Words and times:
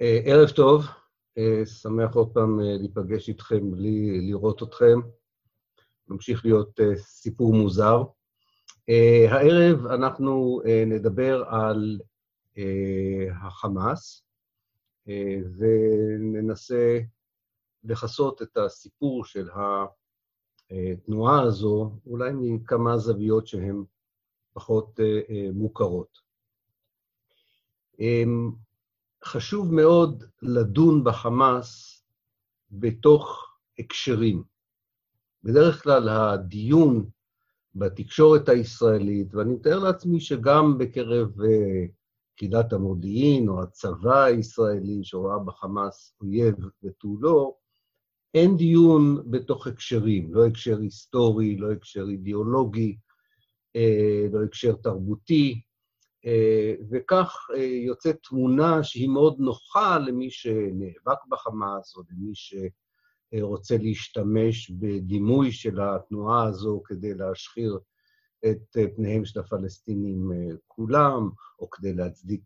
אה, 0.00 0.20
ערב 0.24 0.48
טוב, 0.48 0.84
אה, 1.38 1.66
שמח 1.66 2.14
עוד 2.14 2.30
פעם 2.34 2.60
אה, 2.60 2.76
להיפגש 2.78 3.28
איתכם 3.28 3.70
בלי 3.70 4.20
לראות 4.28 4.62
אתכם. 4.62 5.00
ממשיך 6.08 6.44
להיות 6.44 6.80
סיפור 6.96 7.54
מוזר. 7.54 8.02
הערב 9.30 9.86
אנחנו 9.86 10.60
נדבר 10.86 11.44
על 11.48 12.00
החמאס, 13.42 14.22
וננסה 15.58 16.98
לכסות 17.84 18.42
את 18.42 18.56
הסיפור 18.56 19.24
של 19.24 19.48
התנועה 20.70 21.42
הזו, 21.42 21.92
אולי 22.06 22.30
מכמה 22.34 22.98
זוויות 22.98 23.46
שהן 23.46 23.84
פחות 24.52 25.00
מוכרות. 25.54 26.18
חשוב 29.24 29.74
מאוד 29.74 30.24
לדון 30.42 31.04
בחמאס 31.04 32.02
בתוך 32.70 33.54
הקשרים. 33.78 34.42
בדרך 35.44 35.82
כלל 35.82 36.08
הדיון 36.08 37.10
בתקשורת 37.74 38.48
הישראלית, 38.48 39.34
ואני 39.34 39.52
מתאר 39.54 39.78
לעצמי 39.78 40.20
שגם 40.20 40.78
בקרב 40.78 41.28
יחידת 42.36 42.72
uh, 42.72 42.76
המודיעין 42.76 43.48
או 43.48 43.62
הצבא 43.62 44.22
הישראלי 44.22 45.00
שרואה 45.02 45.38
בחמאס 45.38 46.14
אויב 46.20 46.54
ותו 46.84 47.16
לא, 47.20 47.54
אין 48.34 48.56
דיון 48.56 49.30
בתוך 49.30 49.66
הקשרים, 49.66 50.34
לא 50.34 50.46
הקשר 50.46 50.78
היסטורי, 50.78 51.56
לא 51.56 51.72
הקשר 51.72 52.04
אידיאולוגי, 52.08 52.96
uh, 53.76 54.32
לא 54.32 54.44
הקשר 54.44 54.72
תרבותי, 54.72 55.54
אה, 55.54 55.67
וכך 56.90 57.50
אה, 57.54 57.62
יוצאת 57.62 58.16
תמונה 58.28 58.82
שהיא 58.82 59.08
מאוד 59.08 59.36
נוחה 59.38 59.98
למי 59.98 60.30
שנאבק 60.30 61.18
בחמאס, 61.28 61.96
או 61.96 62.02
למי 62.10 62.32
שרוצה 62.34 63.76
להשתמש 63.78 64.70
בדימוי 64.70 65.52
של 65.52 65.80
התנועה 65.80 66.44
הזו 66.44 66.82
כדי 66.84 67.14
להשחיר 67.14 67.78
את 68.50 68.76
פניהם 68.96 69.24
של 69.24 69.40
הפלסטינים 69.40 70.32
אה, 70.32 70.56
כולם, 70.66 71.30
או 71.58 71.70
כדי 71.70 71.94
להצדיק 71.94 72.40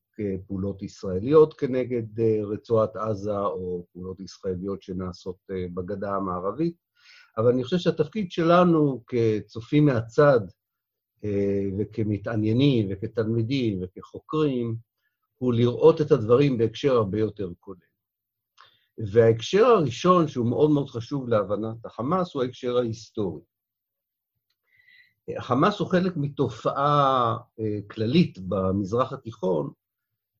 פעולות 0.47 0.83
ישראליות 0.83 1.55
כנגד 1.55 2.20
רצועת 2.53 2.97
עזה, 2.97 3.39
או 3.39 3.86
פעולות 3.92 4.20
ישראליות 4.20 4.83
שנעשות 4.83 5.36
בגדה 5.75 6.14
המערבית. 6.14 6.77
אבל 7.39 7.48
אני 7.48 7.64
חושב 7.64 7.79
שהתפקיד 7.79 8.31
שלנו 8.31 9.05
כצופים 9.07 9.86
מהצד, 9.86 10.41
אה, 10.41 10.61
וכמתעניינים 11.78 12.89
וכתלמידים 12.91 13.81
וכחוקרים, 13.83 14.77
הוא 15.39 15.55
לראות 15.55 16.01
את 16.01 16.12
הדברים 16.12 16.59
בהקשר 16.59 16.92
הרבה 16.92 17.19
יותר 17.19 17.48
כולל. 17.61 17.79
וההקשר 18.98 19.64
הראשון, 19.64 20.29
שהוא 20.29 20.47
מאוד 20.47 20.70
מאוד 20.70 20.91
חשוב 20.91 21.29
להבנת 21.29 21.87
החמאס, 21.87 22.34
הוא 22.34 22.42
ההקשר 22.42 22.77
ההיסטורי. 22.77 23.42
החמאס 25.39 25.79
הוא 25.79 25.89
חלק 25.89 26.12
מתופעה 26.17 27.36
אה, 27.61 27.79
כללית 27.91 28.39
במזרח 28.39 29.12
התיכון, 29.12 29.70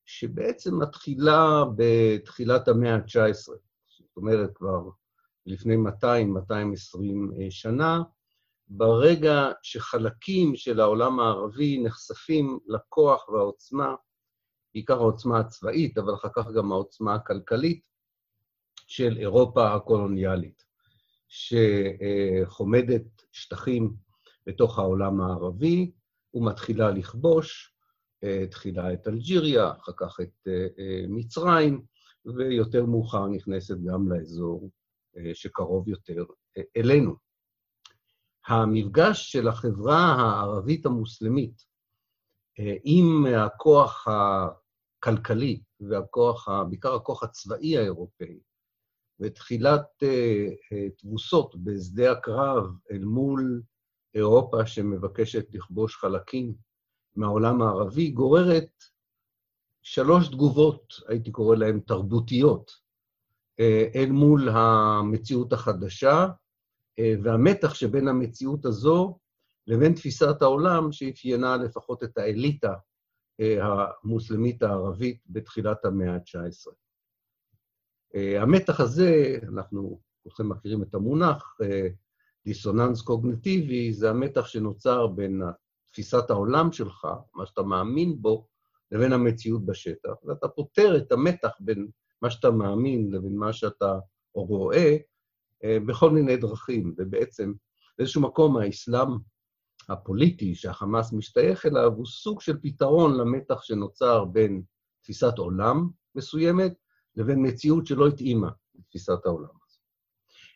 שבעצם 0.07 0.79
מתחילה 0.79 1.65
בתחילת 1.77 2.69
המאה 2.69 2.95
ה-19. 2.95 3.53
זאת 3.89 4.17
אומרת, 4.17 4.51
כבר 4.55 4.89
לפני 5.47 5.75
200-220 5.77 5.77
אה, 7.41 7.51
שנה, 7.51 8.03
ברגע 8.75 9.53
שחלקים 9.63 10.57
של 10.57 10.81
העולם 10.81 11.21
הערבי 11.21 11.83
נחשפים 11.83 12.59
לכוח 12.67 13.29
והעוצמה, 13.29 13.95
בעיקר 14.75 14.95
העוצמה 14.95 15.39
הצבאית, 15.41 15.99
אבל 15.99 16.15
אחר 16.15 16.29
כך 16.35 16.47
גם 16.57 16.73
העוצמה 16.73 17.15
הכלכלית, 17.15 17.93
של 18.87 19.17
אירופה 19.19 19.75
הקולוניאלית, 19.75 20.65
שחומדת 21.29 23.03
שטחים 23.33 23.95
בתוך 24.47 24.79
העולם 24.79 25.21
הערבי 25.21 25.91
ומתחילה 26.35 26.91
לכבוש, 26.91 27.75
תחילה 28.51 28.93
את 28.93 29.09
אלג'יריה, 29.09 29.73
אחר 29.81 29.93
כך 29.97 30.21
את 30.23 30.49
מצרים, 31.09 31.83
ויותר 32.25 32.87
מאוחר 32.87 33.27
נכנסת 33.27 33.77
גם 33.85 34.13
לאזור 34.13 34.71
שקרוב 35.35 35.89
יותר 35.89 36.25
אלינו. 36.77 37.32
המפגש 38.47 39.33
של 39.33 39.49
החברה 39.49 39.97
הערבית 39.97 40.87
המוסלמית 40.87 41.65
אה, 42.61 42.75
עם 42.85 43.27
הכוח 43.27 44.07
הכלכלי 44.09 45.63
והכוח, 45.81 46.49
בעיקר 46.69 46.95
הכוח 46.95 47.23
הצבאי 47.23 47.79
האירופאי, 47.79 48.39
ותחילת 49.21 49.87
אה, 50.03 50.49
אה, 50.73 50.91
תבוסות 50.99 51.57
בשדה 51.65 52.13
הקרב 52.13 52.65
אל 52.91 53.05
מול 53.05 53.63
אירופה 54.15 54.67
שמבקשת 54.67 55.55
לכבוש 55.55 55.97
חלקים 55.97 56.55
מהעולם 57.17 57.63
הערבי, 57.63 58.11
גוררת 58.11 58.71
שלוש 59.83 60.29
תגובות, 60.29 60.95
הייתי 61.09 61.31
קורא 61.31 61.57
להן 61.57 61.81
תרבותיות, 61.81 62.83
אל 63.95 64.11
מול 64.11 64.49
המציאות 64.49 65.53
החדשה, 65.53 66.27
והמתח 67.23 67.75
שבין 67.75 68.09
המציאות 68.09 68.65
הזו 68.65 69.19
לבין 69.67 69.95
תפיסת 69.95 70.43
העולם 70.43 70.93
שאפיינה 70.93 71.57
לפחות 71.57 72.03
את 72.03 72.19
האליטה 72.19 72.75
אה, 73.41 73.59
המוסלמית 74.05 74.63
הערבית 74.63 75.21
בתחילת 75.27 75.85
המאה 75.85 76.15
ה-19. 76.15 76.73
אה, 78.15 78.43
המתח 78.43 78.81
הזה, 78.81 79.39
אנחנו 79.49 80.01
כולכם 80.23 80.49
מכירים 80.49 80.83
את 80.83 80.95
המונח, 80.95 81.59
דיסוננס 82.45 83.03
קוגנטיבי, 83.03 83.93
זה 83.93 84.11
המתח 84.11 84.47
שנוצר 84.47 85.07
בין 85.07 85.43
תפיסת 85.91 86.31
העולם 86.31 86.73
שלך, 86.73 87.07
מה 87.35 87.47
שאתה 87.47 87.63
מאמין 87.63 88.23
בו, 88.23 88.47
לבין 88.93 89.13
המציאות 89.13 89.67
בשטח, 89.67 90.13
ואתה 90.25 90.49
פותר 90.49 90.97
את 90.97 91.13
המתח 91.13 91.51
בין 91.61 91.89
מה 92.23 92.31
שאתה 92.31 92.51
מאמין 92.51 93.11
לבין 93.13 93.37
מה 93.37 93.53
שאתה 93.53 93.99
רואה, 94.35 94.77
אה, 94.77 94.97
בכל 95.65 96.11
מיני 96.11 96.37
דרכים, 96.37 96.95
ובעצם 96.99 97.53
באיזשהו 97.99 98.23
מקום 98.23 98.57
האסלאם 98.57 99.09
הפוליטי 99.89 100.55
שהחמאס 100.55 101.13
משתייך 101.13 101.67
אליו 101.67 101.93
הוא 101.97 102.07
סוג 102.07 102.41
של 102.41 102.59
פתרון 102.63 103.17
למתח 103.17 103.63
שנוצר 103.63 104.25
בין 104.25 104.63
תפיסת 105.03 105.39
עולם 105.39 105.89
מסוימת 106.15 106.75
לבין 107.17 107.47
מציאות 107.47 107.87
שלא 107.87 108.09
התאימה 108.09 108.51
לתפיסת 108.75 109.27
העולם 109.27 109.45
הזו. 109.45 109.79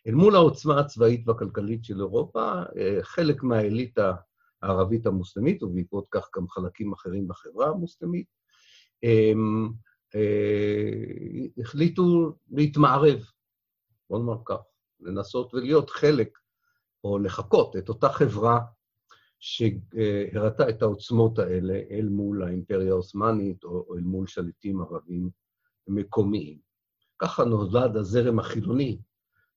אל 0.06 0.15
מול 0.15 0.34
העוצמה 0.34 0.81
הצבאית 0.81 1.28
והכלכלית 1.28 1.84
של 1.84 2.00
אירופה, 2.00 2.53
אה, 2.78 2.99
חלק 3.03 3.43
מהאליטה 3.43 4.15
הערבית 4.62 5.06
המוסלמית, 5.06 5.62
ובעקבות 5.62 6.06
כך 6.11 6.28
גם 6.37 6.49
חלקים 6.49 6.93
אחרים 6.93 7.28
בחברה 7.28 7.69
המוסלמית, 7.69 8.27
הם 9.03 9.73
אה, 10.15 11.62
החליטו 11.62 12.37
להתמערב, 12.50 13.19
בוא 14.11 14.19
נאמר 14.19 14.38
כך. 14.44 14.75
לנסות 15.01 15.55
ולהיות 15.55 15.91
חלק, 15.91 16.39
או 17.05 17.19
לחקות 17.19 17.77
את 17.77 17.89
אותה 17.89 18.09
חברה 18.09 18.61
שהראתה 19.39 20.69
את 20.69 20.83
העוצמות 20.83 21.39
האלה 21.39 21.81
אל 21.91 22.09
מול 22.09 22.43
האימפריה 22.43 22.93
העות'מאנית 22.93 23.65
או 23.65 23.95
אל 23.97 24.01
מול 24.01 24.27
שליטים 24.27 24.81
ערבים 24.81 25.31
מקומיים. 25.89 26.59
ככה 27.19 27.45
נולד 27.45 27.97
הזרם 27.97 28.39
החילוני 28.39 29.01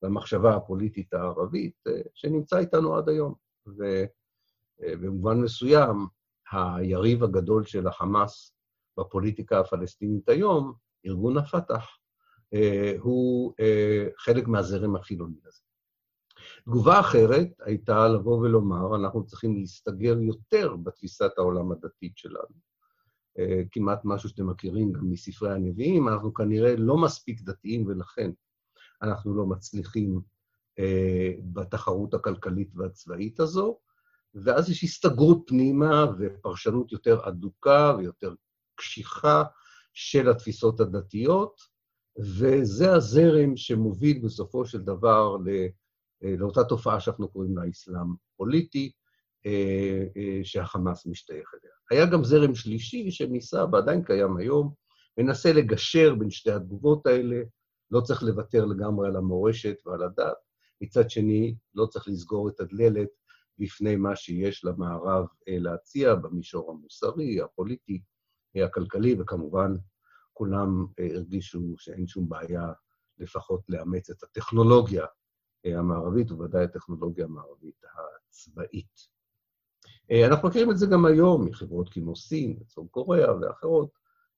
במחשבה 0.01 0.55
הפוליטית 0.55 1.13
הערבית, 1.13 1.83
שנמצא 2.13 2.57
איתנו 2.57 2.95
עד 2.95 3.09
היום. 3.09 3.33
ובמובן 4.79 5.37
מסוים, 5.41 6.07
היריב 6.51 7.23
הגדול 7.23 7.65
של 7.65 7.87
החמאס 7.87 8.55
בפוליטיקה 8.99 9.59
הפלסטינית 9.59 10.29
היום, 10.29 10.73
ארגון 11.05 11.37
הפת"ח, 11.37 11.73
אה, 11.73 11.85
הוא 12.99 13.53
אה, 13.59 14.07
חלק 14.17 14.47
מהזרם 14.47 14.95
החילוני 14.95 15.39
הזה. 15.45 15.59
תגובה 16.65 16.99
אחרת 16.99 17.47
הייתה 17.65 18.07
לבוא 18.07 18.37
ולומר, 18.37 18.95
אנחנו 18.95 19.25
צריכים 19.25 19.55
להסתגר 19.55 20.17
יותר 20.21 20.75
בתפיסת 20.75 21.31
העולם 21.37 21.71
הדתית 21.71 22.17
שלנו. 22.17 22.69
אה, 23.39 23.61
כמעט 23.71 23.99
משהו 24.03 24.29
שאתם 24.29 24.49
מכירים 24.49 24.91
גם 24.91 25.09
מספרי 25.09 25.53
הנביאים, 25.53 26.07
אנחנו 26.07 26.33
כנראה 26.33 26.75
לא 26.75 26.97
מספיק 26.97 27.41
דתיים 27.41 27.87
ולכן 27.87 28.31
אנחנו 29.01 29.35
לא 29.35 29.45
מצליחים 29.45 30.21
בתחרות 31.53 32.13
הכלכלית 32.13 32.69
והצבאית 32.75 33.39
הזו, 33.39 33.79
ואז 34.35 34.69
יש 34.69 34.83
הסתגרות 34.83 35.43
פנימה 35.47 36.05
ופרשנות 36.19 36.91
יותר 36.91 37.27
אדוקה 37.27 37.95
ויותר 37.97 38.33
קשיחה 38.75 39.43
של 39.93 40.29
התפיסות 40.29 40.79
הדתיות, 40.79 41.61
וזה 42.19 42.93
הזרם 42.93 43.57
שמוביל 43.57 44.19
בסופו 44.23 44.65
של 44.65 44.81
דבר 44.81 45.37
אה, 46.23 46.35
לאותה 46.37 46.63
תופעה 46.63 46.99
שאנחנו 46.99 47.29
קוראים 47.29 47.57
לה 47.57 47.69
אסלאם 47.69 48.07
פוליטי, 48.37 48.91
אה, 49.45 50.05
אה, 50.17 50.39
שהחמאס 50.43 51.05
משתייך 51.05 51.51
אליה. 51.53 51.73
היה 51.91 52.11
גם 52.11 52.23
זרם 52.23 52.55
שלישי 52.55 53.11
שניסה, 53.11 53.65
ועדיין 53.71 54.03
קיים 54.03 54.37
היום, 54.37 54.73
מנסה 55.17 55.53
לגשר 55.53 56.15
בין 56.15 56.29
שתי 56.29 56.51
התגובות 56.51 57.07
האלה, 57.07 57.41
לא 57.91 58.01
צריך 58.01 58.23
לוותר 58.23 58.65
לגמרי 58.65 59.07
על 59.07 59.15
המורשת 59.15 59.75
ועל 59.85 60.03
הדת, 60.03 60.37
מצד 60.81 61.09
שני, 61.09 61.55
לא 61.75 61.85
צריך 61.85 62.07
לסגור 62.07 62.49
את 62.49 62.59
הדללת 62.59 63.09
בפני 63.57 63.95
מה 63.95 64.15
שיש 64.15 64.65
למערב 64.65 65.25
להציע 65.47 66.15
במישור 66.15 66.71
המוסרי, 66.71 67.41
הפוליטי, 67.41 68.01
הכלכלי, 68.55 69.15
וכמובן, 69.19 69.75
כולם 70.39 70.85
הרגישו 70.99 71.75
שאין 71.77 72.07
שום 72.07 72.29
בעיה 72.29 72.71
לפחות 73.17 73.61
לאמץ 73.69 74.09
את 74.09 74.23
הטכנולוגיה 74.23 75.05
המערבית, 75.65 76.31
ובוודאי 76.31 76.63
הטכנולוגיה 76.63 77.25
המערבית 77.25 77.81
הצבאית. 78.29 79.07
אנחנו 80.27 80.47
מכירים 80.47 80.71
את 80.71 80.77
זה 80.77 80.85
גם 80.91 81.05
היום 81.05 81.45
מחברות 81.45 81.89
כמו 81.89 82.15
סין, 82.15 82.59
צפון 82.67 82.87
קוריאה 82.87 83.37
ואחרות, 83.37 83.89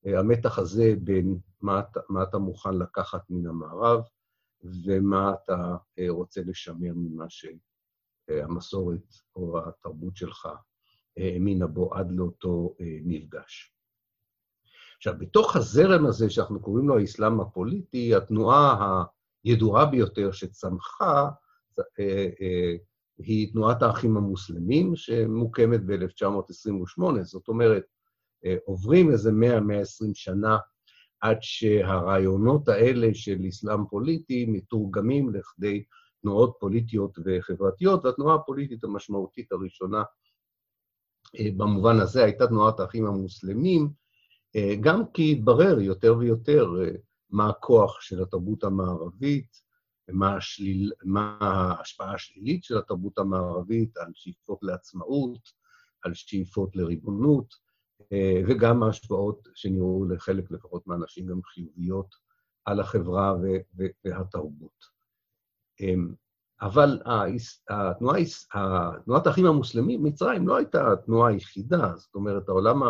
המתח 0.05 0.59
הזה 0.59 0.93
בין 1.03 1.39
מה 1.61 1.79
אתה, 1.79 1.99
מה 2.09 2.23
אתה 2.23 2.37
מוכן 2.37 2.73
לקחת 2.73 3.21
מן 3.29 3.47
המערב 3.47 4.03
ומה 4.85 5.33
אתה 5.33 5.75
רוצה 6.09 6.41
לשמר 6.45 6.93
ממה 6.95 7.25
שהמסורת 7.29 9.13
או 9.35 9.59
התרבות 9.59 10.15
שלך 10.15 10.49
האמינה 11.17 11.67
בו 11.67 11.95
עד 11.95 12.11
לאותו 12.11 12.75
מפגש. 12.79 13.75
עכשיו, 15.01 15.13
בתוך 15.19 15.55
הזרם 15.55 16.05
הזה 16.05 16.29
שאנחנו 16.29 16.59
קוראים 16.59 16.89
לו 16.89 16.99
האסלאם 16.99 17.39
הפוליטי, 17.39 18.15
התנועה 18.15 19.03
הידועה 19.43 19.85
ביותר 19.85 20.31
שצמחה 20.31 21.29
היא 23.17 23.51
תנועת 23.51 23.81
האחים 23.81 24.17
המוסלמים, 24.17 24.95
שמוקמת 24.95 25.85
ב-1928. 25.85 27.21
זאת 27.21 27.47
אומרת, 27.47 27.83
עוברים 28.65 29.11
איזה 29.11 29.31
100-120 29.31 29.33
שנה 30.13 30.57
עד 31.21 31.37
שהרעיונות 31.41 32.67
האלה 32.67 33.07
של 33.13 33.39
אסלאם 33.49 33.85
פוליטי 33.89 34.45
מתורגמים 34.45 35.33
לכדי 35.33 35.83
תנועות 36.21 36.57
פוליטיות 36.59 37.17
וחברתיות, 37.25 38.05
והתנועה 38.05 38.35
הפוליטית 38.35 38.83
המשמעותית 38.83 39.51
הראשונה 39.51 40.03
במובן 41.57 41.99
הזה 41.99 42.23
הייתה 42.23 42.47
תנועת 42.47 42.79
האחים 42.79 43.05
המוסלמים, 43.05 44.00
גם 44.81 45.03
כי 45.13 45.31
התברר 45.31 45.79
יותר 45.79 46.17
ויותר 46.17 46.67
מה 47.29 47.49
הכוח 47.49 48.01
של 48.01 48.21
התרבות 48.21 48.63
המערבית, 48.63 49.61
מה, 50.09 50.35
השליל, 50.35 50.91
מה 51.03 51.37
ההשפעה 51.39 52.13
השלילית 52.13 52.63
של 52.63 52.77
התרבות 52.77 53.17
המערבית 53.17 53.97
על 53.97 54.11
שאיפות 54.13 54.59
לעצמאות, 54.61 55.39
על 56.03 56.13
שאיפות 56.13 56.75
לריבונות, 56.75 57.55
וגם 58.47 58.83
ההשפעות 58.83 59.47
שנראו 59.55 60.05
לחלק 60.05 60.51
לפחות 60.51 60.87
מהאנשים 60.87 61.25
גם 61.25 61.43
חיוביות 61.43 62.15
על 62.65 62.79
החברה 62.79 63.35
והתרבות. 64.05 64.85
אבל 66.61 67.01
התנועה, 67.69 68.19
תנועת 69.05 69.27
האחים 69.27 69.45
המוסלמים, 69.45 70.03
מצרים 70.03 70.47
לא 70.47 70.57
הייתה 70.57 70.93
התנועה 70.93 71.29
היחידה, 71.29 71.93
זאת 71.95 72.15
אומרת, 72.15 72.49
העולם 72.49 72.81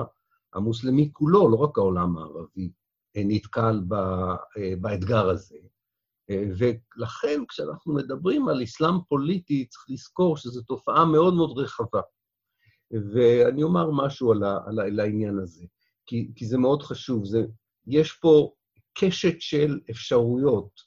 המוסלמי 0.53 1.09
כולו, 1.13 1.50
לא 1.50 1.56
רק 1.56 1.77
העולם 1.77 2.18
הערבי, 2.18 2.71
נתקל 3.15 3.81
באתגר 4.81 5.30
הזה. 5.30 5.57
ולכן, 6.30 7.44
כשאנחנו 7.48 7.94
מדברים 7.94 8.48
על 8.48 8.63
אסלאם 8.63 8.94
פוליטי, 9.09 9.65
צריך 9.65 9.86
לזכור 9.89 10.38
שזו 10.38 10.62
תופעה 10.62 11.06
מאוד 11.06 11.33
מאוד 11.33 11.57
רחבה. 11.57 12.01
ואני 12.92 13.63
אומר 13.63 13.92
משהו 13.92 14.31
על, 14.31 14.44
ה, 14.44 14.57
על, 14.65 14.80
ה, 14.80 14.83
על 14.83 15.00
העניין 15.00 15.39
הזה, 15.39 15.65
כי, 16.06 16.31
כי 16.36 16.45
זה 16.45 16.57
מאוד 16.57 16.81
חשוב. 16.83 17.25
זה, 17.25 17.45
יש 17.88 18.12
פה 18.12 18.54
קשת 18.94 19.42
של 19.42 19.80
אפשרויות 19.89 20.81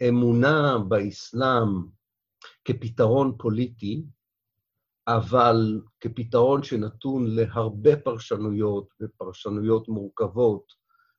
מאמונה 0.00 0.78
באסלאם 0.88 1.68
כפתרון 2.64 3.34
פוליטי, 3.38 4.02
אבל 5.08 5.80
כפתרון 6.00 6.62
שנתון 6.62 7.26
להרבה 7.26 7.96
פרשנויות 7.96 8.88
ופרשנויות 9.00 9.88
מורכבות, 9.88 10.72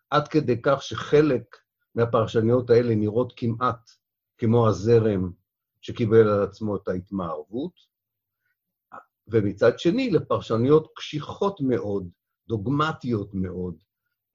עד 0.10 0.28
כדי 0.28 0.62
כך 0.62 0.82
שחלק 0.82 1.58
מהפרשנויות 1.96 2.70
האלה 2.70 2.96
נראות 2.96 3.34
כמעט 3.36 3.90
כמו 4.38 4.68
הזרם 4.68 5.32
שקיבל 5.82 6.28
על 6.30 6.44
עצמו 6.44 6.76
את 6.76 6.88
ההתמערבות, 6.88 7.94
ומצד 9.28 9.80
שני, 9.80 10.12
לפרשנויות 10.12 10.88
קשיחות 10.96 11.62
מאוד, 11.62 12.10
דוגמטיות 12.48 13.34
מאוד, 13.34 13.76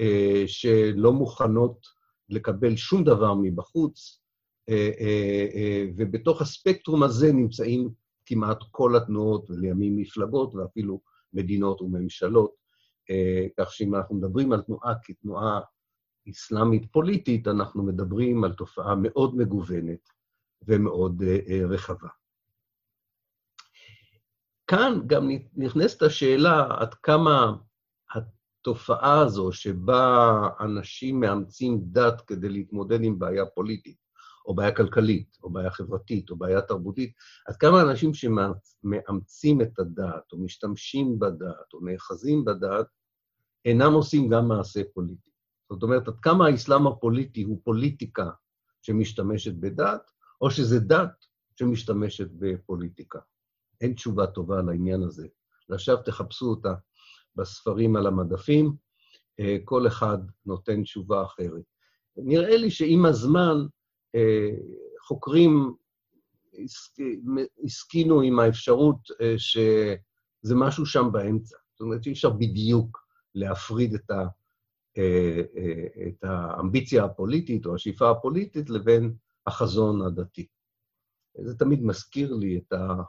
אה, 0.00 0.42
שלא 0.46 1.12
מוכנות 1.12 1.86
לקבל 2.28 2.76
שום 2.76 3.04
דבר 3.04 3.34
מבחוץ, 3.34 4.20
אה, 4.68 4.90
אה, 5.00 5.84
ובתוך 5.96 6.42
הספקטרום 6.42 7.02
הזה 7.02 7.32
נמצאים 7.32 7.90
כמעט 8.28 8.58
כל 8.70 8.96
התנועות, 8.96 9.50
ולימים 9.50 9.96
מפלגות 9.96 10.54
ואפילו 10.54 11.00
מדינות 11.32 11.80
וממשלות, 11.82 12.54
כך 13.58 13.72
שאם 13.72 13.94
אנחנו 13.94 14.14
מדברים 14.16 14.52
על 14.52 14.62
תנועה 14.62 14.94
כתנועה 15.02 15.60
אסלאמית 16.30 16.92
פוליטית, 16.92 17.48
אנחנו 17.48 17.82
מדברים 17.82 18.44
על 18.44 18.52
תופעה 18.52 18.94
מאוד 18.94 19.36
מגוונת 19.36 20.08
ומאוד 20.62 21.22
רחבה. 21.68 22.08
כאן 24.66 25.00
גם 25.06 25.28
נכנסת 25.56 26.02
השאלה 26.02 26.66
עד 26.78 26.94
כמה 26.94 27.52
התופעה 28.14 29.20
הזו 29.20 29.52
שבה 29.52 30.40
אנשים 30.60 31.20
מאמצים 31.20 31.80
דת 31.82 32.20
כדי 32.20 32.48
להתמודד 32.48 33.02
עם 33.02 33.18
בעיה 33.18 33.46
פוליטית, 33.46 34.07
או 34.48 34.54
בעיה 34.54 34.74
כלכלית, 34.74 35.38
או 35.42 35.50
בעיה 35.50 35.70
חברתית, 35.70 36.30
או 36.30 36.36
בעיה 36.36 36.60
תרבותית, 36.60 37.12
עד 37.46 37.56
כמה 37.56 37.82
אנשים 37.82 38.10
שמאמצים 38.14 39.60
את 39.60 39.78
הדת, 39.78 40.32
או 40.32 40.38
משתמשים 40.38 41.18
בדת, 41.18 41.72
או 41.74 41.80
נאחזים 41.80 42.44
בדת, 42.44 42.86
אינם 43.64 43.92
עושים 43.92 44.28
גם 44.28 44.48
מעשה 44.48 44.82
פוליטי. 44.94 45.30
זאת 45.70 45.82
אומרת, 45.82 46.08
עד 46.08 46.18
כמה 46.22 46.46
האסלאם 46.46 46.86
הפוליטי 46.86 47.42
הוא 47.42 47.60
פוליטיקה 47.64 48.30
שמשתמשת 48.82 49.54
בדת, 49.54 50.10
או 50.40 50.50
שזה 50.50 50.80
דת 50.80 51.26
שמשתמשת 51.56 52.28
בפוליטיקה. 52.32 53.18
אין 53.80 53.94
תשובה 53.94 54.26
טובה 54.26 54.62
לעניין 54.62 55.02
הזה. 55.02 55.26
ועכשיו 55.68 55.96
תחפשו 55.96 56.46
אותה 56.46 56.74
בספרים 57.36 57.96
על 57.96 58.06
המדפים, 58.06 58.72
אה, 59.40 59.56
כל 59.64 59.86
אחד 59.86 60.18
נותן 60.46 60.82
תשובה 60.82 61.24
אחרת. 61.24 61.62
נראה 62.16 62.56
לי 62.56 62.70
שעם 62.70 63.06
הזמן 63.06 63.56
חוקרים 65.00 65.74
הסכינו 67.64 68.20
עם 68.20 68.38
האפשרות 68.38 68.98
אה, 69.20 69.34
שזה 69.38 70.54
משהו 70.54 70.86
שם 70.86 71.08
באמצע. 71.12 71.56
זאת 71.72 71.80
אומרת 71.80 72.04
שאי 72.04 72.12
אפשר 72.12 72.30
בדיוק 72.30 72.98
להפריד 73.34 73.94
את, 73.94 74.10
ה, 74.10 74.26
את 76.08 76.24
האמביציה 76.24 77.04
הפוליטית 77.04 77.66
או 77.66 77.74
השאיפה 77.74 78.10
הפוליטית 78.10 78.70
לבין 78.70 79.14
החזון 79.46 80.02
הדתי. 80.02 80.46
זה 81.44 81.58
תמיד 81.58 81.82
מזכיר 81.82 82.34
לי 82.34 82.58
את 82.58 82.72
ה... 82.72 83.02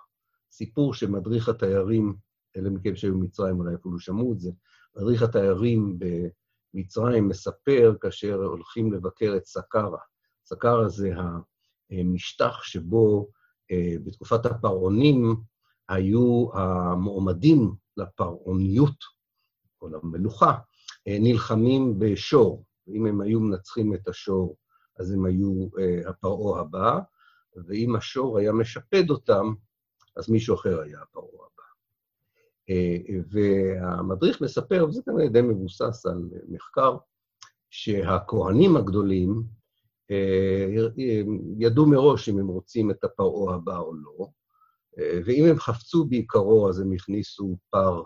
סיפור 0.51 0.93
שמדריך 0.93 1.49
התיירים, 1.49 2.15
אלה 2.57 2.69
מכם 2.69 2.95
שהיו 2.95 3.13
במצרים 3.13 3.59
אולי 3.59 3.75
אפילו 3.75 3.99
שמעו 3.99 4.33
את 4.33 4.39
זה, 4.39 4.51
מדריך 4.95 5.21
התיירים 5.21 5.99
במצרים 6.73 7.27
מספר 7.27 7.95
כאשר 8.01 8.35
הולכים 8.35 8.93
לבקר 8.93 9.33
את 9.37 9.45
סקארה. 9.45 9.99
סקארה 10.49 10.89
זה 10.89 11.11
המשטח 11.91 12.63
שבו 12.63 13.29
אה, 13.71 13.95
בתקופת 14.03 14.45
הפרעונים 14.45 15.35
היו 15.89 16.49
המועמדים 16.53 17.75
לפרעוניות, 17.97 18.95
או 19.81 19.89
למלוכה, 19.89 20.57
אה, 21.07 21.17
נלחמים 21.19 21.99
בשור. 21.99 22.65
אם 22.87 23.05
הם 23.05 23.21
היו 23.21 23.39
מנצחים 23.39 23.93
את 23.93 24.07
השור, 24.07 24.57
אז 24.99 25.11
הם 25.11 25.25
היו 25.25 25.67
אה, 25.79 26.09
הפרעה 26.09 26.61
הבא, 26.61 26.99
ואם 27.67 27.95
השור 27.95 28.37
היה 28.37 28.51
משפד 28.51 29.09
אותם, 29.09 29.53
אז 30.17 30.29
מישהו 30.29 30.55
אחר 30.55 30.81
היה 30.81 31.01
הפרעה 31.01 31.45
הבא. 31.45 31.63
והמדריך 33.29 34.41
מספר, 34.41 34.85
וזה 34.89 35.01
כנראה 35.05 35.27
די 35.27 35.41
מבוסס 35.41 36.05
על 36.05 36.29
מחקר, 36.47 36.97
שהכוהנים 37.69 38.77
הגדולים 38.77 39.58
ידעו 41.57 41.85
מראש 41.85 42.29
אם 42.29 42.39
הם 42.39 42.47
רוצים 42.47 42.91
את 42.91 43.03
הפרעה 43.03 43.55
הבא 43.55 43.77
או 43.77 43.93
לא, 43.93 44.27
אה, 44.99 45.19
ואם 45.25 45.45
הם 45.45 45.59
חפצו 45.59 46.05
בעיקרו, 46.05 46.69
אז 46.69 46.79
הם 46.79 46.91
הכניסו 46.91 47.57
פר 47.69 48.03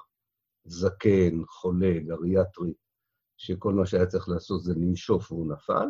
זקן, 0.66 1.42
חולה, 1.48 2.00
גריאטרי, 2.00 2.74
שכל 3.38 3.74
מה 3.74 3.86
שהיה 3.86 4.06
צריך 4.06 4.30
לעשות 4.30 4.64
זה 4.64 4.74
לנשוף 4.74 5.32
והוא 5.32 5.54
נפל, 5.54 5.88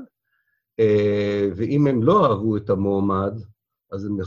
ואם 1.56 1.88
הם 1.88 2.04
לא 2.04 2.26
אהבו 2.26 2.58
את 2.58 2.70
המועמד, 2.70 3.34
אז 3.92 4.06
הם 4.06 4.18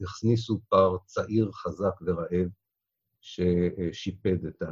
הכניסו 0.00 0.60
פר 0.68 0.96
צעיר, 1.06 1.50
חזק 1.52 1.94
ורעב, 2.06 2.48
ששיפד 3.20 4.44
את 4.46 4.62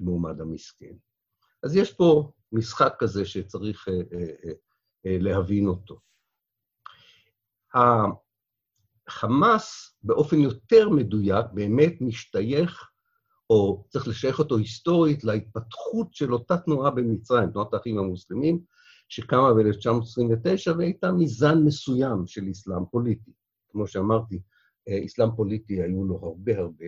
המועמד 0.00 0.40
המסכן. 0.40 0.94
אז 1.62 1.76
יש 1.76 1.92
פה 1.92 2.32
משחק 2.52 2.94
כזה 2.98 3.24
שצריך 3.24 3.88
להבין 5.04 5.66
אותו. 5.66 6.00
החמאס 9.08 9.96
באופן 10.02 10.38
יותר 10.38 10.88
מדויק 10.88 11.46
באמת 11.52 11.94
משתייך, 12.00 12.90
או 13.50 13.84
צריך 13.88 14.08
לשייך 14.08 14.38
אותו 14.38 14.56
היסטורית, 14.56 15.24
להתפתחות 15.24 16.14
של 16.14 16.32
אותה 16.32 16.56
תנועה 16.56 16.90
במצרים, 16.90 17.50
תנועת 17.50 17.74
האחים 17.74 17.98
המוסלמים, 17.98 18.60
שקמה 19.08 19.54
ב-1929 19.54 20.76
והייתה 20.78 21.12
מזן 21.12 21.58
מסוים 21.64 22.26
של 22.26 22.42
אסלאם 22.50 22.84
פוליטי. 22.90 23.32
כמו 23.68 23.86
שאמרתי, 23.86 24.40
אה, 24.88 25.04
אסלאם 25.06 25.28
פוליטי 25.36 25.82
היו 25.82 26.04
לו 26.04 26.20
הרבה 26.22 26.58
הרבה 26.58 26.84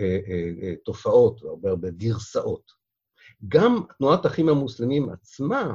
אה, 0.00 0.18
אה, 0.28 0.74
תופעות 0.84 1.42
והרבה 1.42 1.70
הרבה 1.70 1.90
גרסאות. 1.90 2.70
גם 3.48 3.80
תנועת 3.98 4.24
האחים 4.24 4.48
המוסלמים 4.48 5.10
עצמה 5.10 5.74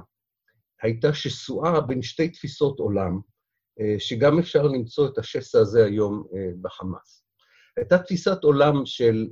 הייתה 0.84 1.14
שסועה 1.14 1.82
בין 1.82 2.02
שתי 2.02 2.30
תפיסות 2.30 2.80
עולם, 2.80 3.20
שגם 4.00 4.40
אפשר 4.40 4.64
למצוא 4.64 5.08
את 5.08 5.18
השסע 5.18 5.60
הזה 5.60 5.86
היום 5.86 6.24
בחמאס. 6.62 7.26
הייתה 7.78 7.98
תפיסת 7.98 8.44
עולם 8.44 8.86
של 8.86 9.28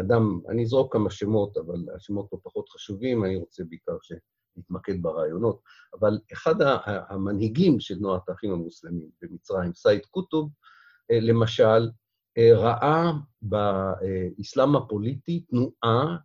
אדם, 0.00 0.40
אני 0.48 0.62
אזרוק 0.62 0.92
כמה 0.92 1.10
שמות, 1.10 1.56
אבל 1.56 1.84
השמות 1.96 2.26
פה 2.30 2.38
פחות 2.42 2.68
חשובים, 2.68 3.24
אני 3.24 3.36
רוצה 3.36 3.64
בעיקר 3.68 3.96
שנתמקד 4.02 5.02
ברעיונות, 5.02 5.60
אבל 6.00 6.18
אחד 6.32 6.54
המנהיגים 7.08 7.80
של 7.80 7.98
תנועת 7.98 8.28
האחים 8.28 8.52
המוסלמים 8.52 9.10
במצרים, 9.22 9.74
סייד 9.74 10.06
קוטוב, 10.06 10.50
למשל, 11.12 11.90
ראה 12.38 13.12
באסלאם 13.42 14.76
הפוליטי 14.76 15.40
תנועה 15.40 16.16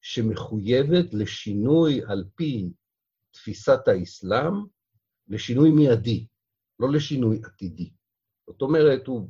שמחויבת 0.00 1.14
לשינוי 1.14 2.00
על 2.06 2.24
פי 2.34 2.68
תפיסת 3.36 3.88
האסלאם, 3.88 4.52
לשינוי 5.28 5.70
מיידי, 5.70 6.26
לא 6.80 6.92
לשינוי 6.92 7.40
עתידי. 7.44 7.90
זאת 8.46 8.62
אומרת, 8.62 9.06
הוא, 9.06 9.28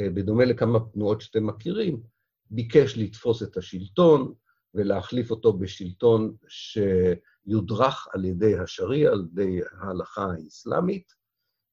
בדומה 0.00 0.44
לכמה 0.44 0.78
תנועות 0.92 1.20
שאתם 1.20 1.46
מכירים, 1.46 2.02
ביקש 2.50 2.98
לתפוס 2.98 3.42
את 3.42 3.56
השלטון 3.56 4.34
ולהחליף 4.74 5.30
אותו 5.30 5.52
בשלטון 5.52 6.36
שיודרך 6.48 8.08
על 8.12 8.24
ידי 8.24 8.58
השריעה, 8.58 9.12
על 9.12 9.26
ידי 9.32 9.60
ההלכה 9.80 10.26
האסלאמית, 10.26 11.12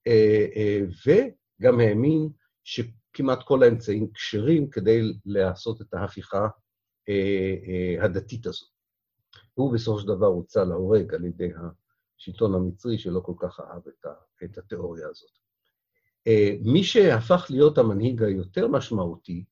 אה, 0.08 0.46
אה, 0.56 0.82
וגם 1.06 1.80
האמין 1.80 2.30
שכמעט 2.64 3.44
כל 3.44 3.64
האמצעים 3.64 4.12
כשרים 4.14 4.70
כדי 4.70 5.02
לעשות 5.26 5.82
את 5.82 5.94
ההפיכה 5.94 6.48
אה, 7.10 8.06
הדתית 8.06 8.46
הזאת. 8.46 8.77
הוא 9.58 9.74
בסופו 9.74 10.00
של 10.00 10.08
דבר 10.08 10.26
הוצא 10.26 10.64
להורג 10.64 11.14
על 11.14 11.26
ידי 11.26 11.50
השלטון 12.18 12.56
המצרי, 12.56 12.98
שלא 12.98 13.20
כל 13.20 13.34
כך 13.40 13.60
אהב 13.60 13.82
את 14.44 14.58
התיאוריה 14.58 15.08
הזאת. 15.10 15.30
מי 16.62 16.84
שהפך 16.84 17.48
להיות 17.50 17.78
המנהיג 17.78 18.24
היותר 18.24 18.68
משמעותי, 18.68 19.46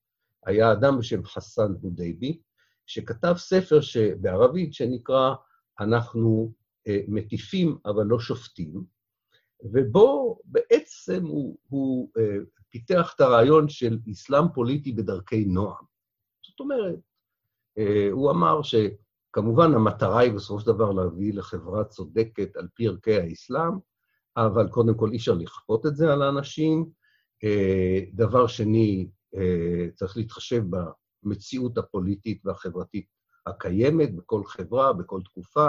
היה 0.46 0.72
אדם 0.72 1.00
בשם 1.00 1.24
חסן 1.24 1.74
הודייבי, 1.82 2.42
שכתב 2.86 3.34
ספר 3.38 3.80
בערבית 4.22 4.74
שנקרא 4.74 5.36
אנחנו 5.80 6.54
אה, 6.88 7.00
מטיפים 7.08 7.78
אבל 7.86 8.04
לא 8.06 8.20
שופטים, 8.20 8.84
ובו 9.64 10.40
בעצם 10.46 11.26
הוא, 11.26 11.58
הוא 11.70 12.10
אה, 12.18 12.38
פיתח 12.70 13.14
את 13.16 13.22
הרעיון 13.22 13.70
של 13.70 14.00
אסלאם 14.12 14.44
פוליטי 14.54 14.92
בדרכי 14.92 15.46
נועם. 15.46 15.86
זאת 16.44 16.60
אומרת, 16.60 17.00
אה, 17.78 18.08
הוא 18.12 18.32
אמר 18.32 18.62
שכמובן 19.36 19.74
המטרה 19.74 20.20
היא 20.20 20.34
בסופו 20.34 20.60
של 20.60 20.68
דבר 20.68 20.92
להביא 20.92 21.34
לחברה 21.34 21.84
צודקת 21.84 22.56
על 22.56 22.68
פי 22.74 22.88
ערכי 22.88 23.16
האסלאם, 23.16 23.74
אבל 24.38 24.68
קודם 24.68 24.96
כל 24.98 25.12
אי 25.12 25.18
אפשר 25.18 25.34
לכפות 25.34 25.86
את 25.86 25.96
זה 25.96 26.14
על 26.14 26.22
האנשים. 26.22 26.90
דבר 28.14 28.48
שני, 28.48 29.08
אה, 29.36 29.88
צריך 29.96 30.18
להתחשב 30.18 30.64
במציאות 31.24 31.78
הפוליטית 31.78 32.42
והחברתית 32.46 33.06
הקיימת 33.46 34.16
בכל 34.16 34.44
חברה, 34.46 34.94
בכל 34.94 35.22
תקופה, 35.26 35.68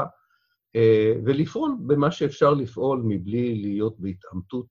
אה, 0.77 1.13
ולפעול 1.25 1.77
במה 1.87 2.11
שאפשר 2.11 2.55
לפעול 2.55 3.03
מבלי 3.05 3.55
להיות 3.55 4.01
בהתעמתות 4.01 4.69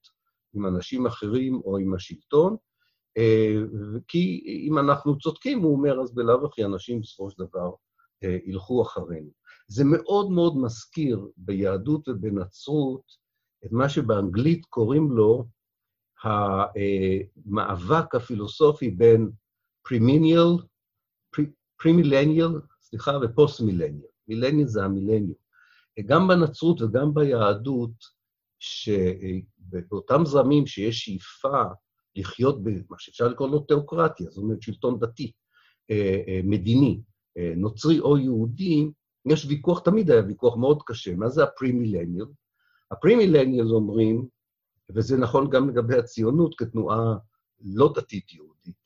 עם 0.54 0.66
אנשים 0.66 1.06
אחרים 1.06 1.60
או 1.64 1.78
עם 1.78 1.94
השלטון. 1.94 2.56
אה, 3.16 3.56
כי 4.08 4.42
אם 4.68 4.78
אנחנו 4.78 5.18
צודקים, 5.18 5.58
הוא 5.58 5.72
אומר, 5.72 6.00
אז 6.00 6.14
בלאו 6.14 6.46
הכי 6.46 6.64
אנשים 6.64 7.00
בסופו 7.00 7.30
של 7.30 7.44
דבר 7.44 7.70
ילכו 8.22 8.82
אחרינו. 8.82 9.30
זה 9.68 9.84
מאוד 9.84 10.30
מאוד 10.30 10.56
מזכיר 10.56 11.28
ביהדות 11.36 12.08
ובנצרות 12.08 13.02
את 13.64 13.72
מה 13.72 13.88
שבאנגלית 13.88 14.66
קוראים 14.66 15.10
לו 15.10 15.46
המאבק 16.24 18.14
הפילוסופי 18.14 18.90
בין 18.90 19.30
פרימיניאל, 19.84 20.56
פרימילניאל, 21.76 22.48
סליחה, 22.80 23.12
ופוסט-מילניאל. 23.22 24.08
מילניאל 24.28 24.66
זה 24.66 24.84
המילניאל. 24.84 25.34
גם 26.06 26.28
בנצרות 26.28 26.82
וגם 26.82 27.14
ביהדות, 27.14 28.16
שבאותם 28.58 30.22
זרמים 30.24 30.66
שיש 30.66 30.98
שאיפה 30.98 31.62
לחיות 32.16 32.62
במה 32.62 32.96
שאפשר 32.98 33.28
לקרוא 33.28 33.48
לו 33.48 33.60
תיאוקרטיה, 33.60 34.30
זאת 34.30 34.42
אומרת 34.42 34.62
שלטון 34.62 34.98
דתי, 34.98 35.32
אה, 35.90 36.22
אה, 36.28 36.40
מדיני, 36.44 37.00
אה, 37.00 37.15
נוצרי 37.56 38.00
או 38.00 38.18
יהודי, 38.18 38.90
יש 39.26 39.44
ויכוח, 39.44 39.80
תמיד 39.80 40.10
היה 40.10 40.22
ויכוח 40.26 40.56
מאוד 40.56 40.82
קשה, 40.86 41.14
מה 41.14 41.28
זה 41.28 41.44
הפרימילניאל? 41.44 42.26
הפרימילניאל 42.90 43.66
אומרים, 43.66 44.26
וזה 44.90 45.16
נכון 45.16 45.50
גם 45.50 45.68
לגבי 45.68 45.98
הציונות 45.98 46.54
כתנועה 46.58 47.16
לא 47.60 47.92
דתית 47.94 48.32
יהודית. 48.32 48.76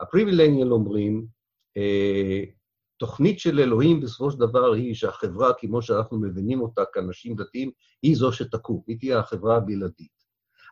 הפריבילניאל 0.00 0.72
אומרים, 0.72 1.26
אה, 1.76 2.44
תוכנית 2.96 3.38
של 3.38 3.60
אלוהים 3.60 4.00
בסופו 4.00 4.30
של 4.30 4.38
דבר 4.38 4.72
היא 4.72 4.94
שהחברה, 4.94 5.52
כמו 5.58 5.82
שאנחנו 5.82 6.18
מבינים 6.18 6.60
אותה 6.60 6.82
כאנשים 6.92 7.36
דתיים, 7.36 7.70
היא 8.02 8.16
זו 8.16 8.32
שתקום, 8.32 8.82
היא 8.86 8.98
תהיה 8.98 9.18
החברה 9.18 9.56
הבלעדית. 9.56 10.24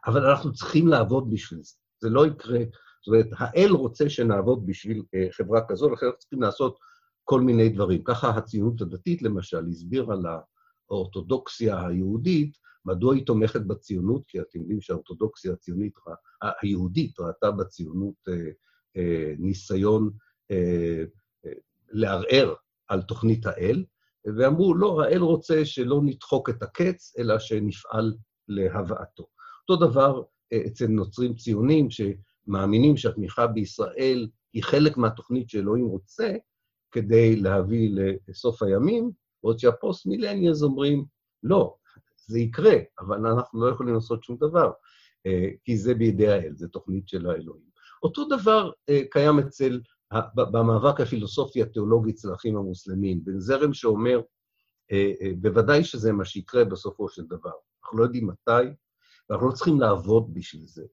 אבל 0.06 0.26
אנחנו 0.26 0.52
צריכים 0.52 0.88
לעבוד 0.88 1.30
בשביל 1.30 1.60
זה, 1.62 1.74
זה 2.00 2.10
לא 2.10 2.26
יקרה. 2.26 2.58
זאת 2.58 3.06
אומרת, 3.06 3.26
האל 3.38 3.70
רוצה 3.70 4.10
שנעבוד 4.10 4.66
בשביל 4.66 5.02
אה, 5.14 5.26
חברה 5.30 5.60
כזו, 5.68 5.90
לכן 5.90 6.06
אנחנו 6.06 6.18
צריכים 6.18 6.42
לעשות 6.42 6.78
כל 7.24 7.40
מיני 7.40 7.68
דברים. 7.68 8.04
ככה 8.04 8.30
הציונות 8.30 8.80
הדתית, 8.80 9.22
למשל, 9.22 9.68
הסבירה 9.68 10.14
לאורתודוקסיה 10.90 11.86
היהודית, 11.86 12.56
מדוע 12.84 13.14
היא 13.14 13.26
תומכת 13.26 13.60
בציונות? 13.60 14.22
כי 14.28 14.40
אתם 14.40 14.60
יודעים 14.60 14.80
שהאורתודוקסיה 14.80 15.52
הציונית, 15.52 15.92
היהודית, 16.62 17.20
ראתה 17.20 17.50
בציונות 17.50 18.14
אה, 18.28 18.50
אה, 18.96 19.34
ניסיון 19.38 20.10
אה, 20.50 21.04
אה, 21.46 21.52
לערער 21.90 22.54
על 22.88 23.02
תוכנית 23.02 23.46
האל, 23.46 23.84
ואמרו, 24.36 24.74
לא, 24.74 25.02
האל 25.02 25.20
רוצה 25.20 25.64
שלא 25.64 26.00
נדחוק 26.04 26.50
את 26.50 26.62
הקץ, 26.62 27.14
אלא 27.18 27.38
שנפעל 27.38 28.14
להבאתו. 28.48 29.26
אותו 29.68 29.86
דבר 29.86 30.22
אה, 30.52 30.62
אצל 30.66 30.86
נוצרים 30.86 31.34
ציונים, 31.34 31.88
שמאמינים 31.90 32.96
שהתמיכה 32.96 33.46
בישראל 33.46 34.28
היא 34.52 34.62
חלק 34.62 34.96
מהתוכנית 34.96 35.50
שאלוהים 35.50 35.86
רוצה, 35.86 36.36
כדי 36.92 37.36
להביא 37.36 37.90
לסוף 38.28 38.62
הימים, 38.62 39.10
בעוד 39.42 39.58
שהפוסט-מילניאלס 39.58 40.62
אומרים, 40.62 41.04
לא, 41.42 41.74
זה 42.26 42.38
יקרה, 42.38 42.74
אבל 43.00 43.26
אנחנו 43.26 43.66
לא 43.66 43.70
יכולים 43.70 43.94
לעשות 43.94 44.24
שום 44.24 44.36
דבר, 44.36 44.72
אה, 45.26 45.48
כי 45.64 45.76
זה 45.76 45.94
בידי 45.94 46.28
האל, 46.28 46.52
זו 46.54 46.68
תוכנית 46.68 47.08
של 47.08 47.30
האלוהים. 47.30 47.72
אותו 48.02 48.24
דבר 48.24 48.70
אה, 48.88 49.00
קיים 49.10 49.38
אצל, 49.38 49.80
במאבק 50.34 51.00
הפילוסופי 51.00 51.62
התיאולוגי 51.62 52.10
אצל 52.10 52.30
האחים 52.30 52.56
המוסלמים, 52.56 53.24
בין 53.24 53.40
זרם 53.40 53.74
שאומר, 53.74 54.20
אה, 54.92 55.12
בוודאי 55.40 55.84
שזה 55.84 56.12
מה 56.12 56.24
שיקרה 56.24 56.64
בסופו 56.64 57.08
של 57.08 57.22
דבר. 57.22 57.52
אנחנו 57.84 57.98
לא 57.98 58.04
יודעים 58.04 58.26
מתי, 58.26 58.68
ואנחנו 59.30 59.48
לא 59.48 59.52
צריכים 59.52 59.80
לעבוד 59.80 60.34
בשביל 60.34 60.66
זה. 60.66 60.84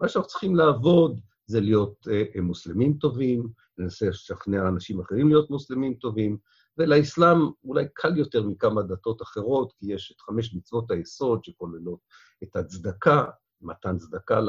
מה 0.00 0.08
שאנחנו 0.08 0.28
צריכים 0.28 0.56
לעבוד 0.56 1.20
זה 1.48 1.60
להיות 1.60 2.06
מוסלמים 2.42 2.94
טובים, 2.94 3.48
לנסה 3.78 4.08
לשכנע 4.08 4.68
אנשים 4.68 5.00
אחרים 5.00 5.28
להיות 5.28 5.50
מוסלמים 5.50 5.94
טובים, 5.94 6.38
ולאסלאם 6.78 7.38
אולי 7.64 7.84
קל 7.94 8.16
יותר 8.16 8.42
מכמה 8.42 8.82
דתות 8.82 9.22
אחרות, 9.22 9.72
כי 9.78 9.92
יש 9.92 10.12
את 10.12 10.20
חמש 10.20 10.54
מצוות 10.54 10.90
היסוד 10.90 11.44
שכוללות 11.44 12.00
את 12.42 12.56
הצדקה, 12.56 13.24
מתן 13.60 13.98
צדקה 13.98 14.40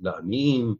לעניים, 0.00 0.74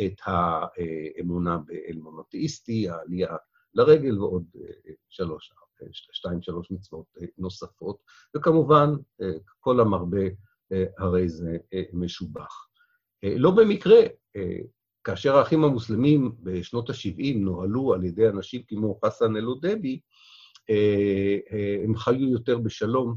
את 0.00 0.20
האמונה 0.24 1.58
באל 1.58 1.96
מונותאיסטי, 1.96 2.88
העלייה 2.88 3.36
לרגל 3.74 4.18
ועוד 4.18 4.44
אה, 4.56 4.92
שלוש, 5.08 5.52
אה, 5.82 5.86
שתיים, 5.92 6.42
שלוש 6.42 6.70
מצוות 6.70 7.06
אה, 7.20 7.26
נוספות, 7.38 7.98
וכמובן, 8.36 8.90
כל 9.60 9.80
המרבה 9.80 10.26
הרי 10.98 11.28
זה 11.28 11.56
משובח. 11.92 12.66
לא 13.22 13.50
במקרה, 13.50 14.00
כאשר 15.04 15.36
האחים 15.36 15.64
המוסלמים 15.64 16.32
בשנות 16.42 16.90
ה-70 16.90 17.36
נוהלו 17.36 17.94
על 17.94 18.04
ידי 18.04 18.28
אנשים 18.28 18.62
כמו 18.68 18.98
חסן 19.04 19.36
אלודבי, 19.36 20.00
הם 21.84 21.96
חיו 21.96 22.28
יותר 22.28 22.58
בשלום 22.58 23.16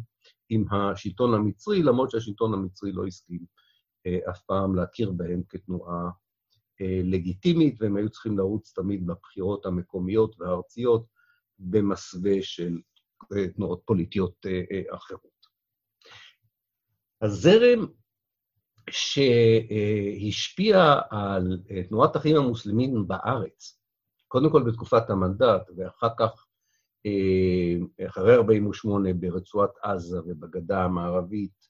עם 0.50 0.65
השלטון 0.74 1.34
המצרי, 1.34 1.84
למרות 1.84 2.12
שהשלטון 2.12 2.53
המצרי 2.53 2.91
לא 2.91 3.06
הסכים 3.06 3.46
אף 4.29 4.41
פעם 4.41 4.75
להכיר 4.75 5.12
בהם 5.12 5.41
כתנועה 5.50 6.10
לגיטימית, 7.03 7.82
והם 7.82 7.96
היו 7.96 8.10
צריכים 8.10 8.38
לרוץ 8.38 8.74
תמיד 8.75 9.08
בבחירות 9.08 9.65
המקומיות 9.65 10.36
והארציות 10.39 11.06
במסווה 11.60 12.41
של 12.41 12.77
תנועות 13.56 13.82
פוליטיות 13.86 14.46
אחרות. 14.96 15.48
הזרם 17.22 17.86
שהשפיע 18.89 20.75
על 21.10 21.60
תנועת 21.89 22.15
החיים 22.15 22.36
המוסלמים 22.36 23.08
בארץ, 23.08 23.79
קודם 24.27 24.51
כל 24.51 24.63
בתקופת 24.63 25.10
המנדט, 25.10 25.70
ואחר 25.77 26.10
כך, 26.20 26.46
אחרי 28.08 28.36
48' 28.36 29.13
ברצועת 29.13 29.70
עזה 29.84 30.20
ובגדה 30.25 30.84
המערבית, 30.84 31.67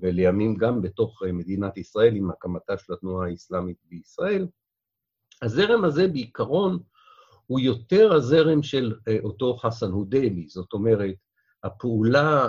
ולימים 0.00 0.54
גם 0.54 0.82
בתוך 0.82 1.22
מדינת 1.32 1.76
ישראל, 1.76 2.16
עם 2.16 2.30
הקמתה 2.30 2.78
של 2.78 2.92
התנועה 2.92 3.28
האסלאמית 3.28 3.76
בישראל, 3.84 4.46
הזרם 5.42 5.84
הזה 5.84 6.08
בעיקרון 6.08 6.78
הוא 7.46 7.60
יותר 7.60 8.12
הזרם 8.12 8.62
של 8.62 8.94
אותו 9.22 9.56
חסן 9.56 9.90
הודיילי, 9.90 10.48
זאת 10.48 10.72
אומרת, 10.72 11.14
הפעולה 11.66 12.48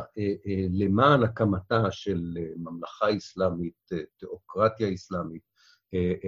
למען 0.70 1.24
הקמתה 1.24 1.92
של 1.92 2.22
ממלכה 2.58 3.18
אסלאמית, 3.18 3.90
תיאוקרטיה 4.20 4.94
אסלאמית, 4.94 5.42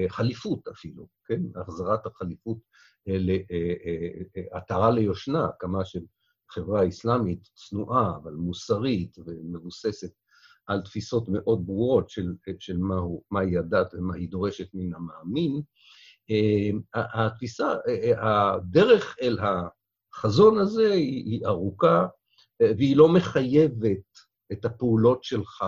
חליפות 0.08 0.68
אפילו, 0.68 1.08
כן? 1.26 1.42
החזרת 1.56 2.06
החליפות 2.06 2.58
לעטרה 4.54 4.92
ליושנה, 4.92 5.46
הקמה 5.46 5.86
של 5.86 6.02
חברה 6.52 6.88
אסלאמית 6.88 7.50
צנועה, 7.56 8.18
אבל 8.24 8.34
מוסרית 8.34 9.18
ומבוססת 9.26 10.12
על 10.68 10.82
תפיסות 10.82 11.30
מאוד 11.30 11.66
ברורות 11.66 12.10
של, 12.10 12.34
של 12.60 12.78
מהו, 12.78 13.24
מהי 13.32 13.58
הדת 13.58 13.94
ומה 13.94 14.16
היא 14.16 14.30
דורשת 14.30 14.68
מן 14.74 14.96
המאמין, 14.96 15.62
התפיסה, 16.94 17.74
הדרך 18.18 19.16
אל 19.22 19.38
החזון 20.14 20.60
הזה 20.60 20.92
היא 20.92 21.46
ארוכה, 21.46 22.08
והיא 22.62 22.98
לא 22.98 23.10
מחייבת 23.10 24.18
את 24.52 24.66
הפעולות 24.66 25.24
שלך 25.24 25.64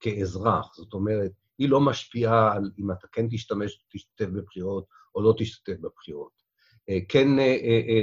כאזרח. 0.00 0.74
זאת 0.74 0.92
אומרת, 0.92 1.32
היא 1.58 1.68
לא 1.68 1.80
משפיעה 1.80 2.56
על 2.56 2.70
אם 2.78 2.90
אתה 2.90 3.06
כן 3.12 3.26
תשתמש, 3.30 3.84
תשתתף 3.92 4.26
בבחירות 4.26 4.86
או 5.14 5.22
לא 5.22 5.34
תשתתף 5.38 5.80
בבחירות. 5.80 6.42
כן 7.08 7.28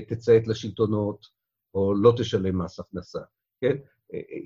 תציית 0.08 0.48
לשלטונות 0.48 1.26
או 1.74 1.94
לא 1.94 2.14
תשלם 2.18 2.62
מס 2.62 2.80
הכנסה, 2.80 3.20
כן? 3.62 3.76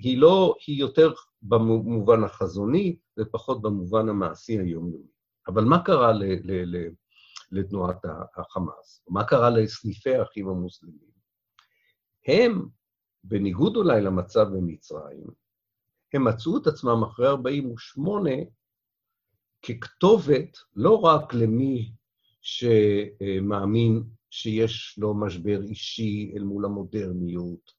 היא 0.02 0.18
לא, 0.18 0.56
היא 0.68 0.80
יותר 0.80 1.14
במובן 1.42 2.24
החזוני 2.24 2.98
ופחות 3.20 3.62
במובן 3.62 4.10
המעשי 4.10 4.60
היומיומי. 4.60 5.08
אבל 5.48 5.64
מה 5.64 5.84
קרה 5.84 6.12
ל, 6.12 6.24
ל, 6.24 6.76
ל, 6.76 6.90
לתנועת 7.52 7.98
החמאס? 8.36 9.04
מה 9.10 9.24
קרה 9.24 9.50
לסניפי 9.50 10.16
האחים 10.16 10.50
המוסלמים? 10.50 11.14
הם 12.28 12.66
בניגוד 13.24 13.76
אולי 13.76 14.02
למצב 14.02 14.48
במצרים, 14.54 15.28
הם 16.14 16.28
מצאו 16.28 16.58
את 16.58 16.68
עצמם 16.68 17.04
אחרי 17.04 17.28
48' 17.28 18.30
ככתובת 19.62 20.58
לא 20.76 21.00
רק 21.00 21.34
למי 21.34 21.92
שמאמין 22.42 24.04
שיש 24.30 24.96
לו 24.98 25.14
משבר 25.14 25.62
אישי 25.64 26.34
אל 26.36 26.44
מול 26.44 26.66
המודרניות, 26.66 27.72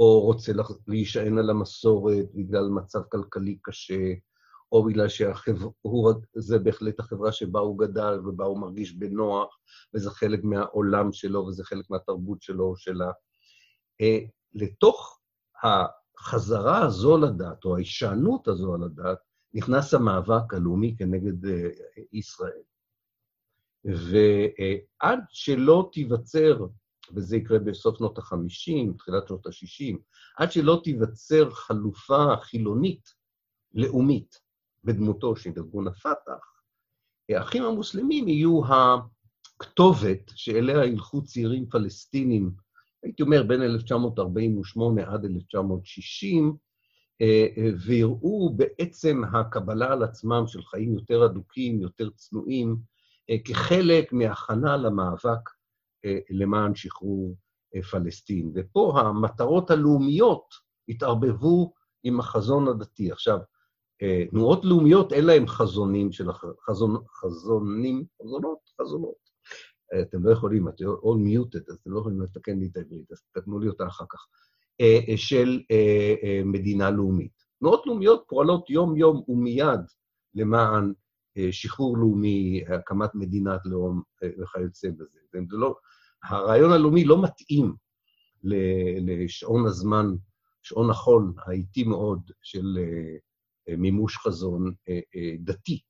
או 0.00 0.20
רוצה 0.20 0.52
להישען 0.88 1.38
על 1.38 1.50
המסורת 1.50 2.26
בגלל 2.34 2.68
מצב 2.68 3.00
כלכלי 3.08 3.58
קשה, 3.62 4.12
או 4.72 4.84
בגלל 4.84 5.06
שזה 5.08 6.58
בהחלט 6.58 7.00
החברה 7.00 7.32
שבה 7.32 7.60
הוא 7.60 7.78
גדל 7.78 8.20
ובה 8.24 8.44
הוא 8.44 8.60
מרגיש 8.60 8.92
בנוח, 8.92 9.58
וזה 9.94 10.10
חלק 10.10 10.44
מהעולם 10.44 11.12
שלו 11.12 11.46
וזה 11.46 11.64
חלק 11.64 11.90
מהתרבות 11.90 12.42
שלו 12.42 12.64
או 12.64 12.76
שלה. 12.76 13.10
לתוך 14.54 15.20
החזרה 15.62 16.82
הזו 16.82 17.18
לדת, 17.18 17.64
או 17.64 17.74
ההישענות 17.76 18.48
הזו 18.48 18.74
על 18.74 18.82
הדת, 18.82 19.18
נכנס 19.54 19.94
המאבק 19.94 20.54
הלאומי 20.54 20.96
כנגד 20.98 21.50
ישראל. 22.12 22.62
ועד 23.84 25.18
שלא 25.28 25.90
תיווצר, 25.92 26.66
וזה 27.14 27.36
יקרה 27.36 27.58
בסוף 27.58 27.98
שנות 27.98 28.18
ה-50, 28.18 28.98
תחילת 28.98 29.28
שנות 29.28 29.46
ה-60, 29.46 29.96
עד 30.36 30.52
שלא 30.52 30.80
תיווצר 30.84 31.50
חלופה 31.50 32.36
חילונית, 32.40 33.14
לאומית, 33.74 34.40
בדמותו 34.84 35.36
של 35.36 35.50
ארגון 35.56 35.88
הפת"ח, 35.88 36.54
האחים 37.28 37.62
המוסלמים 37.62 38.28
יהיו 38.28 38.60
הכתובת 38.66 40.30
שאליה 40.34 40.84
ילכו 40.84 41.24
צעירים 41.24 41.66
פלסטינים 41.66 42.63
הייתי 43.04 43.22
אומר, 43.22 43.42
בין 43.42 43.62
1948 43.62 45.02
עד 45.12 45.24
1960, 45.24 46.56
אה, 47.20 47.46
אה, 47.56 47.70
ויראו 47.86 48.54
בעצם 48.56 49.22
הקבלה 49.32 49.92
על 49.92 50.02
עצמם 50.02 50.44
של 50.46 50.62
חיים 50.62 50.94
יותר 50.94 51.24
אדוקים, 51.24 51.80
יותר 51.80 52.10
צנועים, 52.10 52.76
אה, 53.30 53.36
כחלק 53.44 54.12
מהכנה 54.12 54.76
למאבק 54.76 55.50
למען 56.30 56.74
שחרור 56.74 57.36
פלסטין. 57.90 58.52
ופה 58.54 59.00
המטרות 59.00 59.70
הלאומיות 59.70 60.54
התערבבו 60.88 61.72
עם 62.02 62.20
החזון 62.20 62.68
הדתי. 62.68 63.12
עכשיו, 63.12 63.38
תנועות 64.30 64.64
לאומיות 64.64 65.12
אין 65.12 65.24
להן 65.24 65.46
חזונים 65.46 66.12
של 66.12 66.30
החזון, 66.30 66.96
חזונים, 67.20 68.04
חזונות, 68.22 68.58
חזונות. 68.80 69.30
אתם 70.02 70.24
לא 70.26 70.30
יכולים, 70.30 70.68
אתם 70.68 70.84
all 70.84 71.18
muted, 71.28 71.64
אז 71.68 71.78
אתם 71.82 71.90
לא 71.90 71.98
יכולים 71.98 72.20
לתקן 72.20 72.58
לי 72.58 72.66
את 72.66 72.76
העברית, 72.76 73.12
אז 73.12 73.20
תתקנו 73.20 73.58
לי 73.58 73.68
אותה 73.68 73.86
אחר 73.86 74.04
כך, 74.08 74.26
אה, 74.80 74.98
אה, 75.08 75.16
של 75.16 75.60
אה, 75.70 76.42
מדינה 76.44 76.90
לאומית. 76.90 77.44
תנועות 77.58 77.86
לאומיות 77.86 78.24
פועלות 78.28 78.70
יום-יום 78.70 79.22
ומיד 79.28 79.80
למען 80.34 80.92
שחרור 81.50 81.98
לאומי, 81.98 82.64
הקמת 82.68 83.14
מדינת 83.14 83.60
לאום 83.64 84.02
וכיוצא 84.40 84.88
בזה. 84.90 85.18
זה 85.32 85.56
לא, 85.56 85.76
הרעיון 86.24 86.72
הלאומי 86.72 87.04
לא 87.04 87.22
מתאים 87.22 87.74
לשעון 89.00 89.66
הזמן, 89.66 90.06
שעון 90.62 90.90
החול 90.90 91.32
האיטי 91.38 91.84
מאוד 91.84 92.30
של 92.42 92.78
מימוש 93.68 94.16
חזון 94.16 94.74
דתי. 95.38 95.80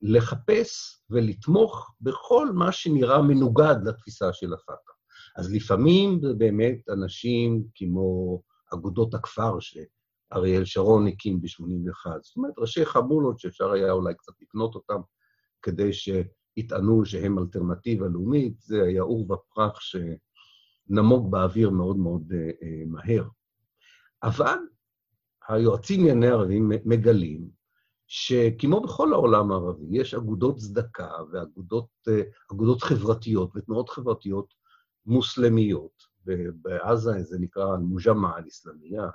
לחפש 0.02 1.00
ולתמוך 1.10 1.94
בכל 2.00 2.52
מה 2.52 2.72
שנראה 2.72 3.22
מנוגד 3.22 3.76
לתפיסה 3.84 4.32
של 4.32 4.54
הפת"ח. 4.54 4.92
אז 5.36 5.52
לפעמים 5.54 6.20
זה 6.20 6.34
באמת 6.34 6.88
אנשים 6.88 7.64
כמו 7.74 8.40
אגודות 8.74 9.14
הכפר 9.14 9.60
שאריאל 10.32 10.64
שרון 10.64 11.06
הקים 11.06 11.40
ב-81, 11.40 12.10
זאת 12.22 12.36
אומרת, 12.36 12.54
ראשי 12.58 12.84
חמולות 12.84 13.38
שאפשר 13.38 13.72
היה 13.72 13.92
אולי 13.92 14.14
קצת 14.14 14.32
לקנות 14.42 14.74
אותם 14.74 15.00
כדי 15.62 15.90
שיטענו 15.92 17.04
שהם 17.04 17.38
אלטרנטיבה 17.38 18.06
לאומית, 18.08 18.60
זה 18.60 18.82
היה 18.82 19.02
עור 19.02 19.32
ופרח 19.32 19.78
שנמוג 19.80 21.30
באוויר 21.30 21.70
מאוד 21.70 21.96
מאוד 21.96 22.32
uh, 22.32 22.34
uh, 22.34 22.86
מהר. 22.86 23.28
אבל 24.22 24.58
היועצים 25.48 26.00
לענייני 26.00 26.26
ערבים 26.26 26.68
מגלים 26.84 27.48
שכמו 28.06 28.80
בכל 28.80 29.12
העולם 29.12 29.52
הערבי, 29.52 29.86
יש 29.90 30.14
אגודות 30.14 30.56
צדקה 30.56 31.10
ואגודות 31.32 31.88
uh, 32.08 32.84
חברתיות 32.84 33.50
ותנועות 33.56 33.88
חברתיות 33.88 34.54
מוסלמיות, 35.06 36.14
בעזה 36.62 37.22
זה 37.22 37.38
נקרא 37.38 37.74
אל-מוג'מע 37.74 38.38
אל-אסלאמיה, 38.38 39.08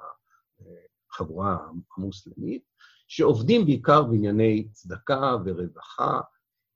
החבורה 1.12 1.58
המוסלמית, 1.98 2.63
שעובדים 3.10 3.65
בעיקר 3.65 4.04
בענייני 4.04 4.67
צדקה 4.72 5.36
ורווחה, 5.45 6.19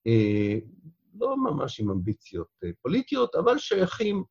אה, 0.08 0.58
לא 1.20 1.38
ממש 1.38 1.80
עם 1.80 1.90
אמביציות 1.90 2.48
אה, 2.64 2.70
פוליטיות, 2.82 3.36
אבל 3.36 3.58
שייכים 3.58 4.24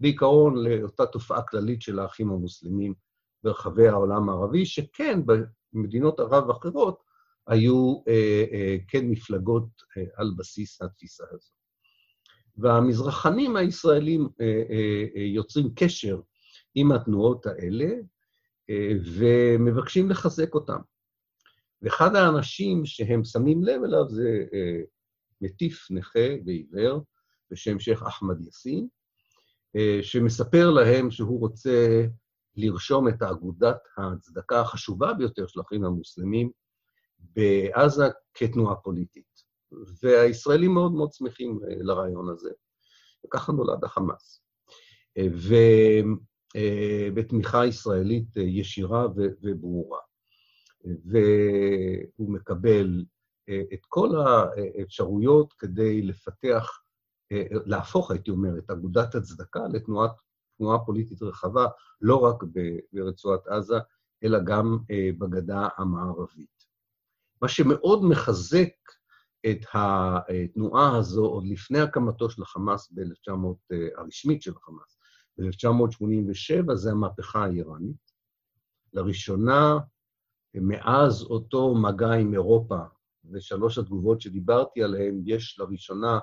בעיקרון 0.00 0.56
לאותה 0.56 1.06
תופעה 1.06 1.42
כללית 1.42 1.82
של 1.82 1.98
האחים 1.98 2.30
המוסלמים 2.30 2.94
ברחבי 3.42 3.88
העולם 3.88 4.28
הערבי, 4.28 4.66
שכן, 4.66 5.20
במדינות 5.72 6.20
ערב 6.20 6.50
אחרות 6.50 7.02
היו 7.46 8.02
אה, 8.08 8.76
כן 8.88 9.06
מפלגות 9.06 9.68
על 10.16 10.34
בסיס 10.36 10.82
התפיסה 10.82 11.24
הזאת. 11.30 11.58
והמזרחנים 12.56 13.56
הישראלים 13.56 14.28
יוצרים 15.16 15.68
קשר 15.74 16.20
עם 16.74 16.92
התנועות 16.92 17.46
האלה 17.46 17.88
ומבקשים 19.18 20.10
לחזק 20.10 20.54
אותם. 20.54 20.78
ואחד 21.82 22.16
האנשים 22.16 22.86
שהם 22.86 23.24
שמים 23.24 23.62
לב 23.62 23.84
אליו 23.84 24.08
זה 24.08 24.44
מטיף 25.40 25.90
נכה 25.90 26.28
ועיוור 26.46 27.04
בשם 27.50 27.78
שייח' 27.78 28.02
אחמד 28.02 28.40
יאסין, 28.40 28.88
אה, 29.76 29.98
שמספר 30.02 30.70
להם 30.70 31.10
שהוא 31.10 31.40
רוצה 31.40 32.06
לרשום 32.56 33.08
את 33.08 33.22
אגודת 33.22 33.78
הצדקה 33.96 34.60
החשובה 34.60 35.14
ביותר 35.14 35.46
של 35.46 35.60
האחים 35.60 35.84
המוסלמים 35.84 36.50
בעזה 37.18 38.04
כתנועה 38.34 38.76
פוליטית. 38.76 39.48
והישראלים 40.02 40.74
מאוד 40.74 40.92
מאוד 40.92 41.12
שמחים 41.12 41.60
אה, 41.68 41.74
לרעיון 41.80 42.28
הזה, 42.28 42.50
וככה 43.26 43.52
נולד 43.52 43.84
החמאס. 43.84 44.42
אה, 45.18 45.26
ובתמיכה 46.56 47.66
ישראלית 47.66 48.36
ישירה 48.36 49.06
וברורה. 49.42 50.00
והוא 50.84 52.32
מקבל 52.32 53.04
את 53.72 53.86
כל 53.88 54.08
האפשרויות 54.16 55.52
כדי 55.52 56.02
לפתח, 56.02 56.82
להפוך, 57.50 58.10
הייתי 58.10 58.30
אומר, 58.30 58.58
את 58.58 58.70
אגודת 58.70 59.14
הצדקה 59.14 59.60
לתנועת, 59.72 60.10
תנועה 60.58 60.78
פוליטית 60.84 61.22
רחבה, 61.22 61.66
לא 62.00 62.16
רק 62.16 62.42
ברצועת 62.92 63.46
עזה, 63.46 63.78
אלא 64.24 64.38
גם 64.44 64.78
אה, 64.90 65.10
בגדה 65.18 65.68
המערבית. 65.76 66.58
מה 67.42 67.48
שמאוד 67.48 68.04
מחזק 68.04 68.74
את 69.46 69.60
התנועה 69.74 70.96
הזו 70.96 71.26
עוד 71.26 71.44
לפני 71.46 71.80
הקמתו 71.80 72.30
של 72.30 72.42
החמאס 72.42 72.92
ב-1900, 72.92 73.32
אה, 73.72 73.88
הרשמית 73.96 74.42
של 74.42 74.52
החמאס, 74.56 74.97
ב-1987, 75.38 76.74
זה 76.74 76.90
המהפכה 76.90 77.44
האיראנית. 77.44 78.12
לראשונה, 78.92 79.78
מאז 80.54 81.22
אותו 81.22 81.74
מגע 81.74 82.12
עם 82.12 82.34
אירופה 82.34 82.78
ושלוש 83.30 83.78
התגובות 83.78 84.20
שדיברתי 84.20 84.82
עליהן, 84.82 85.22
יש 85.24 85.58
לראשונה 85.58 86.18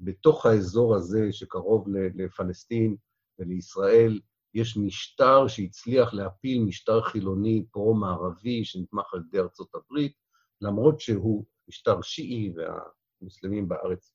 בתוך 0.00 0.46
האזור 0.46 0.94
הזה 0.94 1.32
שקרוב 1.32 1.88
לפלסטין 2.14 2.96
ולישראל, 3.38 4.20
יש 4.54 4.76
משטר 4.76 5.48
שהצליח 5.48 6.14
להפיל 6.14 6.64
משטר 6.64 7.02
חילוני 7.02 7.66
פרו-מערבי 7.70 8.64
שנתמך 8.64 9.14
על 9.14 9.22
ידי 9.28 9.38
ארצות 9.38 9.74
הברית, 9.74 10.12
למרות 10.60 11.00
שהוא 11.00 11.44
משטר 11.68 12.02
שיעי 12.02 12.52
והמוסלמים 12.56 13.68
בארץ 13.68 14.14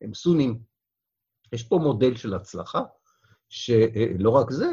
הם 0.00 0.14
סונים. 0.14 0.62
יש 1.52 1.68
פה 1.68 1.78
מודל 1.82 2.16
של 2.16 2.34
הצלחה, 2.34 2.82
שלא 3.48 4.30
רק 4.30 4.50
זה, 4.50 4.70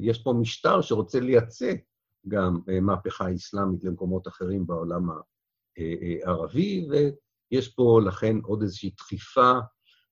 יש 0.00 0.22
פה 0.22 0.32
משטר 0.32 0.80
שרוצה 0.80 1.20
לייצא 1.20 1.72
גם 2.28 2.60
מהפכה 2.82 3.34
אסלאמית 3.34 3.84
למקומות 3.84 4.28
אחרים 4.28 4.66
בעולם 4.66 5.10
אה, 5.10 5.16
אה, 6.26 6.44
ויש 7.50 7.68
פה 7.68 8.00
לכן 8.06 8.36
עוד 8.42 8.62
איזושהי 8.62 8.90
דחיפה 8.96 9.52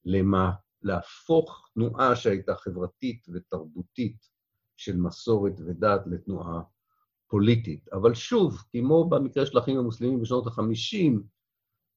למה, 0.05 0.53
להפוך 0.83 1.69
תנועה 1.75 2.17
שהייתה 2.17 2.55
חברתית 2.55 3.27
ותרבותית 3.35 4.17
של 4.77 4.97
מסורת 4.97 5.61
ודת 5.67 6.01
לתנועה 6.07 6.61
פוליטית. 7.29 7.89
אבל 7.93 8.15
שוב, 8.15 8.63
כמו 8.71 9.09
במקרה 9.09 9.47
של 9.47 9.59
האחים 9.59 9.79
המוסלמים 9.79 10.21
בשנות 10.21 10.47
ה-50, 10.47 11.21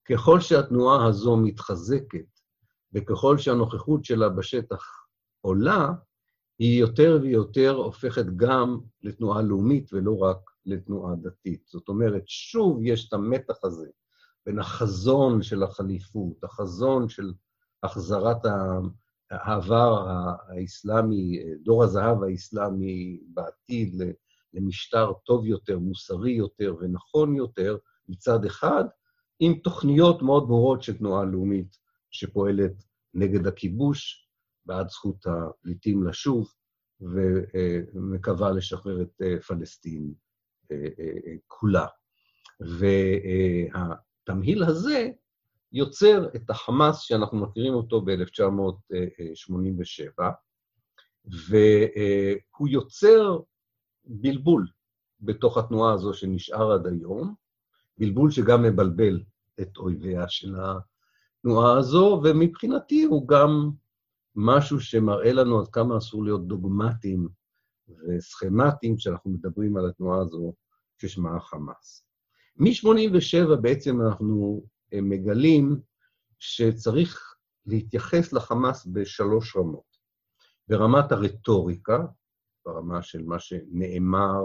ככל 0.10 0.39
שהתנועה 0.39 1.08
הזו 1.08 1.38
מתחזקת 1.38 2.39
וככל 2.93 3.38
שהנוכחות 3.38 4.06
שלה 4.06 4.30
בשטח 4.30 5.00
עולה, 5.41 5.89
היא 6.60 6.80
יותר 6.80 7.19
ויותר 7.21 7.75
הופכת 7.75 8.25
גם 8.36 8.80
לתנועה 9.01 9.41
לאומית 9.41 9.93
ולא 9.93 10.17
רק 10.17 10.38
לתנועה 10.65 11.15
דתית. 11.15 11.63
זאת 11.67 11.89
אומרת, 11.89 12.23
שוב 12.25 12.80
יש 12.84 13.08
את 13.08 13.13
המתח 13.13 13.63
הזה 13.63 13.88
בין 14.45 14.60
החזון 14.60 15.41
של 15.41 15.63
החליפות, 15.63 16.43
החזון 16.43 17.10
של 17.10 17.34
החזרת 17.84 18.38
העבר 19.32 20.08
האסלאמי, 20.08 21.39
דור 21.63 21.84
הזהב 21.84 22.23
האסלאמי 22.23 23.19
בעתיד 23.34 24.01
למשטר 24.54 25.12
טוב 25.25 25.45
יותר, 25.45 25.80
מוסרי 25.80 26.32
יותר 26.32 26.75
ונכון 26.80 27.36
יותר 27.36 27.77
מצד 28.10 28.45
אחד, 28.45 28.84
עם 29.39 29.54
תוכניות 29.54 30.21
מאוד 30.21 30.47
ברורות 30.47 30.84
של 30.84 30.97
תנועה 30.97 31.25
לאומית 31.25 31.77
שפועלת 32.12 32.84
נגד 33.13 33.47
הכיבוש, 33.47 34.27
בעד 34.65 34.89
זכות 34.89 35.26
הפליטים 35.26 36.08
לשוב, 36.08 36.54
ומקווה 37.02 38.52
לשחרר 38.52 39.02
את 39.02 39.21
פלסטין 39.47 40.13
כולה. 41.47 41.88
והתמהיל 42.60 44.63
הזה 44.63 45.10
יוצר 45.71 46.28
את 46.36 46.50
החמאס 46.50 47.00
שאנחנו 47.00 47.38
מכירים 47.38 47.74
אותו 47.74 48.02
ב-1987, 48.02 50.24
והוא 51.26 52.67
יוצר 52.67 53.39
בלבול 54.06 54.67
בתוך 55.19 55.58
התנועה 55.58 55.93
הזו 55.93 56.13
שנשאר 56.13 56.71
עד 56.71 56.88
היום, 56.88 57.36
בלבול 57.97 58.32
שגם 58.32 58.63
מבלבל 58.63 59.24
את 59.62 59.78
אויביה 59.78 60.30
של 60.30 60.56
התנועה 60.56 61.78
הזו, 61.78 62.21
ומבחינתי 62.24 63.04
הוא 63.04 63.28
גם 63.28 63.71
משהו 64.36 64.80
שמראה 64.80 65.34
לנו 65.34 65.60
עד 65.60 65.67
כמה 65.67 65.98
אסור 65.98 66.24
להיות 66.24 66.48
דוגמטיים 66.48 67.30
וסכמטיים 67.89 68.96
כשאנחנו 68.96 69.32
מדברים 69.32 69.78
על 69.78 69.89
התנועה 69.89 70.22
הזו 70.22 70.54
ששמה 70.98 71.36
החמאס. 71.38 72.06
מ-87' 72.56 73.56
בעצם 73.62 74.02
אנחנו 74.02 74.63
אה, 74.94 75.02
מגלים 75.02 75.82
שצריך 76.39 77.36
להתייחס 77.65 78.34
לחמאס 78.34 78.86
בשלוש 78.86 79.56
רמות. 79.56 79.91
ברמת 80.67 81.12
הרטוריקה, 81.12 82.06
ברמה 82.65 83.02
של 83.02 83.24
מה 83.24 83.39
שנאמר 83.39 84.41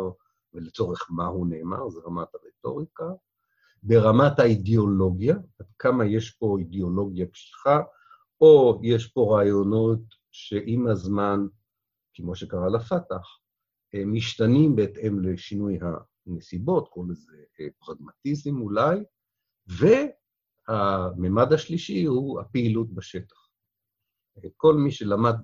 ולצורך 0.54 1.06
מה 1.10 1.26
הוא 1.26 1.46
נאמר, 1.46 1.88
זה 1.88 2.00
רמת 2.06 2.28
הרטוריקה. 2.34 3.04
ברמת 3.82 4.38
האידיאולוגיה, 4.38 5.36
עד 5.58 5.66
כמה 5.78 6.04
יש 6.04 6.30
פה 6.30 6.56
אידיאולוגיה 6.58 7.26
קשיחה, 7.26 7.80
או 8.40 8.80
יש 8.82 9.06
פה 9.06 9.36
רעיונות 9.36 10.00
שעם 10.30 10.86
הזמן 10.88 11.40
כמו 12.14 12.36
שקרה 12.36 12.68
לפת"ח, 12.68 13.38
משתנים 14.06 14.76
בהתאם 14.76 15.20
לשינוי 15.20 15.78
הנסיבות, 16.26 16.88
קוראים 16.88 17.10
לזה 17.10 17.32
פרגמטיזם 17.78 18.60
אולי, 18.60 18.98
והממד 20.68 21.52
השלישי 21.52 22.04
הוא 22.04 22.40
הפעילות 22.40 22.94
בשטח. 22.94 23.48
כל 24.56 24.74
מי 24.74 24.90
שלמד 24.90 25.34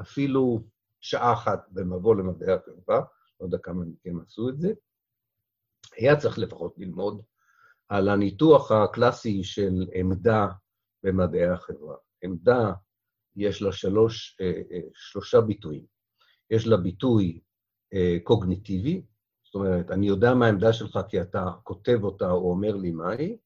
אפילו 0.00 0.64
שעה 1.00 1.32
אחת 1.32 1.66
במבוא 1.70 2.16
למדעי 2.16 2.52
החברה, 2.52 3.00
לא 3.40 3.44
יודע 3.44 3.58
כמה 3.58 3.84
מכם 3.84 4.20
עשו 4.20 4.48
את 4.48 4.58
זה, 4.58 4.72
היה 5.96 6.16
צריך 6.16 6.38
לפחות 6.38 6.74
ללמוד 6.78 7.22
על 7.88 8.08
הניתוח 8.08 8.72
הקלאסי 8.72 9.44
של 9.44 9.86
עמדה 9.94 10.46
במדעי 11.02 11.48
החברה. 11.48 11.96
עמדה, 12.22 12.72
יש 13.36 13.62
לה 13.62 13.72
שלוש, 13.72 14.36
אה, 14.40 14.62
אה, 14.72 14.80
שלושה 14.94 15.40
ביטויים. 15.40 15.84
יש 16.50 16.66
לה 16.66 16.76
ביטוי 16.76 17.40
אה, 17.94 18.16
קוגניטיבי, 18.22 19.02
זאת 19.44 19.54
אומרת, 19.54 19.90
אני 19.90 20.06
יודע 20.06 20.34
מה 20.34 20.46
העמדה 20.46 20.72
שלך 20.72 20.98
כי 21.08 21.20
אתה 21.20 21.50
כותב 21.62 21.98
אותה 22.02 22.30
או 22.30 22.50
אומר 22.50 22.76
לי 22.76 22.90
מהי, 22.90 23.36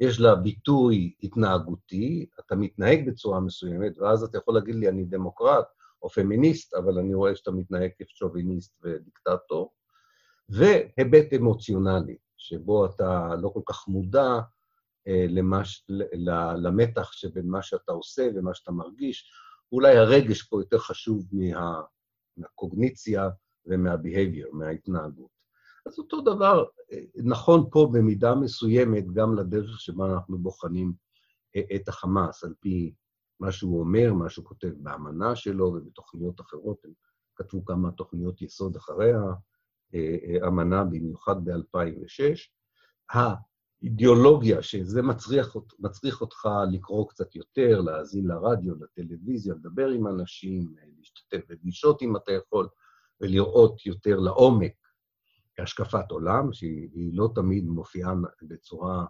יש 0.00 0.20
לה 0.20 0.34
ביטוי 0.34 1.14
התנהגותי, 1.22 2.26
אתה 2.40 2.56
מתנהג 2.56 3.10
בצורה 3.10 3.40
מסוימת, 3.40 3.98
ואז 3.98 4.22
אתה 4.22 4.38
יכול 4.38 4.54
להגיד 4.54 4.74
לי, 4.74 4.88
אני 4.88 5.04
דמוקרט 5.04 5.66
או 6.02 6.08
פמיניסט, 6.08 6.74
אבל 6.74 6.98
אני 6.98 7.14
רואה 7.14 7.36
שאתה 7.36 7.50
מתנהג 7.50 7.90
כשוביניסט 7.98 8.84
ודיקטטור, 8.84 9.72
והיבט 10.48 11.32
אמוציונלי, 11.36 12.16
שבו 12.36 12.86
אתה 12.86 13.34
לא 13.42 13.48
כל 13.48 13.60
כך 13.66 13.88
מודע 13.88 14.40
למש, 15.06 15.86
למתח 16.56 17.12
שבין 17.12 17.48
מה 17.48 17.62
שאתה 17.62 17.92
עושה 17.92 18.28
ומה 18.34 18.54
שאתה 18.54 18.72
מרגיש. 18.72 19.30
אולי 19.72 19.96
הרגש 19.96 20.42
פה 20.42 20.60
יותר 20.60 20.78
חשוב 20.78 21.26
מה, 21.32 21.80
מהקוגניציה 22.36 23.28
ומה-behavior, 23.66 24.48
מההתנהגות. 24.52 25.30
אז 25.86 25.98
אותו 25.98 26.20
דבר 26.20 26.64
אה, 26.92 26.98
נכון 27.24 27.68
פה 27.70 27.90
במידה 27.92 28.34
מסוימת 28.34 29.12
גם 29.12 29.34
לדרך 29.34 29.80
שבה 29.80 30.12
אנחנו 30.14 30.38
בוחנים 30.38 30.92
אה, 31.56 31.76
את 31.76 31.88
החמאס, 31.88 32.44
על 32.44 32.54
פי 32.60 32.94
מה 33.40 33.52
שהוא 33.52 33.80
אומר, 33.80 34.14
מה 34.14 34.30
שהוא 34.30 34.44
כותב 34.44 34.70
באמנה 34.76 35.36
שלו 35.36 35.66
ובתוכניות 35.66 36.40
אחרות. 36.40 36.84
הם 36.84 36.92
כתבו 37.36 37.64
כמה 37.64 37.90
תוכניות 37.90 38.42
יסוד 38.42 38.76
אחרי 38.76 39.10
האמנה, 40.42 40.84
במיוחד 40.84 41.44
ב-2006. 41.44 42.36
האידיאולוגיה, 43.82 44.62
שזה 44.62 45.02
מצריך, 45.02 45.56
מצריך 45.78 46.20
אותך 46.20 46.48
לקרוא 46.72 47.08
קצת 47.08 47.36
יותר, 47.36 47.80
להאזין 47.80 48.26
לרדיו, 48.26 48.74
לטלוויזיה, 48.74 49.54
לדבר 49.54 49.88
עם 49.88 50.06
אנשים, 50.06 50.74
להשתתף 50.98 51.40
בפגישות 51.48 52.02
אם 52.02 52.16
אתה 52.16 52.32
יכול, 52.32 52.68
ולראות 53.20 53.86
יותר 53.86 54.16
לעומק 54.16 54.72
השקפת 55.58 56.10
עולם, 56.10 56.52
שהיא 56.52 57.10
לא 57.12 57.28
תמיד 57.34 57.64
מופיעה 57.64 58.14
בצורה 58.42 59.04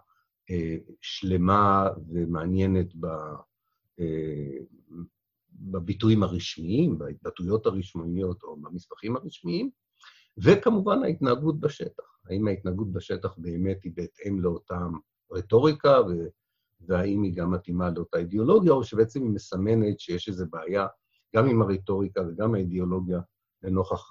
אה, 0.49 0.77
שלמה 1.01 1.89
ומעניינת 2.07 2.95
ב, 2.95 3.05
אה, 3.99 4.57
בביטויים 5.51 6.23
הרשמיים, 6.23 6.97
בהתבטאויות 6.97 7.65
הרשמיות 7.65 8.43
או 8.43 8.57
במסמכים 8.57 9.15
הרשמיים, 9.15 9.69
וכמובן 10.37 11.03
ההתנהגות 11.03 11.59
בשטח. 11.59 12.03
האם 12.29 12.47
ההתנהגות 12.47 12.91
בשטח 12.91 13.37
באמת 13.37 13.83
היא 13.83 13.91
בהתאם 13.95 14.39
לאותה 14.39 14.79
רטוריקה, 15.31 15.97
והאם 16.87 17.23
היא 17.23 17.35
גם 17.35 17.51
מתאימה 17.51 17.89
לאותה 17.89 18.17
אידיאולוגיה, 18.17 18.71
או 18.71 18.83
שבעצם 18.83 19.23
היא 19.23 19.29
מסמנת 19.29 19.99
שיש 19.99 20.27
איזו 20.27 20.45
בעיה 20.49 20.87
גם 21.35 21.49
עם 21.49 21.61
הרטוריקה 21.61 22.21
וגם 22.21 22.55
האידיאולוגיה 22.55 23.19
לנוכח 23.63 24.09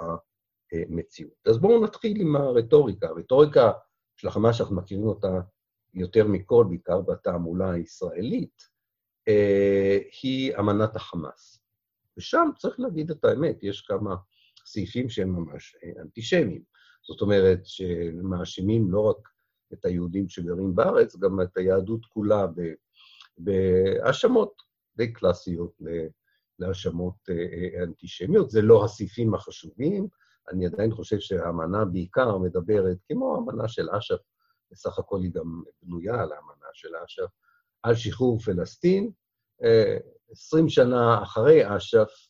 המציאות. 0.73 1.33
אז 1.47 1.59
בואו 1.59 1.85
נתחיל 1.85 2.21
עם 2.21 2.37
הרטוריקה. 2.37 3.07
הרטוריקה 3.07 3.73
של 4.17 4.29
החמאס, 4.29 4.57
שאנחנו 4.57 4.77
מכירים 4.77 5.05
אותה 5.05 5.41
יותר 5.95 6.27
מכל, 6.27 6.67
בעיקר 6.69 7.01
בתעמולה 7.01 7.71
הישראלית, 7.71 8.63
אה, 9.29 9.99
היא 10.23 10.57
אמנת 10.59 10.97
החמאס. 10.97 11.61
ושם 12.17 12.49
צריך 12.59 12.81
להגיד 12.81 13.11
את 13.11 13.25
האמת, 13.25 13.63
יש 13.63 13.81
כמה 13.81 14.17
סעיפים 14.67 15.09
שהם 15.09 15.29
ממש 15.29 15.77
אה, 15.85 16.03
אנטישמיים. 16.03 16.63
זאת 17.03 17.21
אומרת, 17.21 17.61
שמאשימים 17.65 18.93
לא 18.93 19.01
רק 19.01 19.29
את 19.73 19.85
היהודים 19.85 20.29
שגרים 20.29 20.75
בארץ, 20.75 21.17
גם 21.17 21.41
את 21.41 21.57
היהדות 21.57 22.07
כולה 22.07 22.47
בהאשמות 23.39 24.53
די 24.97 25.13
קלאסיות 25.13 25.73
להאשמות 26.59 27.15
אה, 27.31 27.35
אה, 27.35 27.83
אנטישמיות. 27.85 28.51
זה 28.51 28.63
לא 28.63 28.85
הסעיפים 28.85 29.35
החשובים, 29.35 30.09
אני 30.51 30.67
עדיין 30.67 30.93
חושב 30.93 31.21
שהאמנה 31.21 31.85
בעיקר 31.85 32.39
מדברת, 32.39 32.97
כמו 33.09 33.37
האמנה 33.37 33.69
של 33.69 33.91
אש"ף, 33.91 34.21
בסך 34.71 34.99
הכל 34.99 35.23
היא 35.23 35.31
גם 35.35 35.63
בנויה 35.83 36.15
על 36.15 36.33
האמנה 36.33 36.67
של 36.73 36.89
אש"ף, 37.05 37.31
על 37.83 37.95
שחרור 37.95 38.39
פלסטין. 38.39 39.11
עשרים 40.31 40.69
שנה 40.69 41.23
אחרי 41.23 41.77
אש"ף, 41.77 42.30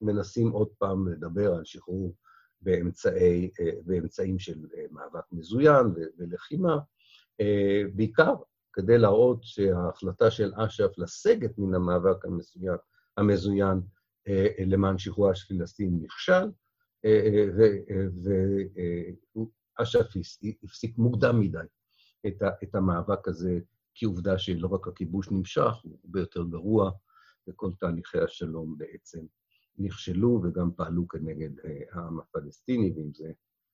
מנסים 0.00 0.50
עוד 0.50 0.68
פעם 0.78 1.08
לדבר 1.08 1.54
על 1.54 1.64
שחרור 1.64 2.14
באמצעי, 2.60 3.50
אה, 3.60 3.70
באמצעים 3.84 4.38
של 4.38 4.58
אה, 4.76 4.84
מאבק 4.90 5.24
מזוין 5.32 5.86
ולחימה, 6.18 6.78
אה, 7.40 7.82
בעיקר 7.94 8.34
כדי 8.72 8.98
להראות 8.98 9.38
שההחלטה 9.42 10.30
של 10.30 10.52
אש"ף 10.54 10.98
לסגת 10.98 11.58
מן 11.58 11.74
המאבק 11.74 12.24
המזוין, 12.24 12.76
המזוין 13.16 13.80
למען 14.66 14.98
שחרורה 14.98 15.34
של 15.34 15.58
פלסטין 15.58 16.00
נכשל, 16.02 16.50
ואש"ף 19.78 20.06
הפסיק 20.62 20.98
מוקדם 20.98 21.40
מדי 21.40 21.58
את 22.62 22.74
המאבק 22.74 23.28
הזה, 23.28 23.58
כי 23.94 24.04
עובדה 24.04 24.38
שלא 24.38 24.68
רק 24.68 24.88
הכיבוש 24.88 25.30
נמשך, 25.30 25.72
הוא 25.82 25.98
הרבה 26.04 26.20
יותר 26.20 26.42
גרוע, 26.42 26.90
וכל 27.48 27.70
תהליכי 27.78 28.18
השלום 28.18 28.78
בעצם 28.78 29.20
נכשלו 29.80 30.40
וגם 30.44 30.70
פעלו 30.76 31.08
כנגד 31.08 31.60
אה, 31.60 31.80
העם 31.90 32.20
הפלסטיני, 32.20 32.92
ועם 32.96 33.12
זה, 33.14 33.32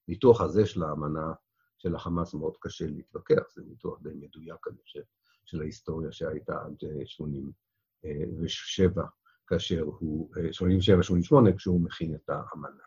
ניתוח 0.09 0.40
הזה 0.40 0.66
של 0.66 0.83
האמנה 0.83 1.33
של 1.79 1.95
החמאס 1.95 2.35
מאוד 2.35 2.57
קשה 2.61 2.87
להתווכח, 2.87 3.42
זה 3.55 3.62
ניתוח 3.69 3.99
די 4.03 4.11
מדויק, 4.14 4.69
אני 4.69 4.77
חושב, 4.83 5.03
של 5.45 5.61
ההיסטוריה 5.61 6.12
שהייתה 6.12 6.55
עד 6.64 6.77
87, 7.05 9.03
אה, 9.03 9.07
כאשר 9.47 9.83
הוא, 9.83 10.31
87-88, 10.35 11.47
אה, 11.47 11.53
כשהוא 11.57 11.81
מכין 11.81 12.14
את 12.14 12.29
האמנה. 12.31 12.83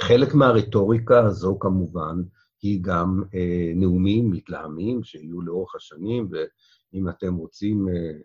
חלק 0.00 0.34
מהרטוריקה 0.34 1.26
הזו, 1.26 1.58
כמובן, 1.58 2.22
היא 2.62 2.80
גם 2.82 3.22
אה, 3.34 3.72
נאומים 3.74 4.30
מתלהמים 4.30 5.02
שיהיו 5.02 5.42
לאורך 5.42 5.74
השנים, 5.74 6.28
ואם 6.30 7.08
אתם 7.08 7.34
רוצים 7.34 7.88
אה, 7.88 7.94
אה, 7.94 8.18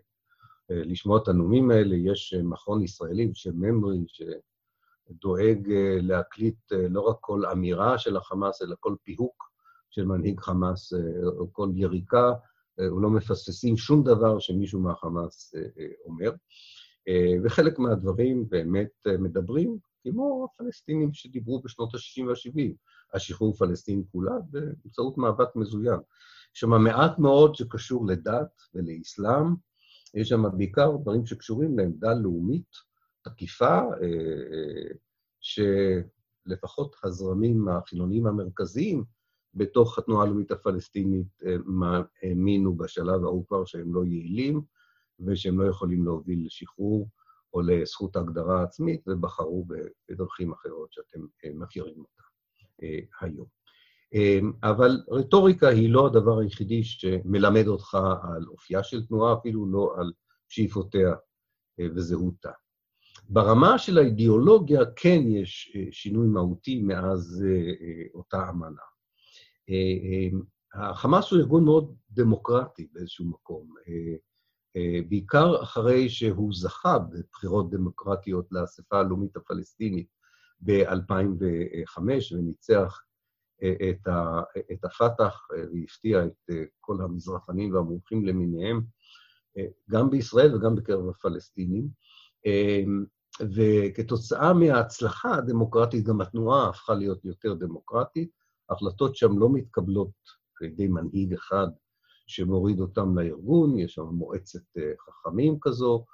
לשמוע 0.70 1.18
את 1.22 1.28
הנאומים 1.28 1.70
האלה. 1.70 1.96
יש 1.96 2.34
אה, 2.34 2.42
מכון 2.42 2.82
ישראלי 2.82 3.26
בשם 3.26 3.56
ממרי, 3.56 3.98
שדואג 4.08 5.72
אה, 5.72 5.98
להקליט 6.00 6.72
לא 6.72 7.00
רק 7.00 7.16
כל 7.20 7.46
אמירה 7.46 7.98
של 7.98 8.16
החמאס, 8.16 8.62
אלא 8.62 8.76
כל 8.80 8.94
פיהוק 9.02 9.44
של 9.90 10.04
מנהיג 10.04 10.40
חמאס, 10.40 10.92
או 11.38 11.52
כל 11.52 11.70
יריקה, 11.74 12.32
ולא 12.78 13.10
מפספסים 13.10 13.76
שום 13.76 14.04
דבר 14.04 14.38
שמישהו 14.38 14.80
מהחמאס 14.80 15.54
אומר. 16.04 16.32
וחלק 17.44 17.78
מהדברים 17.78 18.48
באמת 18.48 18.90
מדברים, 19.18 19.78
כמו 20.02 20.48
הפלסטינים 20.54 21.12
שדיברו 21.12 21.62
בשנות 21.62 21.94
ה-60 21.94 22.26
וה-70, 22.26 22.72
השחרור 23.14 23.54
פלסטין 23.54 24.02
כולה, 24.12 24.34
באמצעות 24.50 25.18
מאבק 25.18 25.56
מזוין. 25.56 26.00
יש 26.54 26.60
שם 26.60 26.70
מעט 26.70 27.18
מאוד 27.18 27.54
שקשור 27.54 28.06
לדת 28.06 28.62
ולאסלאם, 28.74 29.54
יש 30.14 30.28
שם 30.28 30.42
בעיקר 30.56 30.96
דברים 30.96 31.26
שקשורים 31.26 31.78
לעמדה 31.78 32.14
לאומית 32.14 32.88
תקיפה, 33.22 33.78
אה, 33.78 34.06
אה, 34.52 34.94
שלפחות 35.40 36.96
הזרמים 37.04 37.68
החילוניים 37.68 38.26
המרכזיים 38.26 39.04
בתוך 39.54 39.98
התנועה 39.98 40.24
הלאומית 40.24 40.50
הפלסטינית 40.50 41.42
אה, 41.46 41.56
האמינו 42.22 42.76
בשלב 42.76 43.24
ההוא 43.24 43.46
כבר 43.46 43.64
שהם 43.64 43.94
לא 43.94 44.04
יעילים 44.04 44.60
ושהם 45.26 45.60
לא 45.60 45.68
יכולים 45.68 46.04
להוביל 46.04 46.46
לשחרור 46.46 47.08
או 47.54 47.60
לזכות 47.60 48.16
ההגדרה 48.16 48.60
העצמית, 48.60 49.08
ובחרו 49.08 49.66
בדרכים 50.08 50.52
אחרות 50.52 50.92
שאתם 50.92 51.20
מכירים 51.54 51.98
אותה 51.98 52.22
היום. 53.20 53.57
אמ, 54.12 54.52
אבל 54.62 55.00
רטוריקה 55.10 55.68
היא 55.68 55.90
לא 55.90 56.06
הדבר 56.06 56.38
היחידי 56.38 56.84
שמלמד 56.84 57.66
אותך 57.66 57.94
על 58.22 58.46
אופייה 58.48 58.82
של 58.82 59.06
תנועה, 59.06 59.34
אפילו 59.34 59.66
לא 59.66 59.94
על 59.98 60.12
שאיפותיה 60.48 61.08
אה, 61.80 61.86
וזהותה. 61.94 62.50
ברמה 63.28 63.78
של 63.78 63.98
האידיאולוגיה 63.98 64.80
כן 64.96 65.20
יש 65.26 65.72
אה, 65.76 65.82
שינוי 65.90 66.28
מהותי 66.28 66.82
מאז 66.82 67.44
אה, 67.48 68.06
אותה 68.14 68.50
אמנה. 68.50 68.82
אמ, 69.68 70.42
החמאס 70.74 71.30
הוא 71.30 71.40
ארגון 71.40 71.64
מאוד 71.64 71.94
דמוקרטי 72.10 72.88
באיזשהו 72.92 73.24
מקום, 73.24 73.74
בעיקר 75.08 75.62
אחרי 75.62 76.08
שהוא 76.08 76.52
זכה 76.54 76.98
בבחירות 76.98 77.70
דמוקרטיות 77.70 78.46
לאספה 78.52 78.98
הלאומית 78.98 79.36
הפלסטינית 79.36 80.08
ב-2005 80.60 81.98
וניצח 82.32 83.00
את, 83.64 84.06
ה, 84.06 84.40
את 84.72 84.84
הפת"ח 84.84 85.48
והפתיע 85.72 86.24
את 86.24 86.50
כל 86.80 86.96
המזרחנים 87.02 87.74
והמומחים 87.74 88.24
למיניהם, 88.26 88.80
גם 89.90 90.10
בישראל 90.10 90.54
וגם 90.54 90.74
בקרב 90.74 91.08
הפלסטינים. 91.08 91.88
וכתוצאה 93.40 94.52
מההצלחה 94.52 95.34
הדמוקרטית, 95.34 96.04
גם 96.04 96.20
התנועה 96.20 96.68
הפכה 96.68 96.94
להיות 96.94 97.24
יותר 97.24 97.54
דמוקרטית. 97.54 98.30
ההחלטות 98.70 99.16
שם 99.16 99.38
לא 99.38 99.48
מתקבלות 99.52 100.10
על 100.60 100.66
ידי 100.66 100.88
מנהיג 100.88 101.32
אחד 101.34 101.66
שמוריד 102.26 102.80
אותם 102.80 103.18
לארגון, 103.18 103.78
יש 103.78 103.94
שם 103.94 104.02
מועצת 104.02 104.78
חכמים 105.00 105.58
כזו, 105.60 106.04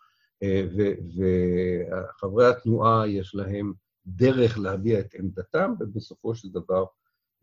וחברי 1.16 2.46
התנועה 2.46 3.08
יש 3.08 3.34
להם 3.34 3.72
דרך 4.06 4.58
להביע 4.58 5.00
את 5.00 5.14
עמדתם, 5.14 5.72
ובסופו 5.80 6.34
של 6.34 6.48
דבר 6.48 6.84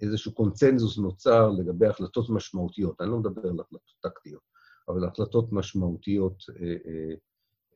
איזשהו 0.01 0.33
קונצנזוס 0.33 0.97
נוצר 0.97 1.49
לגבי 1.49 1.87
החלטות 1.87 2.29
משמעותיות. 2.29 3.01
אני 3.01 3.09
לא 3.09 3.17
מדבר 3.17 3.49
על 3.49 3.59
החלטות 3.59 3.95
טקטיות, 4.01 4.41
אבל 4.87 5.05
החלטות 5.05 5.51
משמעותיות 5.51 6.43
אה, 6.49 6.65
אה, 6.65 7.13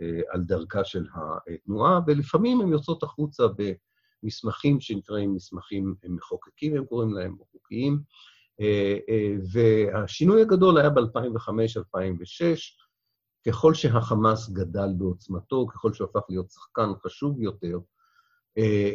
אה, 0.01 0.21
על 0.29 0.43
דרכה 0.43 0.83
של 0.83 1.05
התנועה, 1.47 1.99
ולפעמים 2.07 2.61
הן 2.61 2.67
יוצאות 2.67 3.03
החוצה 3.03 3.43
במסמכים 4.23 4.81
שנקראים 4.81 5.33
מסמכים 5.35 5.95
מחוקקים, 6.09 6.77
הם 6.77 6.85
קוראים 6.85 7.13
להם, 7.13 7.35
או 7.39 7.45
חוקיים. 7.51 7.99
והשינוי 9.53 10.41
הגדול 10.41 10.77
היה 10.77 10.89
ב-2005-2006, 10.89 12.85
ככל 13.47 13.73
שהחמאס 13.73 14.49
גדל 14.49 14.89
בעוצמתו, 14.97 15.67
ככל 15.67 15.93
שהוא 15.93 16.07
הפך 16.09 16.25
להיות 16.29 16.49
שחקן 16.51 16.89
חשוב 17.03 17.41
יותר, 17.41 17.77
אה, 17.77 17.79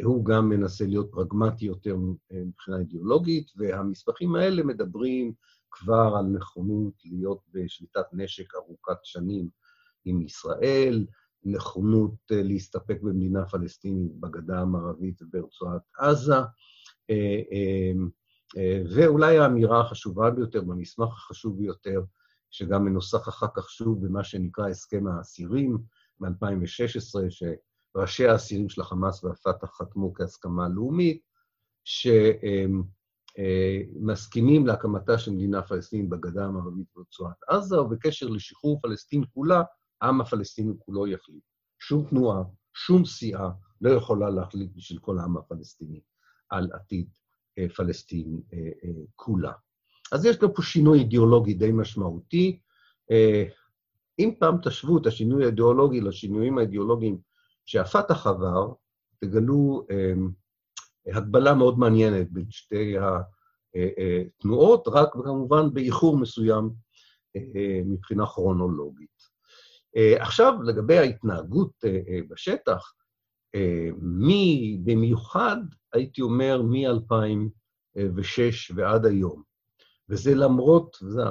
הוא 0.03 0.25
גם 0.25 0.49
מנסה 0.49 0.85
להיות 0.85 1.11
פרגמטי 1.11 1.65
יותר 1.65 1.95
אה, 2.31 2.43
מבחינה 2.45 2.77
אידיאולוגית, 2.77 3.51
והמסמכים 3.57 4.35
האלה 4.35 4.63
מדברים 4.63 5.33
כבר 5.71 6.13
על 6.17 6.25
נכונות 6.25 6.93
להיות 7.05 7.41
בשליטת 7.53 8.05
נשק 8.13 8.55
ארוכת 8.55 8.97
שנים 9.03 9.49
עם 10.05 10.21
ישראל, 10.21 11.05
נכונות 11.43 12.15
אה, 12.31 12.43
להסתפק 12.43 13.01
במדינה 13.01 13.45
פלסטינית 13.45 14.15
בגדה 14.19 14.59
המערבית 14.59 15.21
וברצועת 15.21 15.81
עזה, 15.97 16.35
ואולי 18.95 19.37
האמירה 19.37 19.81
החשובה 19.81 20.31
ביותר, 20.31 20.61
במסמך 20.61 21.07
החשוב 21.07 21.57
ביותר, 21.57 22.01
שגם 22.51 22.85
מנוסח 22.85 23.29
אחר 23.29 23.47
כך 23.55 23.69
שוב 23.69 24.05
במה 24.05 24.23
שנקרא 24.23 24.69
הסכם 24.69 25.07
האסירים 25.07 25.77
מ-2016, 26.19 27.29
שראשי 27.93 28.27
האסירים 28.27 28.69
של 28.69 28.81
החמאס 28.81 29.23
והפת"ח 29.23 29.77
חתמו 29.77 30.13
כהסכמה 30.13 30.69
לאומית, 30.69 31.21
שמסכימים 33.37 34.67
להקמתה 34.67 35.17
של 35.17 35.31
מדינה 35.31 35.61
פלסטינית 35.61 36.09
בגדה 36.09 36.45
המערבית 36.45 36.87
ברצועת 36.95 37.43
עזה, 37.47 37.81
ובקשר 37.81 38.27
לשחרור 38.27 38.79
פלסטין 38.81 39.23
כולה, 39.33 39.63
העם 40.01 40.21
הפלסטיני 40.21 40.73
כולו 40.79 41.07
יחליט. 41.07 41.43
שום 41.79 42.05
תנועה, 42.09 42.43
שום 42.73 43.05
סיעה 43.05 43.49
לא 43.81 43.89
יכולה 43.89 44.29
להחליט 44.29 44.71
בשביל 44.75 44.99
כל 44.99 45.19
העם 45.19 45.37
הפלסטיני 45.37 46.01
על 46.49 46.69
עתיד 46.73 47.09
אה, 47.57 47.69
פלסטין 47.69 48.41
אה, 48.53 48.59
אה, 48.83 49.03
כולה. 49.15 49.51
אז 50.11 50.25
יש 50.25 50.37
גם 50.37 50.49
פה 50.55 50.61
שינוי 50.61 50.99
אידיאולוגי 50.99 51.53
די 51.53 51.71
משמעותי. 51.71 52.59
אה, 53.11 53.43
אם 54.19 54.33
פעם 54.39 54.57
תשוו 54.61 54.97
את 54.97 55.05
השינוי 55.05 55.43
האידיאולוגי 55.43 56.01
לשינויים 56.01 56.57
האידיאולוגיים 56.57 57.17
שהפת"ח 57.65 58.27
עבר, 58.27 58.73
תגלו 59.19 59.85
אה, 59.91 60.13
הגבלה 61.15 61.53
מאוד 61.53 61.79
מעניינת 61.79 62.31
בין 62.31 62.45
שתי 62.49 62.95
התנועות, 64.39 64.87
רק 64.87 65.13
כמובן 65.13 65.73
באיחור 65.73 66.17
מסוים 66.17 66.69
אה, 67.35 67.81
מבחינה 67.85 68.25
כרונולוגית. 68.25 69.31
עכשיו, 70.19 70.53
לגבי 70.63 70.97
ההתנהגות 70.97 71.71
בשטח, 72.29 72.93
מי, 74.01 74.77
במיוחד, 74.83 75.57
הייתי 75.93 76.21
אומר, 76.21 76.61
מ-2006 76.61 78.73
ועד 78.75 79.05
היום, 79.05 79.43
וזה 80.09 80.35
למרות, 80.35 80.97
וזה 81.03 81.21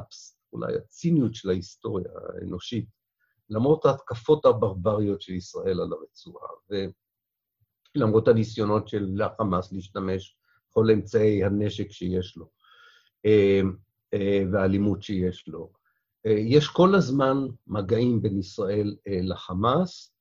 אולי 0.52 0.76
הציניות 0.76 1.34
של 1.34 1.50
ההיסטוריה 1.50 2.10
האנושית, 2.34 2.88
למרות 3.50 3.84
ההתקפות 3.86 4.44
הברבריות 4.44 5.22
של 5.22 5.32
ישראל 5.32 5.80
על 5.80 5.92
הרצועה, 5.92 6.48
ולמרות 7.96 8.28
הניסיונות 8.28 8.88
של 8.88 9.20
החמאס 9.22 9.72
להשתמש 9.72 10.36
בכל 10.70 10.90
אמצעי 10.90 11.44
הנשק 11.44 11.90
שיש 11.90 12.36
לו, 12.36 12.48
אה, 13.26 13.60
אה, 14.14 14.42
והאלימות 14.52 15.02
שיש 15.02 15.48
לו. 15.48 15.70
אה, 16.26 16.30
יש 16.30 16.68
כל 16.68 16.94
הזמן 16.94 17.36
מגעים 17.66 18.22
בין 18.22 18.38
ישראל 18.38 18.96
לחמאס, 19.06 20.14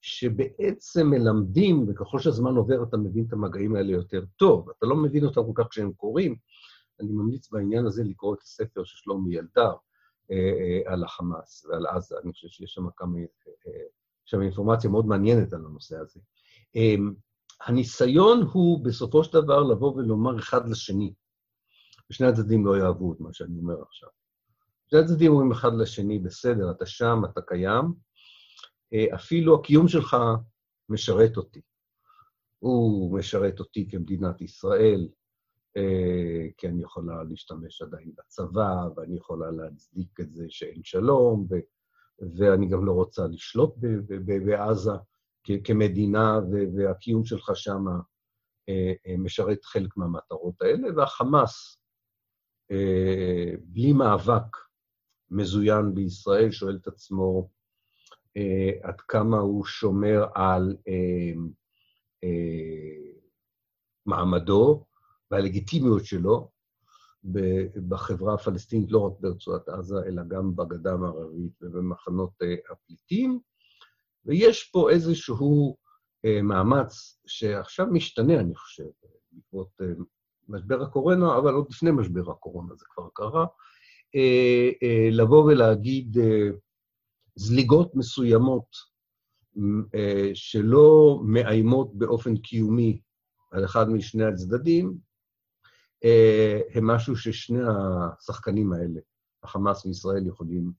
שבעצם 0.00 1.06
מלמדים, 1.06 1.86
וככל 1.88 2.18
שהזמן 2.18 2.56
עובר 2.56 2.82
אתה 2.82 2.96
מבין 2.96 3.24
את 3.28 3.32
המגעים 3.32 3.76
האלה 3.76 3.92
יותר 3.92 4.24
טוב. 4.36 4.70
אתה 4.70 4.86
לא 4.86 4.96
מבין 4.96 5.24
אותם 5.24 5.40
כל 5.46 5.62
כך 5.62 5.68
כשהם 5.70 5.92
קורים, 5.92 6.36
אני 7.00 7.12
ממליץ 7.12 7.50
בעניין 7.50 7.86
הזה 7.86 8.04
לקרוא 8.04 8.34
את 8.34 8.42
הספר 8.42 8.84
של 8.84 8.96
שלומי 8.96 9.36
ילדר 9.36 9.72
על 10.86 11.04
החמאס 11.04 11.66
ועל 11.66 11.86
עזה, 11.86 12.16
אני 12.24 12.32
חושב 12.32 12.48
שיש 12.48 12.72
שם 12.72 12.90
כמה, 12.96 13.18
אה, 13.18 13.72
שם 14.24 14.42
אינפורמציה 14.42 14.90
מאוד 14.90 15.06
מעניינת 15.06 15.52
על 15.52 15.64
הנושא 15.64 15.96
הזה. 15.98 16.20
הניסיון 17.66 18.42
הוא 18.52 18.84
בסופו 18.84 19.24
של 19.24 19.32
דבר 19.32 19.62
לבוא 19.62 19.92
ולומר 19.92 20.38
אחד 20.38 20.68
לשני, 20.68 21.14
ושני 22.10 22.26
הצדדים 22.26 22.66
לא 22.66 22.78
יאהבו 22.78 23.12
את 23.12 23.20
מה 23.20 23.32
שאני 23.32 23.58
אומר 23.58 23.82
עכשיו. 23.82 24.08
שני 24.90 24.98
הצדדים 24.98 25.32
אומרים 25.32 25.52
אחד 25.52 25.70
לשני, 25.78 26.18
בסדר, 26.18 26.70
אתה 26.70 26.86
שם, 26.86 27.22
אתה 27.32 27.40
קיים, 27.42 27.84
אפילו 29.14 29.54
הקיום 29.54 29.88
שלך 29.88 30.16
משרת 30.88 31.36
אותי. 31.36 31.60
הוא 32.58 33.18
משרת 33.18 33.60
אותי 33.60 33.88
כמדינת 33.90 34.40
ישראל, 34.40 35.00
אה, 35.00 35.21
כי 36.56 36.68
אני 36.68 36.82
יכולה 36.82 37.22
להשתמש 37.22 37.82
עדיין 37.82 38.12
בצבא, 38.18 38.88
ואני 38.96 39.16
יכולה 39.16 39.50
להצדיק 39.50 40.20
את 40.20 40.32
זה 40.32 40.46
שאין 40.48 40.84
שלום, 40.84 41.46
ו, 41.50 41.54
ואני 42.36 42.68
גם 42.68 42.84
לא 42.86 42.92
רוצה 42.92 43.26
לשלוט 43.26 43.74
בעזה 44.46 44.92
כמדינה, 45.64 46.40
והקיום 46.76 47.24
שלך 47.24 47.50
שם 47.54 47.84
אה, 48.68 48.92
אה, 49.06 49.16
משרת 49.18 49.64
חלק 49.64 49.96
מהמטרות 49.96 50.62
האלה, 50.62 50.88
והחמאס, 50.96 51.78
בלי 53.62 53.92
מאבק 53.92 54.56
מזוין 55.30 55.94
בישראל, 55.94 56.50
שואל 56.50 56.78
את 56.82 56.86
עצמו 56.86 57.50
עד 58.82 59.00
כמה 59.00 59.38
הוא 59.38 59.64
שומר 59.64 60.26
על 60.34 60.76
מעמדו, 64.06 64.84
והלגיטימיות 65.32 66.04
שלו 66.04 66.50
בחברה 67.88 68.34
הפלסטינית, 68.34 68.92
לא 68.92 68.98
רק 68.98 69.12
ברצועת 69.20 69.68
עזה, 69.68 69.96
אלא 70.06 70.22
גם 70.28 70.56
בגדה 70.56 70.92
המערבית 70.92 71.62
ובמחנות 71.62 72.32
אה, 72.42 72.54
הפליטים. 72.70 73.40
ויש 74.26 74.70
פה 74.72 74.90
איזשהו 74.90 75.76
אה, 76.24 76.42
מאמץ 76.42 77.20
שעכשיו 77.26 77.86
משתנה, 77.86 78.40
אני 78.40 78.54
חושב, 78.54 78.84
בעקבות 79.32 79.68
אה, 79.80 79.86
משבר 80.48 80.82
הקורונה, 80.82 81.38
אבל 81.38 81.54
עוד 81.54 81.66
לפני 81.70 81.90
משבר 81.90 82.30
הקורונה 82.30 82.74
זה 82.74 82.84
כבר 82.88 83.08
קרה, 83.14 83.46
לבוא 85.10 85.44
ולהגיד 85.44 86.16
זליגות 87.34 87.94
מסוימות 87.94 88.66
שלא 90.34 91.20
מאיימות 91.24 91.94
באופן 91.94 92.36
קיומי 92.36 93.00
על 93.50 93.64
אחד 93.64 93.88
משני 93.88 94.24
הצדדים, 94.24 94.98
הם 96.74 96.86
משהו 96.86 97.16
ששני 97.16 97.60
השחקנים 97.62 98.72
האלה, 98.72 99.00
החמאס 99.42 99.86
וישראל, 99.86 100.26
יכולים 100.26 100.72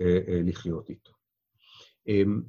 אה, 0.00 0.18
אה, 0.28 0.40
לחיות 0.44 0.88
איתו. 0.88 1.12
אמ, 2.08 2.42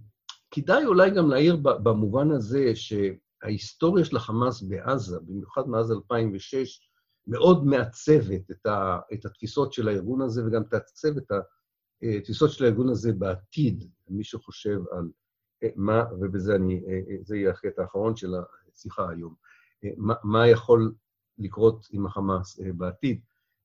כדאי 0.51 0.85
אולי 0.85 1.11
גם 1.11 1.29
להעיר 1.29 1.55
במובן 1.55 2.31
הזה 2.31 2.71
שההיסטוריה 2.75 4.05
של 4.05 4.17
החמאס 4.17 4.61
בעזה, 4.61 5.19
במיוחד 5.19 5.69
מאז 5.69 5.91
2006, 5.91 6.89
מאוד 7.27 7.65
מעצבת 7.65 8.51
את, 8.51 8.65
ה, 8.65 8.99
את 9.13 9.25
התפיסות 9.25 9.73
של 9.73 9.87
הארגון 9.87 10.21
הזה, 10.21 10.45
וגם 10.45 10.63
תעצב 10.63 11.17
את 11.17 11.31
התפיסות 12.21 12.51
של 12.51 12.63
הארגון 12.63 12.89
הזה 12.89 13.13
בעתיד, 13.13 13.89
מי 14.09 14.23
שחושב 14.23 14.79
על 14.91 15.09
מה, 15.75 16.03
ובזה 16.19 16.55
אני, 16.55 16.81
זה 17.21 17.37
יהיה 17.37 17.51
החטא 17.51 17.81
האחרון 17.81 18.15
של 18.15 18.33
השיחה 18.73 19.09
היום, 19.09 19.35
מה, 19.97 20.13
מה 20.23 20.47
יכול 20.47 20.93
לקרות 21.39 21.85
עם 21.91 22.05
החמאס 22.05 22.59
אה, 22.59 22.73
בעתיד. 22.73 23.19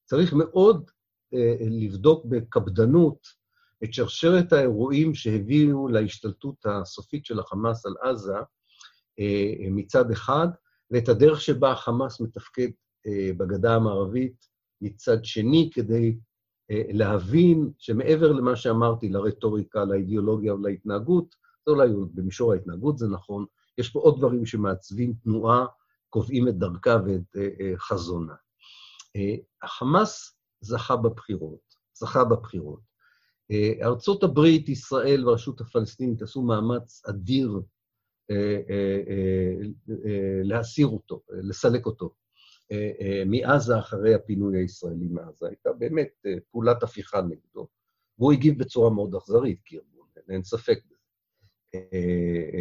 צריך 0.04 0.32
מאוד 0.32 0.90
אה, 1.34 1.56
לבדוק 1.60 2.24
בקפדנות 2.24 3.26
את 3.84 3.94
שרשרת 3.94 4.52
האירועים 4.52 5.14
שהביאו 5.14 5.88
להשתלטות 5.88 6.66
הסופית 6.66 7.26
של 7.26 7.40
החמאס 7.40 7.86
על 7.86 7.94
עזה 8.02 8.36
אה, 9.18 9.54
מצד 9.70 10.10
אחד, 10.10 10.48
ואת 10.90 11.08
הדרך 11.08 11.40
שבה 11.40 11.72
החמאס 11.72 12.20
מתפקד 12.20 12.68
בגדה 13.36 13.74
המערבית 13.74 14.48
מצד 14.80 15.24
שני, 15.24 15.70
כדי 15.74 16.16
להבין 16.70 17.70
שמעבר 17.78 18.32
למה 18.32 18.56
שאמרתי, 18.56 19.08
לרטוריקה, 19.08 19.84
לאידיאולוגיה 19.84 20.54
ולהתנהגות, 20.54 21.34
זה 21.66 21.72
אולי 21.72 21.88
במישור 22.14 22.52
ההתנהגות 22.52 22.98
זה 22.98 23.08
נכון, 23.08 23.44
יש 23.78 23.90
פה 23.90 24.00
עוד 24.00 24.18
דברים 24.18 24.46
שמעצבים 24.46 25.14
תנועה, 25.22 25.66
קובעים 26.12 26.48
את 26.48 26.58
דרכה 26.58 26.96
ואת 27.06 27.36
חזונה. 27.76 28.34
החמאס 29.62 30.36
זכה 30.60 30.96
בבחירות, 30.96 31.74
זכה 31.94 32.24
בבחירות. 32.24 32.80
ארצות 33.82 34.22
הברית, 34.22 34.68
ישראל 34.68 35.28
והרשות 35.28 35.60
הפלסטינית 35.60 36.22
עשו 36.22 36.42
מאמץ 36.42 37.02
אדיר 37.08 37.60
להסיר 40.44 40.86
אותו, 40.86 41.22
לסלק 41.28 41.86
אותו 41.86 42.14
מעזה 43.26 43.78
אחרי 43.78 44.14
הפינוי 44.14 44.58
הישראלי 44.58 45.08
מעזה. 45.08 45.46
הייתה 45.46 45.72
באמת 45.72 46.26
פעולת 46.50 46.82
הפיכה 46.82 47.22
נגדו, 47.22 47.68
והוא 48.18 48.32
הגיב 48.32 48.58
בצורה 48.58 48.90
מאוד 48.90 49.14
אכזרית 49.14 49.60
כארגון, 49.64 50.06
אין 50.28 50.44
ספק 50.44 50.78
בזה. 50.86 50.91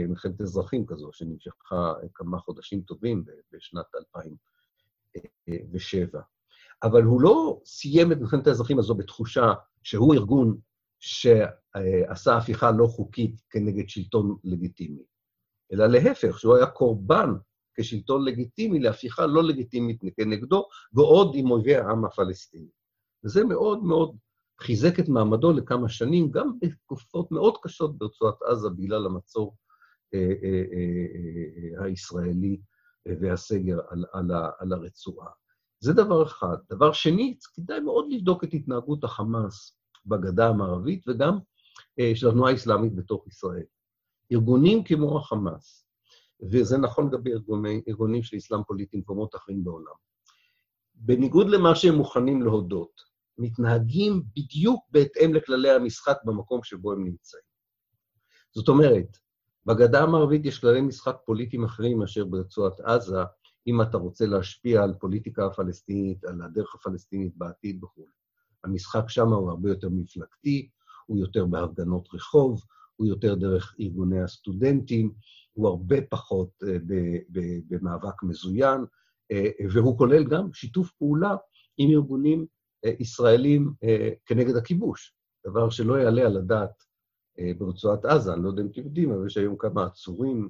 מלחמת 0.07 0.41
אזרחים 0.41 0.85
כזו, 0.85 1.09
שנמשכה 1.13 1.93
כמה 2.13 2.39
חודשים 2.39 2.81
טובים 2.81 3.23
בשנת 3.51 3.85
2007. 3.95 6.21
אבל 6.83 7.03
הוא 7.03 7.21
לא 7.21 7.61
סיים 7.65 8.11
את 8.11 8.17
מלחמת 8.17 8.47
האזרחים 8.47 8.79
הזו 8.79 8.95
בתחושה 8.95 9.53
שהוא 9.83 10.13
ארגון 10.13 10.57
שעשה 10.99 12.37
הפיכה 12.37 12.71
לא 12.71 12.87
חוקית 12.87 13.41
כנגד 13.49 13.89
שלטון 13.89 14.37
לגיטימי, 14.43 15.03
אלא 15.73 15.87
להפך, 15.87 16.39
שהוא 16.39 16.55
היה 16.55 16.65
קורבן 16.65 17.29
כשלטון 17.73 18.25
לגיטימי 18.25 18.79
להפיכה 18.79 19.25
לא 19.25 19.43
לגיטימית 19.43 20.01
כנגדו, 20.17 20.67
ועוד 20.93 21.31
עם 21.35 21.51
אויבי 21.51 21.75
העם 21.75 22.05
הפלסטיני. 22.05 22.69
וזה 23.23 23.43
מאוד 23.43 23.83
מאוד 23.83 24.15
חיזק 24.61 24.99
את 24.99 25.09
מעמדו 25.09 25.51
לכמה 25.51 25.89
שנים, 25.89 26.31
גם 26.31 26.51
בתקופות 26.61 27.31
מאוד 27.31 27.57
קשות 27.61 27.97
ברצועת 27.97 28.41
עזה 28.41 28.69
בגלל 28.69 29.05
המצור 29.05 29.55
אה, 30.13 30.33
אה, 30.43 30.63
אה, 30.73 31.85
הישראלי 31.85 32.61
והסגר 33.05 33.79
על, 33.89 34.05
על, 34.13 34.31
על 34.59 34.73
הרצועה. 34.73 35.27
זה 35.79 35.93
דבר 35.93 36.23
אחד. 36.23 36.55
דבר 36.69 36.91
שני, 36.93 37.37
כדאי 37.55 37.79
מאוד 37.79 38.05
לבדוק 38.09 38.43
את 38.43 38.53
התנהגות 38.53 39.03
החמאס 39.03 39.77
בגדה 40.05 40.49
המערבית 40.49 41.07
וגם 41.07 41.39
של 42.15 42.29
התנועה 42.29 42.51
האסלאמית 42.51 42.95
בתוך 42.95 43.27
ישראל. 43.27 43.63
ארגונים 44.31 44.83
כמו 44.83 45.17
החמאס, 45.17 45.87
וזה 46.51 46.77
נכון 46.77 47.07
לגבי 47.07 47.31
ארגוני, 47.33 47.81
ארגונים 47.87 48.23
של 48.23 48.37
אסלאם 48.37 48.63
פוליטי 48.67 48.97
במקומות 48.97 49.35
אחרים 49.35 49.63
בעולם, 49.63 49.95
בניגוד 50.95 51.49
למה 51.49 51.75
שהם 51.75 51.95
מוכנים 51.95 52.41
להודות, 52.41 53.10
מתנהגים 53.41 54.23
בדיוק 54.35 54.85
בהתאם 54.91 55.33
לכללי 55.33 55.69
המשחק 55.69 56.17
במקום 56.25 56.63
שבו 56.63 56.91
הם 56.91 57.05
נמצאים. 57.05 57.43
זאת 58.55 58.67
אומרת, 58.67 59.17
בגדה 59.65 60.03
המערבית 60.03 60.45
יש 60.45 60.59
כללי 60.59 60.81
משחק 60.81 61.15
פוליטיים 61.25 61.63
אחרים 61.63 61.99
מאשר 61.99 62.25
ברצועת 62.25 62.79
עזה, 62.79 63.23
אם 63.67 63.81
אתה 63.81 63.97
רוצה 63.97 64.25
להשפיע 64.25 64.83
על 64.83 64.93
פוליטיקה 64.99 65.45
הפלסטינית, 65.45 66.23
על 66.25 66.41
הדרך 66.41 66.75
הפלסטינית 66.75 67.37
בעתיד 67.37 67.83
וכו'. 67.83 68.05
המשחק 68.63 69.09
שם 69.09 69.27
הוא 69.27 69.49
הרבה 69.49 69.69
יותר 69.69 69.89
מפלגתי, 69.89 70.69
הוא 71.05 71.17
יותר 71.17 71.45
בהפגנות 71.45 72.07
רחוב, 72.13 72.61
הוא 72.95 73.07
יותר 73.07 73.35
דרך 73.35 73.75
ארגוני 73.79 74.21
הסטודנטים, 74.21 75.13
הוא 75.53 75.67
הרבה 75.67 75.95
פחות 76.09 76.49
במאבק 77.69 78.23
מזוין, 78.23 78.81
והוא 79.73 79.97
כולל 79.97 80.23
גם 80.23 80.53
שיתוף 80.53 80.91
פעולה 80.91 81.35
עם 81.77 81.89
ארגונים 81.89 82.45
ישראלים 82.83 83.73
כנגד 84.25 84.55
הכיבוש, 84.55 85.15
דבר 85.47 85.69
שלא 85.69 85.93
יעלה 85.93 86.21
על 86.21 86.37
הדעת 86.37 86.83
ברצועת 87.57 88.05
עזה. 88.05 88.33
אני 88.33 88.43
לא 88.43 88.49
יודע 88.49 88.61
אם 88.61 88.67
אתם 88.67 88.81
יודעים, 88.81 89.11
אבל 89.11 89.27
יש 89.27 89.37
היום 89.37 89.55
כמה 89.57 89.85
עצורים 89.85 90.49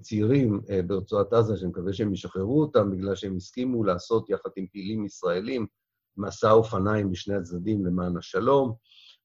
צעירים 0.00 0.60
ברצועת 0.86 1.32
עזה, 1.32 1.56
שאני 1.56 1.70
מקווה 1.70 1.92
שהם 1.92 2.14
ישחררו 2.14 2.60
אותם, 2.60 2.90
בגלל 2.90 3.14
שהם 3.14 3.36
הסכימו 3.36 3.84
לעשות 3.84 4.30
יחד 4.30 4.50
עם 4.56 4.66
פעילים 4.66 5.04
ישראלים 5.04 5.66
מסע 6.16 6.50
אופניים 6.50 7.10
בשני 7.10 7.34
הצדדים 7.34 7.86
למען 7.86 8.16
השלום, 8.16 8.74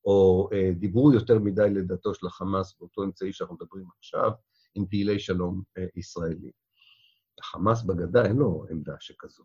או 0.06 0.50
דיברו 0.80 1.14
יותר 1.14 1.40
מדי 1.40 1.70
לדתו 1.70 2.14
של 2.14 2.28
החמאס 2.28 2.76
באותו 2.80 3.04
אמצעי 3.04 3.34
שאנחנו 3.34 3.56
מדברים 3.56 3.86
עכשיו, 3.98 4.32
עם 4.76 4.86
פעילי 4.86 5.20
שלום 5.20 5.62
ישראלים. 5.96 6.52
החמאס 7.40 7.84
בגדה 7.84 8.26
אין 8.26 8.36
לו 8.36 8.66
עמדה 8.70 8.96
שכזו. 9.00 9.44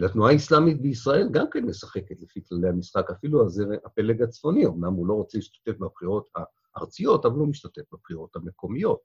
לתנועה 0.00 0.32
האסלאמית 0.32 0.82
בישראל 0.82 1.28
גם 1.30 1.46
כן 1.50 1.64
משחקת 1.64 2.20
לפי 2.20 2.40
כללי 2.48 2.68
המשחק, 2.68 3.10
אפילו 3.10 3.46
הפלג 3.84 4.22
הצפוני, 4.22 4.66
אמנם 4.66 4.92
הוא 4.92 5.06
לא 5.06 5.14
רוצה 5.14 5.38
להשתתף 5.38 5.78
בבחירות 5.78 6.28
הארציות, 6.76 7.24
אבל 7.24 7.38
הוא 7.38 7.48
משתתף 7.48 7.82
בבחירות 7.92 8.36
המקומיות. 8.36 9.00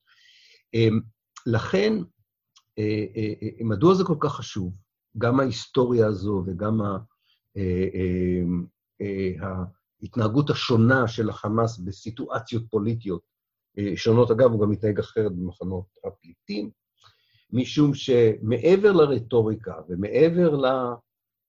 לכן, 1.46 1.94
מדוע 3.64 3.96
זה 3.96 4.04
כל 4.04 4.18
כך 4.20 4.36
חשוב? 4.36 4.74
גם 5.18 5.40
ההיסטוריה 5.40 6.08
הזו 6.08 6.44
וגם 6.48 6.82
ההתנהגות 10.02 10.50
השונה 10.50 11.08
של 11.08 11.30
החמאס 11.30 11.78
בסיטואציות 11.78 12.64
פוליטיות 12.70 13.22
שונות. 13.96 14.32
אגב, 14.32 14.52
הוא 14.52 14.62
גם 14.62 14.70
מתנהג 14.70 15.00
אחרת 15.00 15.32
במחנות 15.32 15.86
הפליטים, 16.06 16.72
משום 17.52 17.94
שמעבר 17.94 18.92
לרטוריקה 18.92 19.76
ומעבר 19.90 20.62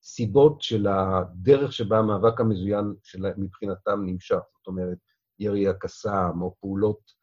לסיבות 0.02 0.62
של 0.62 0.86
הדרך 0.86 1.72
שבה 1.72 1.98
המאבק 1.98 2.40
המזוין 2.40 2.94
מבחינתם 3.36 4.00
נמשך, 4.04 4.40
זאת 4.58 4.66
אומרת, 4.66 4.98
ירי 5.38 5.68
הקסאם 5.68 6.42
או 6.42 6.54
פעולות 6.60 7.20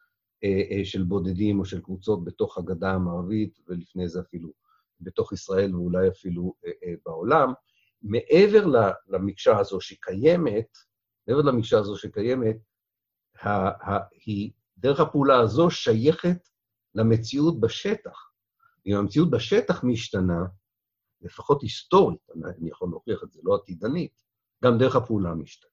של 0.84 1.02
בודדים 1.02 1.60
או 1.60 1.64
של 1.64 1.80
קבוצות 1.80 2.24
בתוך 2.24 2.58
הגדה 2.58 2.92
המערבית, 2.92 3.58
ולפני 3.68 4.08
זה 4.08 4.20
אפילו 4.20 4.52
בתוך 5.00 5.32
ישראל 5.32 5.74
ואולי 5.74 6.08
אפילו 6.08 6.54
בעולם, 7.06 7.52
מעבר 8.02 8.66
למקשה 9.08 9.58
הזו 9.58 9.80
שקיימת, 9.80 10.68
מעבר 11.28 11.42
למקשה 11.42 11.78
הזו 11.78 11.96
שקיימת, 11.96 12.56
היא, 14.26 14.52
דרך 14.78 15.00
הפעולה 15.00 15.40
הזו 15.40 15.70
שייכת 15.70 16.48
למציאות 16.94 17.60
בשטח. 17.60 18.27
אם 18.88 18.96
המציאות 18.96 19.30
בשטח 19.30 19.84
משתנה, 19.84 20.44
לפחות 21.20 21.62
היסטורית, 21.62 22.20
אני 22.44 22.70
יכול 22.70 22.88
להוכיח 22.90 23.22
את 23.24 23.32
זה, 23.32 23.40
לא 23.44 23.54
עתידנית, 23.54 24.22
גם 24.64 24.78
דרך 24.78 24.96
הפעולה 24.96 25.34
משתנה. 25.34 25.70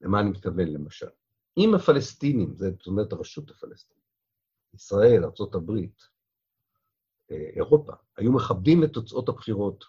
למה 0.00 0.20
אני 0.20 0.30
מתכוון, 0.30 0.68
למשל? 0.68 1.08
אם 1.58 1.74
הפלסטינים, 1.74 2.54
זאת 2.58 2.86
אומרת 2.86 3.12
הרשות 3.12 3.50
הפלסטינית, 3.50 4.04
ישראל, 4.74 5.24
ארה"ב, 5.24 5.70
אירופה, 7.30 7.92
היו 8.16 8.32
מכבדים 8.32 8.84
את 8.84 8.92
תוצאות 8.92 9.28
הבחירות 9.28 9.84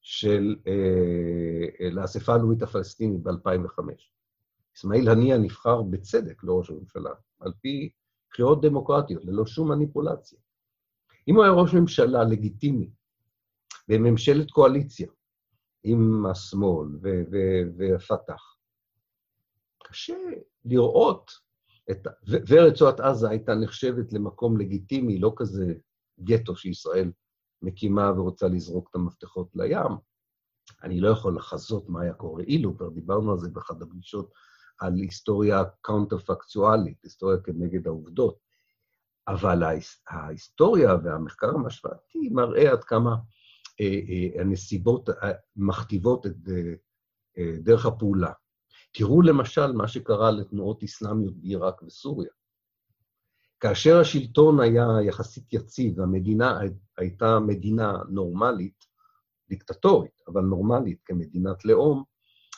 של, 0.00 0.56
אה, 0.66 1.90
לאספה 1.90 2.34
הלאומית 2.34 2.62
הפלסטינית 2.62 3.22
ב-2005. 3.22 3.78
אסמאעיל 4.76 5.08
הנייה 5.08 5.38
נבחר 5.38 5.82
בצדק 5.82 6.44
לראש 6.44 6.70
הממשלה, 6.70 7.10
על 7.40 7.52
פי 7.60 7.90
בחירות 8.30 8.62
דמוקרטיות, 8.62 9.24
ללא 9.24 9.46
שום 9.46 9.70
מניפולציה. 9.70 10.38
אם 11.28 11.34
הוא 11.34 11.44
היה 11.44 11.52
ראש 11.52 11.74
ממשלה 11.74 12.24
לגיטימי, 12.24 12.90
בממשלת 13.88 14.50
קואליציה, 14.50 15.08
עם 15.82 16.26
השמאל 16.26 16.88
והפת"ח, 17.76 18.56
קשה 19.84 20.14
לראות 20.64 21.30
את... 21.90 22.06
ורצועת 22.48 23.00
עזה 23.00 23.28
הייתה 23.28 23.54
נחשבת 23.54 24.12
למקום 24.12 24.56
לגיטימי, 24.56 25.18
לא 25.18 25.32
כזה 25.36 25.74
גטו 26.20 26.56
שישראל 26.56 27.12
מקימה 27.62 28.12
ורוצה 28.16 28.48
לזרוק 28.48 28.88
את 28.90 28.94
המפתחות 28.94 29.48
לים. 29.54 29.92
אני 30.82 31.00
לא 31.00 31.08
יכול 31.08 31.36
לחזות 31.36 31.88
מה 31.88 32.02
היה 32.02 32.14
קורה 32.14 32.42
אילו, 32.42 32.76
כבר 32.76 32.88
דיברנו 32.88 33.32
על 33.32 33.38
זה 33.38 33.48
באחת 33.48 33.82
הפגישות, 33.82 34.32
על 34.78 34.94
היסטוריה 34.94 35.62
קאונטר-פקצואלית, 35.80 36.98
היסטוריה 37.02 37.38
כנגד 37.40 37.86
העובדות. 37.86 38.43
אבל 39.28 39.62
ההיסטוריה 40.08 40.94
והמחקר 41.04 41.48
המשוואתי 41.54 42.28
מראה 42.32 42.72
עד 42.72 42.84
כמה 42.84 43.16
אה, 43.80 43.86
אה, 43.86 44.40
הנסיבות 44.40 45.08
אה, 45.10 45.32
מכתיבות 45.56 46.26
את 46.26 46.36
דרך 47.58 47.86
הפעולה. 47.86 48.32
תראו 48.92 49.22
למשל 49.22 49.72
מה 49.72 49.88
שקרה 49.88 50.30
לתנועות 50.30 50.82
אסלאמיות 50.82 51.36
בעיראק 51.36 51.82
וסוריה. 51.82 52.30
כאשר 53.60 54.00
השלטון 54.00 54.60
היה 54.60 54.86
יחסית 55.06 55.52
יציב, 55.52 55.98
והמדינה 55.98 56.60
הייתה 56.98 57.40
מדינה 57.40 57.92
נורמלית, 58.08 58.84
דיקטטורית, 59.48 60.20
אבל 60.28 60.42
נורמלית 60.42 61.02
כמדינת 61.04 61.64
לאום, 61.64 62.04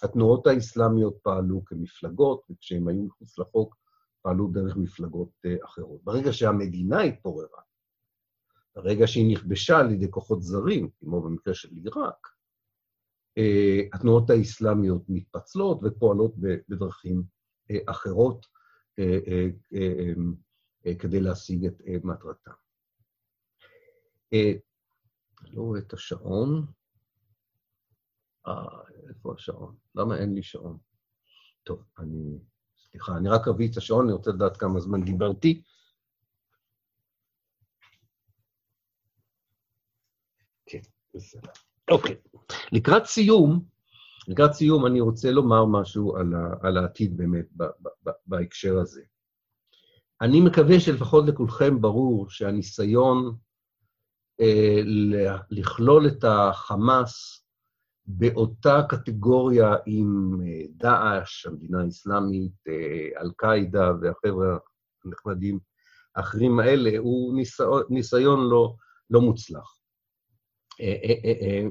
התנועות 0.02 0.46
האסלאמיות 0.46 1.18
פעלו 1.22 1.64
כמפלגות, 1.64 2.42
וכשהם 2.50 2.88
היו 2.88 3.02
מחוץ 3.02 3.38
לחוק, 3.38 3.76
פעלו 4.26 4.48
דרך 4.48 4.76
מפלגות 4.76 5.30
אחרות. 5.64 6.04
ברגע 6.04 6.32
שהמדינה 6.32 7.00
התפוררה, 7.00 7.60
ברגע 8.74 9.06
שהיא 9.06 9.32
נכבשה 9.32 9.78
על 9.78 9.92
ידי 9.92 10.10
כוחות 10.10 10.42
זרים, 10.42 10.90
כמו 11.00 11.22
במקרה 11.22 11.54
של 11.54 11.68
עיראק, 11.72 12.26
אה, 13.38 13.80
התנועות 13.92 14.30
האסלאמיות 14.30 15.02
מתפצלות 15.08 15.80
ופועלות 15.84 16.34
בדרכים 16.68 17.22
אה, 17.70 17.76
אחרות 17.86 18.46
כדי 20.98 21.20
להשיג 21.20 21.64
את 21.66 22.04
מטרתם. 22.04 22.50
לא 25.42 25.62
רואה 25.62 25.80
את 25.80 25.92
השעון. 25.92 26.66
אה, 28.46 28.52
איפה 29.08 29.34
השעון? 29.34 29.76
למה 29.94 30.18
אין 30.18 30.34
לי 30.34 30.42
שעון? 30.42 30.78
טוב, 31.62 31.82
אני... 31.98 32.38
סליחה, 32.96 33.16
אני 33.16 33.28
רק 33.28 33.48
אביא 33.48 33.70
את 33.70 33.76
השעון, 33.76 34.04
אני 34.04 34.12
רוצה 34.12 34.30
לדעת 34.30 34.56
כמה 34.56 34.80
זמן 34.80 35.04
דיברתי. 35.04 35.62
כן. 40.66 40.80
אוקיי. 41.90 42.16
לקראת 42.72 43.04
סיום, 43.04 43.64
לקראת 44.28 44.52
סיום 44.52 44.86
אני 44.86 45.00
רוצה 45.00 45.30
לומר 45.30 45.64
משהו 45.64 46.16
על, 46.16 46.34
ה, 46.34 46.68
על 46.68 46.76
העתיד 46.76 47.16
באמת 47.16 47.46
ב, 47.56 47.64
ב, 47.64 47.88
ב, 48.04 48.10
בהקשר 48.26 48.78
הזה. 48.78 49.02
אני 50.20 50.40
מקווה 50.40 50.80
שלפחות 50.80 51.24
לכולכם 51.28 51.80
ברור 51.80 52.30
שהניסיון 52.30 53.36
אה, 54.40 54.80
לכלול 55.50 56.06
את 56.06 56.24
החמאס 56.24 57.45
באותה 58.06 58.82
קטגוריה 58.88 59.74
עם 59.86 60.40
אה, 60.44 60.62
דאעש, 60.70 61.46
המדינה 61.46 61.82
האסלאמית, 61.82 62.52
אה, 62.68 63.20
אל-קאעידה 63.20 63.92
והחבר'ה 64.00 64.56
הנחמדים 65.04 65.58
האחרים 66.16 66.60
האלה, 66.60 66.98
הוא 66.98 67.34
ניסיון, 67.34 67.82
ניסיון 67.90 68.48
לא, 68.50 68.74
לא 69.10 69.20
מוצלח. 69.20 69.76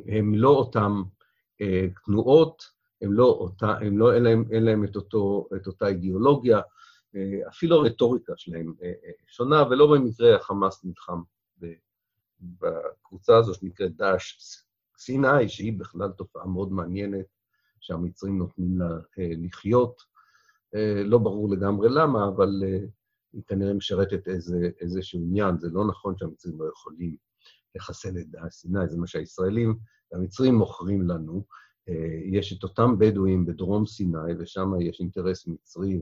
הם 0.07 0.35
לא 0.35 0.49
אותן 0.49 0.91
תנועות, 2.05 2.63
הם 3.01 3.13
לא 3.13 3.25
אותה, 3.25 3.67
הם 3.67 3.97
לא, 3.97 4.13
אין 4.13 4.23
להם, 4.23 4.45
אין 4.51 4.63
להם 4.63 4.83
את, 4.83 4.95
אותו, 4.95 5.47
את 5.55 5.67
אותה 5.67 5.87
אידיאולוגיה, 5.87 6.61
אפילו 7.47 7.75
הרטוריקה 7.75 8.33
שלהם 8.37 8.73
שונה, 9.27 9.63
ולא 9.69 9.87
במקרה 9.87 10.35
החמאס 10.35 10.85
נלחם 10.85 11.21
בקבוצה 12.41 13.37
הזו 13.37 13.53
שנקראת 13.53 13.95
דאעש 13.95 14.37
סיני, 14.97 15.49
שהיא 15.49 15.79
בכלל 15.79 16.11
תופעה 16.11 16.47
מאוד 16.47 16.71
מעניינת, 16.71 17.25
שהמצרים 17.79 18.37
נותנים 18.37 18.79
לה 18.79 18.89
אה, 19.19 19.29
לחיות. 19.37 20.01
אה, 20.75 21.03
לא 21.03 21.17
ברור 21.17 21.49
לגמרי 21.49 21.89
למה, 21.89 22.27
אבל 22.27 22.63
אה, 22.65 22.79
היא 23.33 23.43
כנראה 23.47 23.73
משרתת 23.73 24.27
איזה, 24.27 24.69
איזשהו 24.81 25.19
עניין. 25.19 25.57
זה 25.57 25.67
לא 25.71 25.87
נכון 25.87 26.17
שהמצרים 26.17 26.59
לא 26.59 26.69
יכולים 26.73 27.15
לחסל 27.75 28.17
את 28.17 28.29
דאעש 28.29 28.53
סיני, 28.53 28.87
זה 28.87 28.97
מה 28.97 29.07
שהישראלים 29.07 29.75
והמצרים 30.11 30.55
מוכרים 30.55 31.09
לנו. 31.09 31.45
יש 32.31 32.53
את 32.53 32.63
אותם 32.63 32.99
בדואים 32.99 33.45
בדרום 33.45 33.85
סיני, 33.85 34.33
ושם 34.39 34.71
יש 34.81 34.99
אינטרס 34.99 35.47
מצרי 35.47 35.99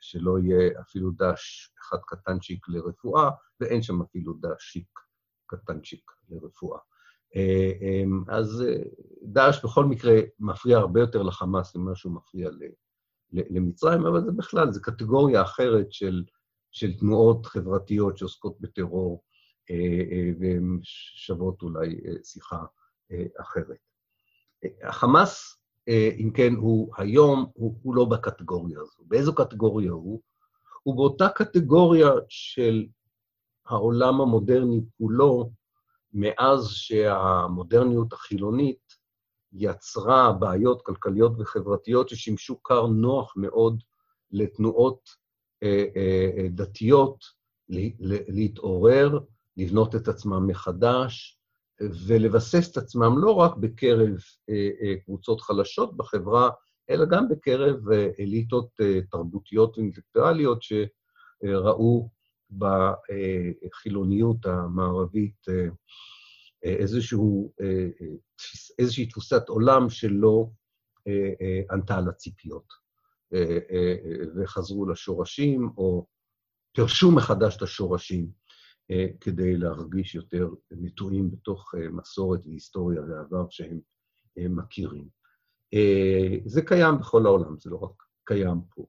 שלא 0.00 0.38
יהיה 0.38 0.80
אפילו 0.80 1.10
דש 1.10 1.72
אחד 1.80 1.98
קטנצ'יק 2.06 2.68
לרפואה, 2.68 3.30
ואין 3.60 3.82
שם 3.82 4.02
אפילו 4.02 4.34
דשיק 4.40 4.88
קטנצ'יק 5.46 6.10
לרפואה. 6.28 6.78
אה, 7.36 7.72
אמ, 7.80 8.22
אז 8.28 8.64
אה, 8.68 8.82
דאעש 9.22 9.64
בכל 9.64 9.84
מקרה 9.84 10.14
מפריע 10.38 10.78
הרבה 10.78 11.00
יותר 11.00 11.22
לחמאס 11.22 11.76
ממה 11.76 11.94
שהוא 11.94 12.12
מפריע 12.12 12.50
למצרים, 13.32 14.06
אבל 14.06 14.24
זה 14.24 14.32
בכלל, 14.32 14.72
זו 14.72 14.82
קטגוריה 14.82 15.42
אחרת 15.42 15.92
של, 15.92 16.24
של 16.70 16.98
תנועות 16.98 17.46
חברתיות 17.46 18.18
שעוסקות 18.18 18.60
בטרור, 18.60 19.22
אה, 19.70 20.30
והן 20.40 20.78
שוות 20.82 21.62
אולי 21.62 22.00
שיחה 22.24 22.64
אחרת. 23.40 23.76
החמאס, 24.82 25.58
אם 26.18 26.30
כן, 26.34 26.54
הוא 26.54 26.92
היום, 26.96 27.46
הוא, 27.54 27.78
הוא 27.82 27.94
לא 27.94 28.04
בקטגוריה 28.04 28.80
הזו. 28.80 29.02
באיזו 29.06 29.34
קטגוריה 29.34 29.90
הוא? 29.90 30.20
הוא 30.82 30.96
באותה 30.96 31.28
קטגוריה 31.28 32.10
של 32.28 32.86
העולם 33.66 34.20
המודרני 34.20 34.80
כולו, 34.98 35.50
מאז 36.18 36.68
שהמודרניות 36.68 38.12
החילונית 38.12 38.96
יצרה 39.52 40.32
בעיות 40.32 40.82
כלכליות 40.82 41.32
וחברתיות 41.38 42.08
ששימשו 42.08 42.62
כר 42.62 42.86
נוח 42.86 43.32
מאוד 43.36 43.82
לתנועות 44.30 45.00
אה, 45.62 45.84
אה, 45.96 46.48
דתיות 46.50 47.24
להתעורר, 48.28 49.18
לבנות 49.56 49.94
את 49.94 50.08
עצמם 50.08 50.46
מחדש 50.46 51.38
ולבסס 52.06 52.72
את 52.72 52.76
עצמם 52.76 53.18
לא 53.18 53.30
רק 53.30 53.56
בקרב 53.56 54.16
אה, 54.50 54.94
קבוצות 55.04 55.40
חלשות 55.40 55.96
בחברה, 55.96 56.50
אלא 56.90 57.04
גם 57.04 57.28
בקרב 57.28 57.76
אליטות 58.20 58.68
תרבותיות 59.10 59.78
ואינטלקטואליות 59.78 60.58
שראו 60.62 62.10
בחילוניות 62.50 64.46
המערבית 64.46 65.48
אה, 65.48 65.68
אה, 66.64 66.76
איזשהו, 66.76 67.52
אה, 67.60 67.88
איזושהי 68.78 69.06
תפוסת 69.06 69.48
עולם 69.48 69.90
שלא 69.90 70.50
ענתה 71.70 71.98
על 71.98 72.08
הציפיות, 72.08 72.64
וחזרו 74.36 74.86
לשורשים, 74.86 75.70
או 75.76 76.06
פירשו 76.74 77.12
מחדש 77.12 77.56
את 77.56 77.62
השורשים, 77.62 78.30
כדי 79.20 79.56
להרגיש 79.56 80.14
יותר 80.14 80.48
נטועים 80.70 81.30
בתוך 81.30 81.74
מסורת 81.92 82.40
והיסטוריה 82.46 83.02
ועבר 83.02 83.46
שהם 83.50 83.80
מכירים. 84.36 85.08
זה 86.46 86.62
קיים 86.62 86.98
בכל 86.98 87.26
העולם, 87.26 87.58
זה 87.58 87.70
לא 87.70 87.76
רק 87.76 88.02
קיים 88.24 88.60
פה. 88.74 88.86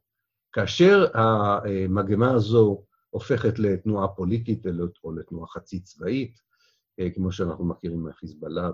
כאשר 0.52 1.06
המגמה 1.14 2.32
הזו 2.32 2.87
הופכת 3.10 3.60
לתנועה 3.60 4.08
פוליטית 4.08 4.66
או 5.04 5.12
לתנועה 5.12 5.48
חצי 5.48 5.80
צבאית, 5.80 6.40
אה, 7.00 7.10
כמו 7.10 7.32
שאנחנו 7.32 7.66
מכירים 7.66 8.04
מהחיזבאללה 8.04 8.72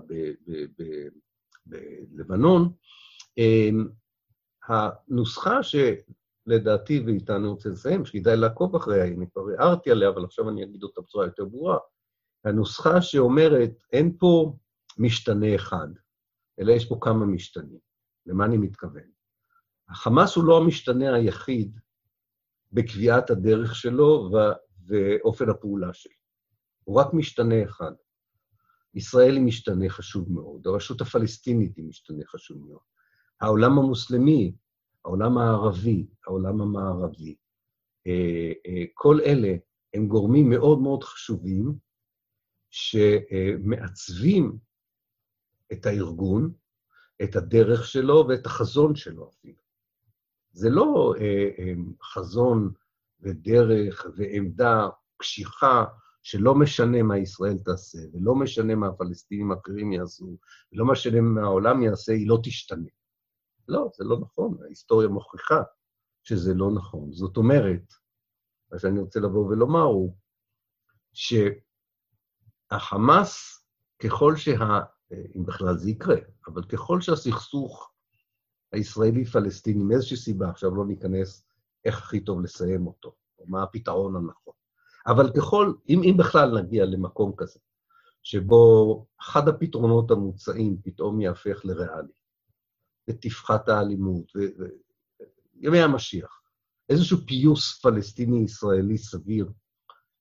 בלבנון. 1.66 2.72
אמ, 3.38 3.88
הנוסחה 4.68 5.58
שלדעתי, 5.62 7.02
ואיתה 7.06 7.36
אני 7.36 7.46
רוצה 7.46 7.68
לסיים, 7.68 8.04
שכדאי 8.04 8.36
לעקוב 8.36 8.76
אחריה, 8.76 9.04
אני 9.04 9.26
כבר 9.30 9.42
הערתי 9.58 9.90
עליה, 9.90 10.08
אבל 10.08 10.24
עכשיו 10.24 10.48
אני 10.48 10.64
אגיד 10.64 10.82
אותה 10.82 11.00
בצורה 11.00 11.24
יותר 11.24 11.44
ברורה, 11.44 11.78
הנוסחה 12.44 13.02
שאומרת, 13.02 13.70
אין 13.92 14.16
פה 14.18 14.56
משתנה 14.98 15.54
אחד, 15.54 15.88
אלא 16.58 16.72
יש 16.72 16.88
פה 16.88 16.98
כמה 17.00 17.26
משתנים. 17.26 17.78
למה 18.26 18.44
אני 18.44 18.56
מתכוון? 18.56 19.10
החמאס 19.88 20.36
הוא 20.36 20.44
לא 20.44 20.58
המשתנה 20.58 21.14
היחיד 21.14 21.78
בקביעת 22.74 23.30
הדרך 23.30 23.74
שלו 23.74 24.30
ואופן 24.86 25.48
הפעולה 25.50 25.94
שלו. 25.94 26.12
הוא 26.84 27.00
רק 27.00 27.14
משתנה 27.14 27.64
אחד. 27.64 27.92
ישראל 28.94 29.34
היא 29.34 29.42
משתנה 29.42 29.88
חשוב 29.88 30.32
מאוד, 30.32 30.66
הרשות 30.66 31.00
הפלסטינית 31.00 31.76
היא 31.76 31.84
משתנה 31.84 32.24
חשוב 32.26 32.66
מאוד, 32.68 32.80
העולם 33.40 33.78
המוסלמי, 33.78 34.54
העולם 35.04 35.38
הערבי, 35.38 36.06
העולם 36.26 36.60
המערבי, 36.60 37.34
אה, 38.06 38.52
אה, 38.66 38.84
כל 38.94 39.20
אלה 39.20 39.54
הם 39.94 40.08
גורמים 40.08 40.50
מאוד 40.50 40.78
מאוד 40.78 41.04
חשובים 41.04 41.78
שמעצבים 42.70 44.58
את 45.72 45.86
הארגון, 45.86 46.52
את 47.22 47.36
הדרך 47.36 47.86
שלו 47.86 48.26
ואת 48.28 48.46
החזון 48.46 48.94
שלו 48.94 49.30
אפילו. 49.30 49.63
זה 50.54 50.70
לא 50.70 51.14
אה, 51.20 51.48
אה, 51.58 51.72
חזון 52.02 52.72
ודרך 53.20 54.06
ועמדה 54.16 54.88
קשיחה, 55.16 55.84
שלא 56.22 56.54
משנה 56.54 57.02
מה 57.02 57.18
ישראל 57.18 57.58
תעשה, 57.58 57.98
ולא 58.12 58.34
משנה 58.34 58.74
מה 58.74 58.86
הפלסטינים 58.86 59.52
האחרים 59.52 59.92
יעשו, 59.92 60.36
ולא 60.72 60.84
משנה 60.84 61.20
מה 61.20 61.40
העולם 61.40 61.82
יעשה, 61.82 62.12
היא 62.12 62.28
לא 62.28 62.38
תשתנה. 62.42 62.88
לא, 63.68 63.90
זה 63.96 64.04
לא 64.04 64.18
נכון, 64.20 64.58
ההיסטוריה 64.64 65.08
מוכיחה 65.08 65.62
שזה 66.22 66.54
לא 66.54 66.70
נכון. 66.74 67.12
זאת 67.12 67.36
אומרת, 67.36 67.94
מה 68.72 68.78
שאני 68.78 69.00
רוצה 69.00 69.20
לבוא 69.20 69.46
ולומר 69.46 69.82
הוא 69.82 70.16
שהחמאס, 72.72 73.64
ככל 73.98 74.36
שה... 74.36 74.80
אם 75.36 75.46
בכלל 75.46 75.76
זה 75.76 75.90
יקרה, 75.90 76.16
אבל 76.46 76.64
ככל 76.64 77.00
שהסכסוך 77.00 77.93
הישראלי-פלסטיני, 78.74 79.84
מאיזושהי 79.84 80.16
סיבה, 80.16 80.50
עכשיו 80.50 80.74
לא 80.74 80.86
ניכנס 80.86 81.44
איך 81.84 81.98
הכי 81.98 82.20
טוב 82.20 82.40
לסיים 82.40 82.86
אותו, 82.86 83.14
או 83.38 83.44
מה 83.46 83.62
הפתרון 83.62 84.16
הנכון. 84.16 84.54
אבל 85.06 85.30
ככל, 85.36 85.72
אם, 85.88 86.00
אם 86.02 86.16
בכלל 86.16 86.60
נגיע 86.60 86.84
למקום 86.84 87.32
כזה, 87.36 87.58
שבו 88.22 89.06
אחד 89.20 89.48
הפתרונות 89.48 90.10
המוצעים 90.10 90.76
פתאום 90.82 91.20
יהפך 91.20 91.60
לריאלי, 91.64 92.12
ותפחת 93.10 93.68
האלימות, 93.68 94.32
וימי 95.54 95.80
המשיח, 95.80 96.40
איזשהו 96.88 97.18
פיוס 97.26 97.80
פלסטיני-ישראלי 97.80 98.98
סביר 98.98 99.52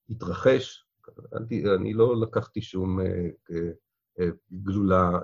יתרחש, 0.09 0.85
אני, 1.75 1.93
לא 1.93 2.21
לקחתי 2.21 2.61
שום 2.61 2.99
גלולה 4.51 5.19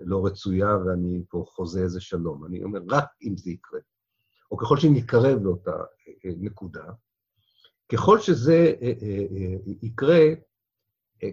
לא 0.00 0.26
רצויה 0.26 0.76
ואני 0.76 1.22
פה 1.28 1.44
חוזה 1.48 1.82
איזה 1.82 2.00
שלום. 2.00 2.46
אני 2.46 2.64
אומר, 2.64 2.80
רק 2.90 3.08
אם 3.22 3.36
זה 3.36 3.50
יקרה, 3.50 3.80
או 4.50 4.56
ככל 4.56 4.76
שנתקרב 4.76 5.42
לאותה 5.42 5.76
נקודה, 6.24 6.84
ככל 7.92 8.18
שזה 8.18 8.72
יקרה, 9.82 10.24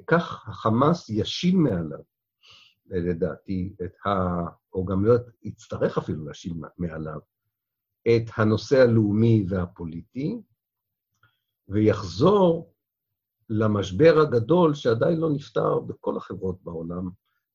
כך 0.08 0.48
החמאס 0.48 1.10
ישיל 1.10 1.56
מעליו, 1.56 2.00
לדעתי, 2.86 3.76
את 3.84 4.08
ה... 4.08 4.10
או 4.74 4.86
גם 4.86 5.06
לא 5.06 5.14
יצטרך 5.44 5.98
אפילו 5.98 6.26
להשיל 6.26 6.54
מעליו, 6.78 7.20
את 8.08 8.30
הנושא 8.38 8.82
הלאומי 8.82 9.46
והפוליטי, 9.50 10.42
ויחזור 11.68 12.74
למשבר 13.50 14.20
הגדול 14.22 14.74
שעדיין 14.74 15.20
לא 15.20 15.30
נפתר 15.30 15.80
בכל 15.80 16.18
החברות 16.18 16.64
בעולם, 16.64 17.10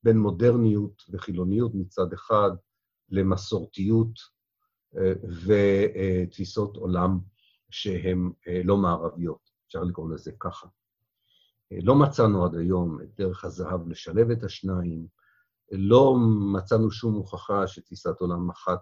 בין 0.09 0.19
מודרניות 0.19 1.03
וחילוניות 1.11 1.75
מצד 1.75 2.13
אחד 2.13 2.51
למסורתיות 3.09 4.13
אה, 4.97 5.13
ותפיסות 5.45 6.77
עולם 6.77 7.19
שהן 7.71 8.31
אה, 8.49 8.61
לא 8.65 8.77
מערביות, 8.77 9.51
אפשר 9.67 9.85
לקרוא 9.85 10.15
לזה 10.15 10.33
ככה. 10.41 10.69
אה, 11.73 11.79
לא 11.83 11.95
מצאנו 11.95 12.45
עד 12.45 12.55
היום 12.55 13.01
את 13.03 13.09
דרך 13.17 13.45
הזהב 13.45 13.89
לשלב 13.89 14.31
את 14.31 14.45
השניים, 14.45 15.07
לא 15.73 16.17
מצאנו 16.53 16.91
שום 16.91 17.15
הוכחה 17.15 17.67
שתפיסת 17.67 18.21
עולם 18.21 18.51
אחת 18.51 18.81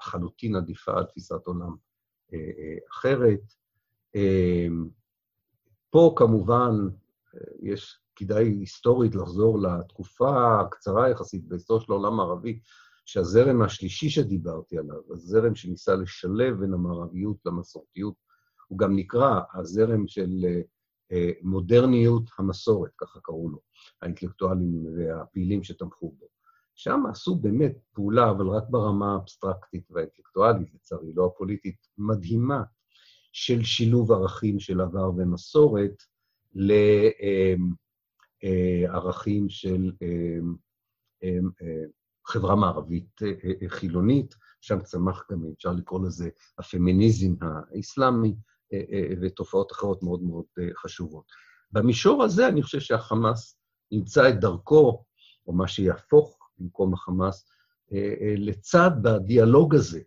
לחלוטין 0.00 0.56
עדיפה 0.56 0.92
על 0.92 1.04
תפיסת 1.04 1.46
עולם 1.46 1.76
אחרת. 2.90 3.40
פה 5.90 6.14
כמובן 6.16 6.72
יש, 7.62 7.98
כדאי 8.16 8.48
היסטורית 8.48 9.14
לחזור 9.14 9.58
לתקופה 9.58 10.60
הקצרה 10.60 11.10
יחסית 11.10 11.48
בהיסטוריה 11.48 11.84
של 11.84 11.92
העולם 11.92 12.20
הערבי, 12.20 12.60
שהזרם 13.04 13.62
השלישי 13.62 14.10
שדיברתי 14.10 14.78
עליו, 14.78 15.00
הזרם 15.12 15.54
שניסה 15.54 15.94
לשלב 15.94 16.60
בין 16.60 16.74
המערביות 16.74 17.36
למסורתיות, 17.46 18.14
הוא 18.68 18.78
גם 18.78 18.96
נקרא 18.96 19.40
הזרם 19.54 20.08
של 20.08 20.30
אה, 21.12 21.30
מודרניות 21.42 22.30
המסורת, 22.38 22.90
ככה 22.98 23.20
קראו 23.22 23.50
לו, 23.50 23.58
האינטלקטואלים 24.02 24.86
והפעילים 24.96 25.62
שתמכו 25.62 26.14
בו. 26.18 26.26
שם 26.74 27.02
עשו 27.10 27.34
באמת 27.34 27.78
פעולה, 27.92 28.30
אבל 28.30 28.48
רק 28.48 28.64
ברמה 28.70 29.12
האבסטרקטית 29.12 29.90
והאינטלקטואלית, 29.90 30.74
לצערי, 30.74 31.12
לא 31.14 31.26
הפוליטית, 31.26 31.76
מדהימה, 31.98 32.62
של 33.32 33.62
שילוב 33.62 34.12
ערכים 34.12 34.60
של 34.60 34.80
עבר 34.80 35.10
ומסורת 35.16 36.02
לערכים 38.42 39.48
של 39.48 39.92
חברה 42.26 42.56
מערבית 42.56 43.20
חילונית, 43.68 44.34
שם 44.60 44.80
צמח 44.80 45.24
גם, 45.30 45.42
אפשר 45.56 45.72
לקרוא 45.72 46.06
לזה, 46.06 46.28
הפמיניזם 46.58 47.34
האסלאמי, 47.40 48.34
ותופעות 49.20 49.72
אחרות 49.72 50.02
מאוד 50.02 50.22
מאוד 50.22 50.44
חשובות. 50.76 51.24
במישור 51.72 52.22
הזה 52.22 52.48
אני 52.48 52.62
חושב 52.62 52.80
שהחמאס 52.80 53.56
ימצא 53.90 54.28
את 54.28 54.40
דרכו, 54.40 55.04
או 55.46 55.52
מה 55.52 55.68
שיהפוך 55.68 56.38
במקום 56.58 56.94
החמאס, 56.94 57.46
לצד 58.36 58.90
בדיאלוג 59.02 59.74
הזה 59.74 60.00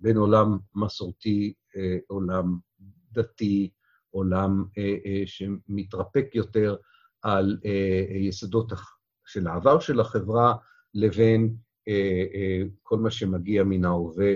בין 0.00 0.16
עולם 0.16 0.58
מסורתי, 0.74 1.54
אה, 1.76 1.96
עולם 2.06 2.58
דתי, 3.12 3.70
עולם 4.10 4.64
אה, 4.78 4.96
אה, 5.06 5.22
שמתרפק 5.26 6.26
יותר 6.34 6.76
על 7.22 7.58
יסודות 8.20 8.72
של 9.26 9.46
העבר 9.46 9.80
של 9.80 10.00
החברה, 10.00 10.54
לבין 10.94 11.56
כל 12.82 12.98
מה 12.98 13.10
שמגיע 13.10 13.64
מן 13.64 13.84
ההווה 13.84 14.34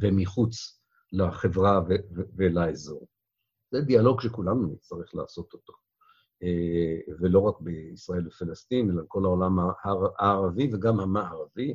ומחוץ 0.00 0.80
לחברה 1.12 1.80
ולאזור. 2.36 3.08
זה 3.70 3.80
דיאלוג 3.80 4.20
שכולנו 4.20 4.66
נצטרך 4.66 5.14
לעשות 5.14 5.52
אותו. 5.52 5.72
ולא 7.20 7.38
רק 7.38 7.60
בישראל 7.60 8.26
ופלסטין, 8.26 8.90
אלא 8.90 9.02
כל 9.08 9.24
העולם 9.24 9.58
הערבי 10.18 10.70
וגם 10.74 11.00
המערבי. 11.00 11.74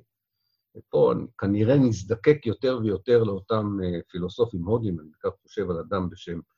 ופה 0.78 1.14
כנראה 1.38 1.78
נזדקק 1.78 2.46
יותר 2.46 2.80
ויותר 2.84 3.24
לאותם 3.24 3.78
אה, 3.84 4.00
פילוסופים 4.12 4.64
הודים, 4.64 5.00
אני 5.00 5.10
כך 5.24 5.30
חושב 5.42 5.70
על 5.70 5.78
אדם 5.78 6.10
בשם 6.10 6.38
אה, 6.38 6.53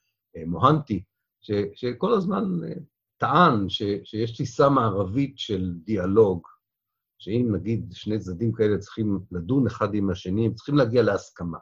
מוהנטי, 0.45 1.03
ש, 1.41 1.51
שכל 1.73 2.13
הזמן 2.13 2.43
אה, 2.63 2.73
טען 3.17 3.69
ש, 3.69 3.83
שיש 4.03 4.31
תפיסה 4.33 4.69
מערבית 4.69 5.39
של 5.39 5.73
דיאלוג, 5.83 6.47
שאם 7.17 7.49
נגיד 7.55 7.89
שני 7.91 8.19
צדדים 8.19 8.53
כאלה 8.53 8.77
צריכים 8.77 9.19
לדון 9.31 9.67
אחד 9.67 9.93
עם 9.93 10.09
השני, 10.09 10.45
הם 10.45 10.53
צריכים 10.53 10.75
להגיע 10.75 11.03
להסכמה, 11.03 11.57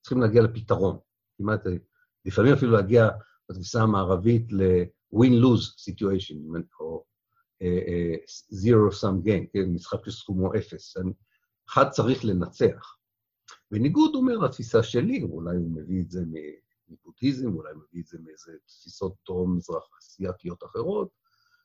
צריכים 0.00 0.20
להגיע 0.20 0.42
לפתרון. 0.42 0.98
כמעט, 1.38 1.60
לפעמים 2.24 2.52
אפילו 2.52 2.72
להגיע 2.72 3.08
בתפיסה 3.50 3.82
המערבית 3.82 4.52
ל-win-lose 4.52 5.90
situation, 5.90 6.58
או 6.80 7.04
zero-sum 8.52 9.26
game, 9.26 9.46
כן, 9.52 9.64
משחק 9.74 10.04
שסכומו 10.04 10.54
אפס. 10.54 10.96
אחד 11.68 11.90
צריך 11.90 12.24
לנצח. 12.24 12.96
בניגוד, 13.70 14.14
הוא 14.14 14.22
אומר, 14.22 14.38
לתפיסה 14.38 14.82
שלי, 14.82 15.22
אולי 15.22 15.56
הוא 15.56 15.70
מביא 15.76 16.02
את 16.02 16.10
זה 16.10 16.20
מבודהיזם, 16.88 17.54
אולי 17.54 17.72
מביא 17.74 18.02
את 18.02 18.06
זה 18.06 18.18
מאיזה 18.18 18.52
תפיסות 18.66 19.14
דרום-מזרח 19.26 19.88
אסייתיות 19.98 20.64
אחרות, 20.64 21.08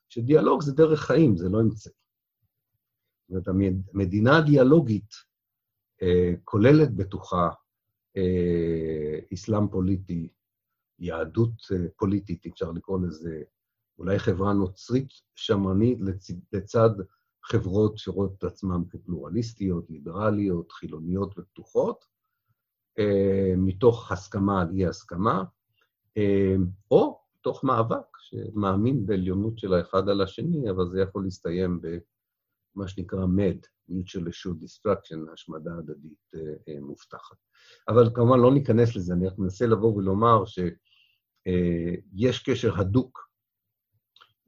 שדיאלוג 0.10 0.62
זה 0.62 0.74
דרך 0.74 1.00
חיים, 1.00 1.38
זה 1.38 1.50
לא 1.50 1.62
אמצעי. 1.62 1.94
זאת 3.30 3.48
אומרת, 3.48 3.48
המדינה 3.94 4.38
הדיאלוגית 4.38 5.14
אה, 6.02 6.34
כוללת 6.44 6.96
בתוכה 6.96 7.50
אה, 8.18 9.20
אסלאם 9.34 9.68
פוליטי, 9.68 10.30
יהדות 11.00 11.52
אה, 11.72 11.86
פוליטית, 11.98 12.46
אפשר 12.46 12.72
לקרוא 12.72 13.00
לזה, 13.00 13.44
אולי 13.98 14.20
חברה 14.20 14.54
נוצרית 14.54 15.10
שמרנית 15.36 16.00
לצד, 16.02 16.34
לצד 16.54 16.90
חברות 17.44 17.98
שרואות 17.98 18.34
את 18.38 18.44
עצמן 18.44 18.82
כפלורליסטיות, 18.90 19.90
ליברליות, 19.90 20.72
חילוניות 20.72 21.40
ופתוחות, 21.40 22.06
מתוך 23.58 24.12
הסכמה 24.12 24.62
על 24.62 24.68
אי-הסכמה, 24.72 25.44
אה, 26.18 26.56
או 26.92 27.22
מתוך 27.40 27.64
מאבק 27.64 28.18
שמאמין 28.20 29.06
בעליונות 29.06 29.60
של 29.60 29.74
האחד 29.74 30.10
על 30.10 30.22
השני, 30.22 30.70
אבל 30.70 30.90
זה 30.90 31.02
יכול 31.02 31.24
להסתיים 31.24 31.82
במה 31.82 32.88
שנקרא 32.88 33.26
MAD, 33.26 33.68
Mutual 33.90 34.28
Assured 34.28 34.64
Destruction, 34.64 35.34
השמדה 35.34 35.72
הדדית 35.78 36.32
אה, 36.36 36.80
מובטחת. 36.82 37.38
אבל 37.88 38.10
כמובן 38.14 38.40
לא 38.40 38.54
ניכנס 38.54 38.96
לזה, 38.96 39.14
אני 39.14 39.28
רק 39.28 39.38
מנסה 39.38 39.66
לבוא 39.68 39.96
ולומר 39.96 40.44
שיש 40.46 42.44
קשר 42.50 42.80
הדוק 42.80 43.32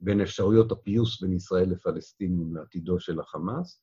בין 0.00 0.20
אפשרויות 0.20 0.72
הפיוס 0.72 1.22
בין 1.22 1.32
ישראל 1.32 1.70
לפלסטינים 1.70 2.56
לעתידו 2.56 3.00
של 3.00 3.20
החמאס, 3.20 3.82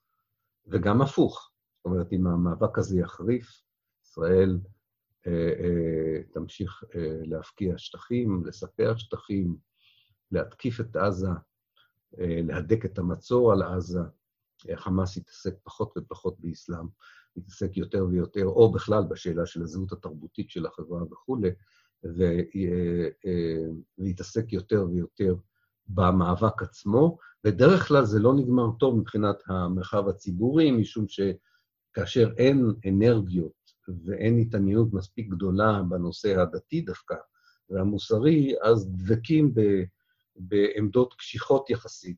וגם 0.68 1.02
הפוך. 1.02 1.52
זאת 1.78 1.86
אומרת, 1.86 2.14
אם 2.14 2.28
המאבק 2.28 2.78
הזה 2.78 3.00
יחריף, 3.00 3.62
ישראל 4.12 4.60
אה, 5.28 5.54
אה, 5.60 6.24
תמשיך 6.34 6.84
אה, 6.96 7.18
להפקיע 7.24 7.78
שטחים, 7.78 8.46
לספח 8.46 8.94
שטחים, 8.98 9.56
להתקיף 10.32 10.80
את 10.80 10.96
עזה, 10.96 11.30
אה, 12.20 12.40
להדק 12.44 12.86
את 12.86 13.00
המצור 13.00 13.52
על 13.52 13.64
עזה. 13.64 14.00
חמאס 14.76 15.18
יתעסק 15.18 15.54
פחות 15.64 15.94
ופחות 15.98 16.36
באסלאם, 16.40 16.88
יתעסק 17.36 17.78
יותר 17.78 18.06
ויותר, 18.06 18.46
או 18.46 18.72
בכלל 18.72 19.04
בשאלה 19.04 19.46
של 19.46 19.62
הזהות 19.62 19.92
התרבותית 19.92 20.50
של 20.50 20.66
החברה 20.66 21.04
וכולי, 21.04 21.50
אה, 22.06 22.42
אה, 23.26 23.66
ויתעסק 23.98 24.54
יותר 24.54 24.86
ויותר 24.92 25.36
במאבק 25.88 26.62
עצמו. 26.62 27.18
בדרך 27.44 27.88
כלל 27.88 28.06
זה 28.06 28.20
לא 28.20 28.34
נגמר 28.34 28.72
טוב 28.80 28.96
מבחינת 28.96 29.44
המרחב 29.48 30.08
הציבורי, 30.08 30.72
משום 30.72 31.06
שכאשר 31.08 32.32
אין 32.38 32.74
אנרגיות 32.88 33.61
ואין 34.06 34.40
התעניינות 34.40 34.94
מספיק 34.94 35.30
גדולה 35.30 35.82
בנושא 35.90 36.40
הדתי 36.42 36.82
דווקא, 36.82 37.16
והמוסרי, 37.70 38.54
אז 38.62 38.92
דבקים 38.92 39.54
ב, 39.54 39.62
בעמדות 40.36 41.14
קשיחות 41.14 41.70
יחסית 41.70 42.18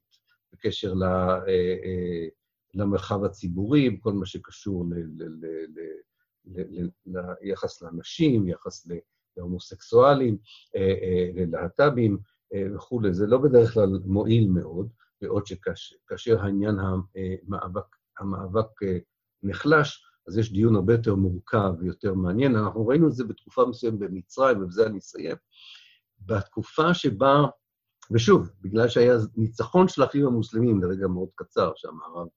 בקשר 0.53 0.93
ל, 0.93 1.03
אה, 1.03 1.47
אה, 1.47 2.27
למרחב 2.73 3.23
הציבורי, 3.23 3.89
בכל 3.89 4.13
מה 4.13 4.25
שקשור 4.25 4.85
ל, 4.89 4.93
ל, 4.93 5.23
ל, 5.23 5.45
ל, 6.45 6.89
ל, 7.05 7.19
ליחס 7.41 7.81
לאנשים, 7.81 8.47
יחס 8.47 8.87
להומוסקסואלים, 9.37 10.37
אה, 10.75 11.29
ללהט"בים. 11.35 12.17
אה, 12.53 12.75
וכולי, 12.75 13.13
זה 13.13 13.27
לא 13.27 13.37
בדרך 13.37 13.73
כלל 13.73 13.89
מועיל 14.05 14.49
מאוד, 14.49 14.89
בעוד 15.21 15.43
שכאשר 15.47 16.41
העניין 16.41 16.75
המאבק, 16.79 17.95
המאבק 18.19 18.83
אה, 18.83 18.97
נחלש, 19.43 20.05
אז 20.27 20.37
יש 20.37 20.53
דיון 20.53 20.75
הרבה 20.75 20.93
יותר 20.93 21.15
מורכב 21.15 21.73
ויותר 21.79 22.13
מעניין. 22.13 22.55
אנחנו 22.55 22.87
ראינו 22.87 23.07
את 23.07 23.13
זה 23.13 23.23
בתקופה 23.23 23.65
מסוימת 23.65 23.99
במצרים, 23.99 24.63
ובזה 24.63 24.85
אני 24.85 24.97
אסיים. 24.99 25.35
בתקופה 26.19 26.93
שבה, 26.93 27.45
ושוב, 28.11 28.49
בגלל 28.61 28.87
שהיה 28.87 29.13
ניצחון 29.35 29.87
של 29.87 30.01
האחים 30.01 30.25
המוסלמים 30.25 30.83
לרגע 30.83 31.07
מאוד 31.07 31.29
קצר, 31.35 31.71
שהמערב 31.75 32.27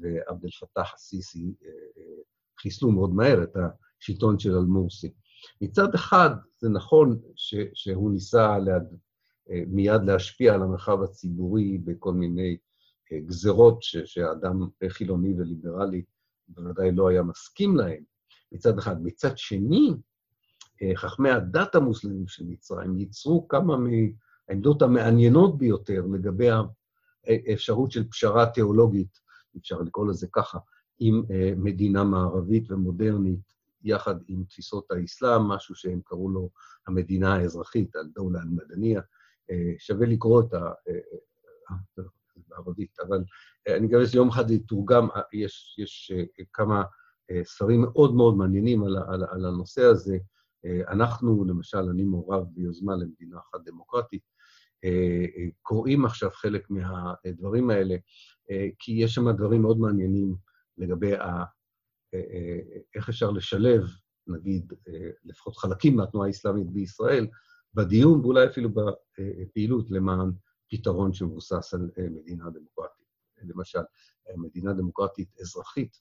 ועבד 0.00 0.44
אל-פתאח 0.44 0.94
א-סיסי 0.94 1.54
חיסלו 2.60 2.90
מאוד 2.90 3.14
מהר 3.14 3.42
את 3.42 3.56
השלטון 4.00 4.38
של 4.38 4.54
אל-מורסי. 4.54 5.12
מצד 5.60 5.94
אחד, 5.94 6.30
זה 6.58 6.68
נכון 6.68 7.20
ש, 7.36 7.54
שהוא 7.74 8.12
ניסה 8.12 8.58
ליד, 8.58 8.82
מיד 9.66 10.02
להשפיע 10.06 10.54
על 10.54 10.62
המרחב 10.62 11.02
הציבורי 11.02 11.78
בכל 11.78 12.12
מיני 12.12 12.56
גזרות 13.12 13.82
ש, 13.82 13.96
שאדם 13.96 14.68
חילוני 14.88 15.34
וליברלי 15.38 16.02
בוודאי 16.54 16.92
לא 16.92 17.08
היה 17.08 17.22
מסכים 17.22 17.76
להן, 17.76 18.02
מצד 18.52 18.78
אחד. 18.78 19.02
מצד 19.02 19.38
שני, 19.38 19.94
חכמי 20.94 21.30
הדת 21.30 21.74
המוסלמים 21.74 22.28
של 22.28 22.44
מצרים 22.46 22.98
ייצרו 22.98 23.48
כמה 23.48 23.76
מהעמדות 23.76 24.82
המעניינות 24.82 25.58
ביותר 25.58 26.06
לגבי 26.12 26.48
האפשרות 27.26 27.90
של 27.90 28.08
פשרה 28.10 28.46
תיאולוגית, 28.46 29.20
אפשר 29.58 29.80
לקרוא 29.80 30.06
לזה 30.06 30.26
ככה, 30.32 30.58
עם 30.98 31.22
מדינה 31.56 32.04
מערבית 32.04 32.70
ומודרנית, 32.70 33.52
יחד 33.84 34.14
עם 34.28 34.44
תפיסות 34.44 34.90
האסלאם, 34.90 35.42
משהו 35.42 35.74
שהם 35.74 36.00
קראו 36.04 36.30
לו 36.30 36.50
המדינה 36.86 37.34
האזרחית, 37.34 37.96
אל-דולה 37.96 38.40
אל-מדניה. 38.40 39.00
שווה 39.78 40.06
לקרוא 40.06 40.42
את 40.42 40.54
ה... 40.54 40.72
בערבית, 42.48 43.00
אבל 43.08 43.22
אני 43.68 43.86
מקווה 43.86 44.06
שיום 44.06 44.28
אחד 44.28 44.50
יתורגם, 44.50 45.08
יש, 45.32 45.76
יש 45.78 46.12
כמה 46.52 46.82
ספרים 47.44 47.82
מאוד 47.82 48.14
מאוד 48.14 48.36
מעניינים 48.36 48.84
על, 48.84 48.96
על, 48.96 49.24
על 49.30 49.44
הנושא 49.46 49.82
הזה. 49.82 50.18
אנחנו, 50.88 51.44
למשל, 51.44 51.78
אני 51.78 52.04
מעורב 52.04 52.44
ביוזמה 52.50 52.96
למדינה 52.96 53.38
אחת 53.38 53.60
דמוקרטית, 53.64 54.22
קוראים 55.62 56.04
עכשיו 56.04 56.30
חלק 56.30 56.66
מהדברים 56.70 57.70
האלה, 57.70 57.96
כי 58.78 58.92
יש 58.92 59.14
שם 59.14 59.30
דברים 59.30 59.62
מאוד 59.62 59.78
מעניינים 59.78 60.34
לגבי 60.78 61.14
ה, 61.14 61.44
איך 62.94 63.08
אפשר 63.08 63.30
לשלב, 63.30 63.82
נגיד, 64.26 64.72
לפחות 65.24 65.56
חלקים 65.56 65.96
מהתנועה 65.96 66.26
האסלאמית 66.26 66.70
בישראל, 66.70 67.26
בדיון 67.74 68.20
ואולי 68.20 68.46
אפילו 68.46 68.70
בפעילות 69.18 69.90
למען 69.90 70.30
פתרון 70.70 71.12
שמבוסס 71.12 71.74
על 71.74 71.90
מדינה 72.10 72.50
דמוקרטית. 72.50 73.06
למשל, 73.42 73.78
מדינה 74.36 74.72
דמוקרטית 74.72 75.40
אזרחית, 75.40 75.96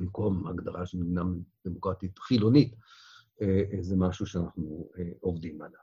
במקום 0.00 0.46
הגדרה 0.46 0.86
של 0.86 0.98
מדינה 0.98 1.22
דמוקרטית 1.66 2.18
חילונית, 2.18 2.74
זה 3.80 3.96
משהו 3.96 4.26
שאנחנו 4.26 4.90
עובדים 5.20 5.62
עליו. 5.62 5.80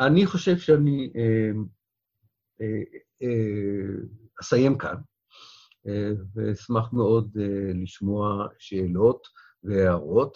אני 0.00 0.26
חושב 0.26 0.58
שאני 0.58 1.12
אסיים 4.40 4.78
כאן, 4.78 4.96
ואשמח 6.34 6.92
מאוד 6.92 7.36
לשמוע 7.82 8.46
שאלות 8.58 9.26
והערות. 9.62 10.28